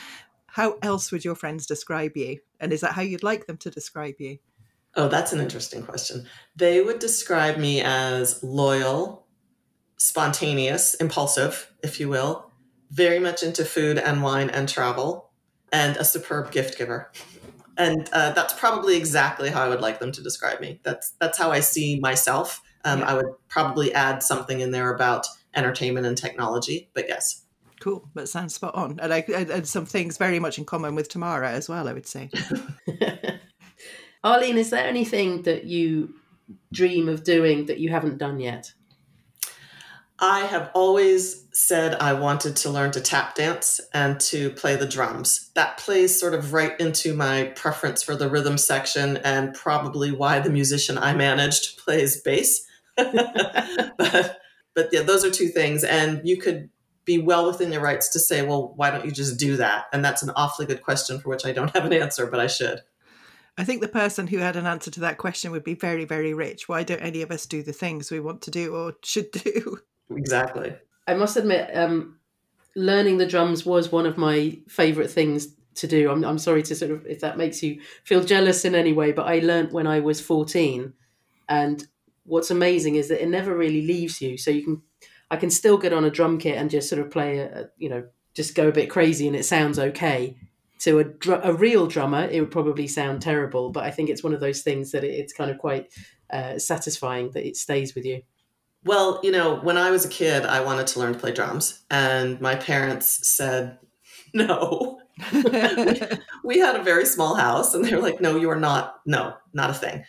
How 0.46 0.78
else 0.82 1.12
would 1.12 1.24
your 1.24 1.34
friends 1.34 1.66
describe 1.66 2.16
you? 2.16 2.38
And 2.60 2.72
is 2.72 2.80
that 2.80 2.92
how 2.92 3.02
you'd 3.02 3.22
like 3.22 3.46
them 3.46 3.56
to 3.58 3.70
describe 3.70 4.14
you? 4.18 4.38
Oh, 4.96 5.08
that's 5.08 5.32
an 5.32 5.40
interesting 5.40 5.82
question. 5.82 6.26
They 6.56 6.80
would 6.82 6.98
describe 6.98 7.58
me 7.58 7.80
as 7.80 8.42
loyal, 8.42 9.26
spontaneous, 9.96 10.94
impulsive, 10.94 11.72
if 11.82 12.00
you 12.00 12.08
will, 12.08 12.50
very 12.90 13.20
much 13.20 13.42
into 13.42 13.64
food 13.64 13.98
and 13.98 14.22
wine 14.22 14.50
and 14.50 14.68
travel, 14.68 15.30
and 15.72 15.96
a 15.96 16.04
superb 16.04 16.50
gift 16.50 16.76
giver. 16.76 17.12
And 17.76 18.08
uh, 18.12 18.32
that's 18.32 18.52
probably 18.54 18.96
exactly 18.96 19.48
how 19.48 19.62
I 19.62 19.68
would 19.68 19.80
like 19.80 20.00
them 20.00 20.12
to 20.12 20.22
describe 20.22 20.60
me. 20.60 20.80
That's 20.82 21.12
that's 21.20 21.38
how 21.38 21.50
I 21.50 21.60
see 21.60 22.00
myself. 22.00 22.62
Um, 22.84 23.02
I 23.02 23.14
would 23.14 23.26
probably 23.48 23.92
add 23.94 24.22
something 24.22 24.60
in 24.60 24.70
there 24.70 24.92
about 24.92 25.26
entertainment 25.54 26.06
and 26.06 26.16
technology, 26.16 26.90
but 26.94 27.06
yes. 27.08 27.44
Cool. 27.80 28.08
That 28.14 28.28
sounds 28.28 28.54
spot 28.54 28.74
on. 28.74 28.98
And, 29.00 29.12
I, 29.12 29.24
and 29.28 29.66
some 29.66 29.86
things 29.86 30.18
very 30.18 30.38
much 30.38 30.58
in 30.58 30.64
common 30.64 30.94
with 30.94 31.08
Tamara 31.08 31.50
as 31.50 31.68
well, 31.68 31.88
I 31.88 31.94
would 31.94 32.06
say. 32.06 32.30
Arlene, 34.22 34.58
is 34.58 34.70
there 34.70 34.86
anything 34.86 35.42
that 35.42 35.64
you 35.64 36.14
dream 36.72 37.08
of 37.08 37.24
doing 37.24 37.66
that 37.66 37.78
you 37.78 37.90
haven't 37.90 38.18
done 38.18 38.38
yet? 38.38 38.72
I 40.22 40.40
have 40.40 40.70
always 40.74 41.46
said 41.52 41.94
I 41.94 42.12
wanted 42.12 42.54
to 42.56 42.70
learn 42.70 42.90
to 42.92 43.00
tap 43.00 43.34
dance 43.34 43.80
and 43.94 44.20
to 44.20 44.50
play 44.50 44.76
the 44.76 44.86
drums. 44.86 45.50
That 45.54 45.78
plays 45.78 46.18
sort 46.18 46.34
of 46.34 46.52
right 46.52 46.78
into 46.78 47.14
my 47.14 47.44
preference 47.56 48.02
for 48.02 48.14
the 48.14 48.28
rhythm 48.28 48.58
section 48.58 49.16
and 49.18 49.54
probably 49.54 50.12
why 50.12 50.40
the 50.40 50.50
musician 50.50 50.98
I 50.98 51.14
managed 51.14 51.78
plays 51.78 52.20
bass. 52.20 52.66
but, 52.96 54.40
but 54.74 54.88
yeah, 54.92 55.02
those 55.02 55.24
are 55.24 55.30
two 55.30 55.48
things. 55.48 55.84
And 55.84 56.20
you 56.28 56.36
could 56.36 56.68
be 57.06 57.16
well 57.16 57.46
within 57.46 57.72
your 57.72 57.80
rights 57.80 58.10
to 58.10 58.18
say, 58.18 58.42
well, 58.42 58.74
why 58.76 58.90
don't 58.90 59.06
you 59.06 59.12
just 59.12 59.38
do 59.38 59.56
that? 59.56 59.86
And 59.90 60.04
that's 60.04 60.22
an 60.22 60.30
awfully 60.36 60.66
good 60.66 60.82
question 60.82 61.18
for 61.18 61.30
which 61.30 61.46
I 61.46 61.52
don't 61.52 61.74
have 61.74 61.86
an 61.86 61.94
answer, 61.94 62.26
but 62.26 62.40
I 62.40 62.46
should. 62.46 62.82
I 63.60 63.64
think 63.64 63.82
the 63.82 63.88
person 63.88 64.26
who 64.26 64.38
had 64.38 64.56
an 64.56 64.66
answer 64.66 64.90
to 64.90 65.00
that 65.00 65.18
question 65.18 65.50
would 65.50 65.64
be 65.64 65.74
very, 65.74 66.06
very 66.06 66.32
rich. 66.32 66.66
Why 66.66 66.82
don't 66.82 67.02
any 67.02 67.20
of 67.20 67.30
us 67.30 67.44
do 67.44 67.62
the 67.62 67.74
things 67.74 68.10
we 68.10 68.18
want 68.18 68.40
to 68.42 68.50
do 68.50 68.74
or 68.74 68.94
should 69.04 69.30
do? 69.32 69.80
Exactly. 70.10 70.74
I 71.06 71.12
must 71.12 71.36
admit, 71.36 71.70
um, 71.76 72.18
learning 72.74 73.18
the 73.18 73.26
drums 73.26 73.66
was 73.66 73.92
one 73.92 74.06
of 74.06 74.16
my 74.16 74.58
favourite 74.66 75.10
things 75.10 75.48
to 75.74 75.86
do. 75.86 76.10
I'm, 76.10 76.24
I'm 76.24 76.38
sorry 76.38 76.62
to 76.62 76.74
sort 76.74 76.90
of, 76.90 77.04
if 77.04 77.20
that 77.20 77.36
makes 77.36 77.62
you 77.62 77.82
feel 78.02 78.24
jealous 78.24 78.64
in 78.64 78.74
any 78.74 78.94
way, 78.94 79.12
but 79.12 79.26
I 79.26 79.40
learnt 79.40 79.72
when 79.72 79.86
I 79.86 80.00
was 80.00 80.22
14. 80.22 80.94
And 81.50 81.86
what's 82.24 82.50
amazing 82.50 82.96
is 82.96 83.08
that 83.08 83.22
it 83.22 83.28
never 83.28 83.54
really 83.54 83.82
leaves 83.82 84.22
you. 84.22 84.38
So 84.38 84.50
you 84.50 84.64
can, 84.64 84.82
I 85.30 85.36
can 85.36 85.50
still 85.50 85.76
get 85.76 85.92
on 85.92 86.06
a 86.06 86.10
drum 86.10 86.38
kit 86.38 86.56
and 86.56 86.70
just 86.70 86.88
sort 86.88 87.02
of 87.02 87.10
play 87.10 87.40
a, 87.40 87.60
a 87.60 87.68
you 87.76 87.90
know 87.90 88.04
just 88.34 88.54
go 88.54 88.68
a 88.68 88.72
bit 88.72 88.88
crazy 88.88 89.26
and 89.26 89.36
it 89.36 89.44
sounds 89.44 89.78
okay. 89.78 90.36
To 90.80 90.98
a, 90.98 91.04
dr- 91.04 91.44
a 91.44 91.52
real 91.52 91.86
drummer, 91.86 92.24
it 92.24 92.40
would 92.40 92.50
probably 92.50 92.86
sound 92.86 93.20
terrible, 93.20 93.70
but 93.70 93.84
I 93.84 93.90
think 93.90 94.08
it's 94.08 94.22
one 94.22 94.32
of 94.32 94.40
those 94.40 94.62
things 94.62 94.92
that 94.92 95.04
it, 95.04 95.10
it's 95.10 95.32
kind 95.32 95.50
of 95.50 95.58
quite 95.58 95.92
uh, 96.32 96.58
satisfying 96.58 97.30
that 97.32 97.46
it 97.46 97.56
stays 97.56 97.94
with 97.94 98.04
you. 98.04 98.22
Well, 98.84 99.20
you 99.22 99.30
know, 99.30 99.56
when 99.56 99.76
I 99.76 99.90
was 99.90 100.06
a 100.06 100.08
kid, 100.08 100.46
I 100.46 100.60
wanted 100.60 100.86
to 100.88 101.00
learn 101.00 101.12
to 101.12 101.18
play 101.18 101.32
drums, 101.32 101.82
and 101.90 102.40
my 102.40 102.54
parents 102.54 103.28
said 103.28 103.78
no. 104.32 105.00
we 106.44 106.58
had 106.58 106.76
a 106.76 106.82
very 106.82 107.04
small 107.04 107.34
house, 107.34 107.74
and 107.74 107.84
they 107.84 107.94
were 107.94 108.00
like, 108.00 108.20
"No, 108.20 108.36
you 108.36 108.48
are 108.48 108.58
not. 108.58 109.00
No, 109.04 109.34
not 109.52 109.70
a 109.70 109.74
thing." 109.74 110.04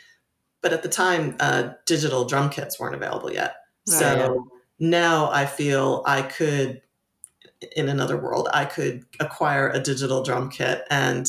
But 0.61 0.73
at 0.73 0.83
the 0.83 0.89
time, 0.89 1.35
uh, 1.39 1.71
digital 1.85 2.25
drum 2.25 2.49
kits 2.49 2.79
weren't 2.79 2.95
available 2.95 3.31
yet. 3.31 3.55
Right. 3.89 3.99
So 3.99 4.47
now 4.79 5.29
I 5.31 5.45
feel 5.45 6.03
I 6.05 6.21
could, 6.21 6.81
in 7.75 7.89
another 7.89 8.17
world, 8.17 8.49
I 8.53 8.65
could 8.65 9.05
acquire 9.19 9.69
a 9.69 9.79
digital 9.79 10.23
drum 10.23 10.49
kit 10.49 10.83
and 10.89 11.27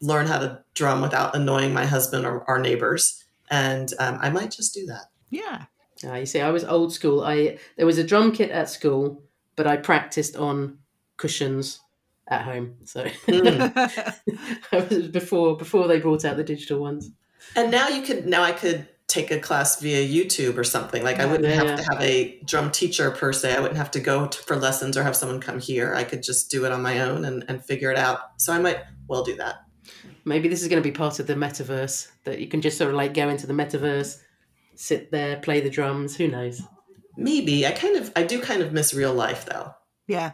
learn 0.00 0.26
how 0.26 0.38
to 0.38 0.62
drum 0.74 1.00
without 1.00 1.34
annoying 1.34 1.72
my 1.72 1.86
husband 1.86 2.26
or 2.26 2.48
our 2.48 2.58
neighbors. 2.58 3.24
And 3.50 3.92
um, 3.98 4.18
I 4.20 4.30
might 4.30 4.50
just 4.50 4.74
do 4.74 4.86
that. 4.86 5.06
Yeah. 5.30 5.64
Uh, 6.04 6.14
you 6.14 6.26
see, 6.26 6.40
I 6.40 6.50
was 6.50 6.64
old 6.64 6.92
school. 6.92 7.22
I 7.22 7.58
there 7.76 7.86
was 7.86 7.98
a 7.98 8.04
drum 8.04 8.32
kit 8.32 8.50
at 8.50 8.68
school, 8.68 9.22
but 9.56 9.66
I 9.66 9.76
practiced 9.76 10.36
on 10.36 10.78
cushions 11.16 11.80
at 12.28 12.42
home. 12.42 12.76
So 12.84 13.04
mm. 13.04 14.16
I 14.72 14.76
was 14.76 15.08
before 15.08 15.56
before 15.56 15.88
they 15.88 16.00
brought 16.00 16.24
out 16.24 16.36
the 16.36 16.44
digital 16.44 16.80
ones. 16.80 17.10
And 17.56 17.70
now 17.70 17.88
you 17.88 18.02
could 18.02 18.26
now 18.26 18.42
I 18.42 18.52
could 18.52 18.88
take 19.08 19.30
a 19.30 19.38
class 19.38 19.80
via 19.80 20.06
YouTube 20.06 20.56
or 20.56 20.64
something. 20.64 21.02
Like 21.02 21.20
I 21.20 21.26
wouldn't 21.26 21.48
yeah, 21.48 21.54
have 21.54 21.66
yeah. 21.66 21.76
to 21.76 21.82
have 21.84 22.00
a 22.00 22.40
drum 22.44 22.70
teacher 22.70 23.10
per 23.10 23.32
se. 23.32 23.54
I 23.54 23.60
wouldn't 23.60 23.76
have 23.76 23.90
to 23.92 24.00
go 24.00 24.26
to, 24.26 24.42
for 24.42 24.56
lessons 24.56 24.96
or 24.96 25.02
have 25.02 25.14
someone 25.14 25.40
come 25.40 25.60
here. 25.60 25.94
I 25.94 26.04
could 26.04 26.22
just 26.22 26.50
do 26.50 26.64
it 26.64 26.72
on 26.72 26.82
my 26.82 27.00
own 27.00 27.24
and, 27.24 27.44
and 27.48 27.64
figure 27.64 27.90
it 27.90 27.98
out. 27.98 28.40
So 28.40 28.52
I 28.52 28.58
might 28.58 28.78
well 29.06 29.22
do 29.22 29.36
that. 29.36 29.56
Maybe 30.24 30.48
this 30.48 30.62
is 30.62 30.68
going 30.68 30.82
to 30.82 30.88
be 30.88 30.94
part 30.94 31.20
of 31.20 31.26
the 31.26 31.34
metaverse 31.34 32.08
that 32.24 32.40
you 32.40 32.48
can 32.48 32.62
just 32.62 32.78
sort 32.78 32.90
of 32.90 32.96
like 32.96 33.12
go 33.12 33.28
into 33.28 33.46
the 33.46 33.52
metaverse, 33.52 34.18
sit 34.74 35.10
there, 35.10 35.36
play 35.36 35.60
the 35.60 35.70
drums. 35.70 36.16
Who 36.16 36.28
knows? 36.28 36.62
Maybe. 37.16 37.66
I 37.66 37.72
kind 37.72 37.96
of, 37.96 38.10
I 38.16 38.22
do 38.22 38.40
kind 38.40 38.62
of 38.62 38.72
miss 38.72 38.94
real 38.94 39.12
life 39.12 39.44
though. 39.44 39.74
Yeah. 40.08 40.32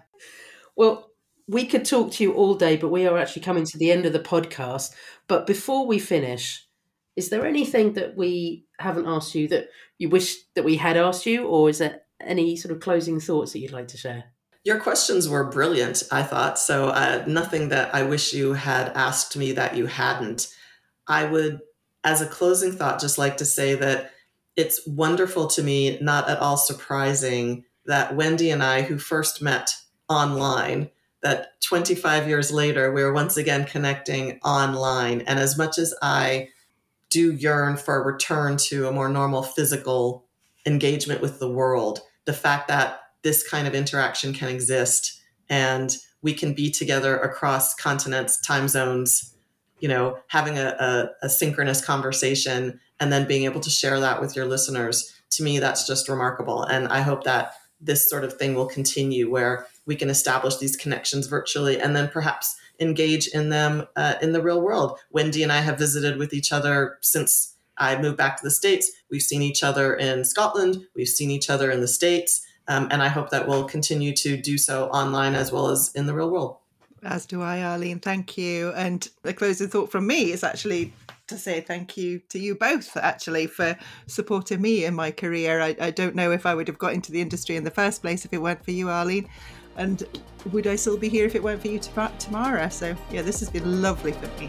Well, 0.77 1.11
we 1.49 1.67
could 1.67 1.85
talk 1.85 2.13
to 2.13 2.23
you 2.23 2.33
all 2.33 2.55
day, 2.55 2.77
but 2.77 2.91
we 2.91 3.07
are 3.07 3.19
actually 3.19 3.43
coming 3.43 3.65
to 3.65 3.79
the 3.79 3.91
end 3.91 4.07
of 4.07 4.13
the 4.13 4.21
podcast. 4.21 4.95
But 5.27 5.47
before 5.47 5.87
we 5.87 5.99
finish, 5.99 6.65
is 7.17 7.29
there 7.29 7.47
anything 7.47 7.95
that 7.95 8.17
we 8.17 8.67
haven't 8.79 9.07
asked 9.07 9.35
you 9.35 9.49
that 9.49 9.69
you 9.99 10.09
wish 10.09 10.37
that 10.55 10.65
we 10.65 10.77
had 10.77 10.97
asked 10.97 11.27
you, 11.27 11.47
or 11.47 11.69
is 11.69 11.79
there 11.79 12.03
any 12.21 12.57
sort 12.57 12.75
of 12.75 12.81
closing 12.81 13.21
thoughts 13.21 13.53
that 13.53 13.59
you'd 13.59 13.73
like 13.73 13.89
to 13.89 13.97
share? 13.97 14.25
Your 14.65 14.79
questions 14.79 15.29
were 15.29 15.45
brilliant, 15.45 16.03
I 16.13 16.23
thought. 16.23 16.59
So, 16.59 16.89
uh, 16.89 17.25
nothing 17.27 17.71
that 17.71 17.95
I 17.95 18.03
wish 18.03 18.35
you 18.35 18.53
had 18.53 18.89
asked 18.95 19.37
me 19.37 19.53
that 19.53 19.77
you 19.77 19.87
hadn't. 19.87 20.49
I 21.09 21.25
would, 21.25 21.61
as 22.05 22.21
a 22.21 22.27
closing 22.27 22.73
thought, 22.73 23.01
just 23.01 23.19
like 23.19 23.39
to 23.39 23.45
say 23.47 23.75
that 23.75 24.13
it's 24.57 24.87
wonderful 24.87 25.47
to 25.49 25.63
me, 25.63 25.99
not 26.01 26.29
at 26.29 26.39
all 26.39 26.59
surprising, 26.59 27.65
that 27.87 28.15
Wendy 28.15 28.51
and 28.51 28.63
I, 28.63 28.83
who 28.83 28.99
first 28.99 29.41
met 29.41 29.75
online, 30.09 30.91
that 31.23 31.61
25 31.63 32.29
years 32.29 32.53
later, 32.53 32.93
we're 32.93 33.13
once 33.13 33.37
again 33.37 33.65
connecting 33.65 34.39
online. 34.45 35.23
And 35.23 35.39
as 35.39 35.57
much 35.57 35.79
as 35.79 35.95
I 36.03 36.49
do 37.11 37.33
yearn 37.33 37.77
for 37.77 38.01
a 38.01 38.05
return 38.05 38.57
to 38.57 38.89
a 38.89 38.93
more 38.93 39.09
normal 39.09 39.43
physical 39.43 40.25
engagement 40.67 41.21
with 41.21 41.39
the 41.39 41.51
world, 41.51 42.01
the 42.25 42.33
fact 42.33 42.69
that 42.69 43.01
this 43.23 43.47
kind 43.47 43.67
of 43.67 43.75
interaction 43.75 44.33
can 44.33 44.49
exist 44.49 45.21
and 45.49 45.97
we 46.23 46.33
can 46.33 46.55
be 46.55 46.71
together 46.71 47.19
across 47.19 47.75
continents, 47.75 48.41
time 48.41 48.69
zones, 48.69 49.35
you 49.81 49.89
know, 49.89 50.19
having 50.29 50.59
a, 50.59 50.77
a, 50.79 51.27
a, 51.27 51.29
synchronous 51.29 51.85
conversation 51.85 52.79
and 53.01 53.11
then 53.11 53.27
being 53.27 53.45
able 53.45 53.61
to 53.61 53.71
share 53.71 53.99
that 53.99 54.21
with 54.21 54.37
your 54.37 54.45
listeners. 54.45 55.15
To 55.31 55.43
me, 55.43 55.59
that's 55.59 55.87
just 55.87 56.09
remarkable. 56.09 56.63
And 56.65 56.89
I 56.89 57.01
hope 57.01 57.25
that 57.25 57.55
this 57.81 58.09
sort 58.09 58.25
of 58.25 58.35
thing 58.35 58.55
will 58.55 58.67
continue 58.67 59.31
where 59.31 59.67
we 59.87 59.97
can 59.97 60.11
establish 60.11 60.59
these 60.59 60.77
connections 60.77 61.27
virtually 61.27 61.81
and 61.81 61.97
then 61.97 62.09
perhaps 62.09 62.57
engage 62.81 63.29
in 63.29 63.51
them 63.51 63.87
uh, 63.97 64.15
in 64.23 64.33
the 64.33 64.43
real 64.43 64.61
world. 64.61 64.99
Wendy 65.11 65.43
and 65.43 65.53
I 65.53 65.61
have 65.61 65.79
visited 65.79 66.19
with 66.19 66.33
each 66.33 66.53
other 66.53 66.99
since 67.01 67.57
I 67.77 68.01
moved 68.01 68.17
back 68.17 68.37
to 68.37 68.45
the 68.45 68.51
States. 68.51 68.91
We've 69.11 69.23
seen 69.23 69.43
each 69.43 69.63
other 69.63 69.95
in 69.95 70.25
Scotland, 70.25 70.87
we've 70.95 71.09
seen 71.09 71.31
each 71.31 71.51
other 71.51 71.71
in 71.71 71.81
the 71.81 71.89
States. 71.89 72.47
Um, 72.69 72.87
and 72.93 73.03
I 73.03 73.09
hope 73.09 73.31
that 73.31 73.49
we'll 73.49 73.65
continue 73.65 74.15
to 74.17 74.37
do 74.37 74.57
so 74.57 74.89
online 74.91 75.35
as 75.35 75.51
well 75.51 75.69
as 75.69 75.91
in 75.95 76.07
the 76.07 76.15
real 76.15 76.31
world. 76.31 76.59
As 77.03 77.27
do 77.27 77.43
I, 77.43 77.63
Arlene. 77.63 77.99
Thank 77.99 78.37
you. 78.37 78.73
And 78.73 79.09
a 79.25 79.33
closing 79.33 79.69
thought 79.69 79.91
from 79.91 80.07
me 80.07 80.31
is 80.31 80.45
actually 80.45 80.93
to 81.29 81.39
say 81.39 81.61
thank 81.61 81.97
you 81.97 82.21
to 82.29 82.39
you 82.39 82.55
both, 82.55 82.97
actually, 82.97 83.47
for 83.47 83.77
supporting 84.07 84.61
me 84.61 84.85
in 84.85 84.95
my 84.95 85.11
career. 85.11 85.61
I, 85.61 85.75
I 85.81 85.91
don't 85.91 86.15
know 86.15 86.31
if 86.31 86.45
I 86.45 86.55
would 86.55 86.69
have 86.69 86.79
got 86.79 86.93
into 86.93 87.11
the 87.11 87.21
industry 87.21 87.57
in 87.57 87.65
the 87.65 87.71
first 87.71 88.03
place 88.03 88.25
if 88.25 88.33
it 88.33 88.39
weren't 88.39 88.65
for 88.65 88.73
you, 88.73 88.91
Arlene. 88.91 89.29
And 89.77 90.03
would 90.53 90.67
I 90.67 90.77
still 90.77 90.97
be 90.97 91.09
here 91.09 91.27
if 91.27 91.35
it 91.35 91.43
weren't 91.43 91.61
for 91.61 91.69
you, 91.69 91.79
Tamara? 91.79 92.71
So, 92.71 92.97
yeah, 93.11 93.23
this 93.23 93.41
has 93.41 93.51
been 93.51 93.83
lovely 93.83 94.13
for 94.13 94.27
me. 94.41 94.49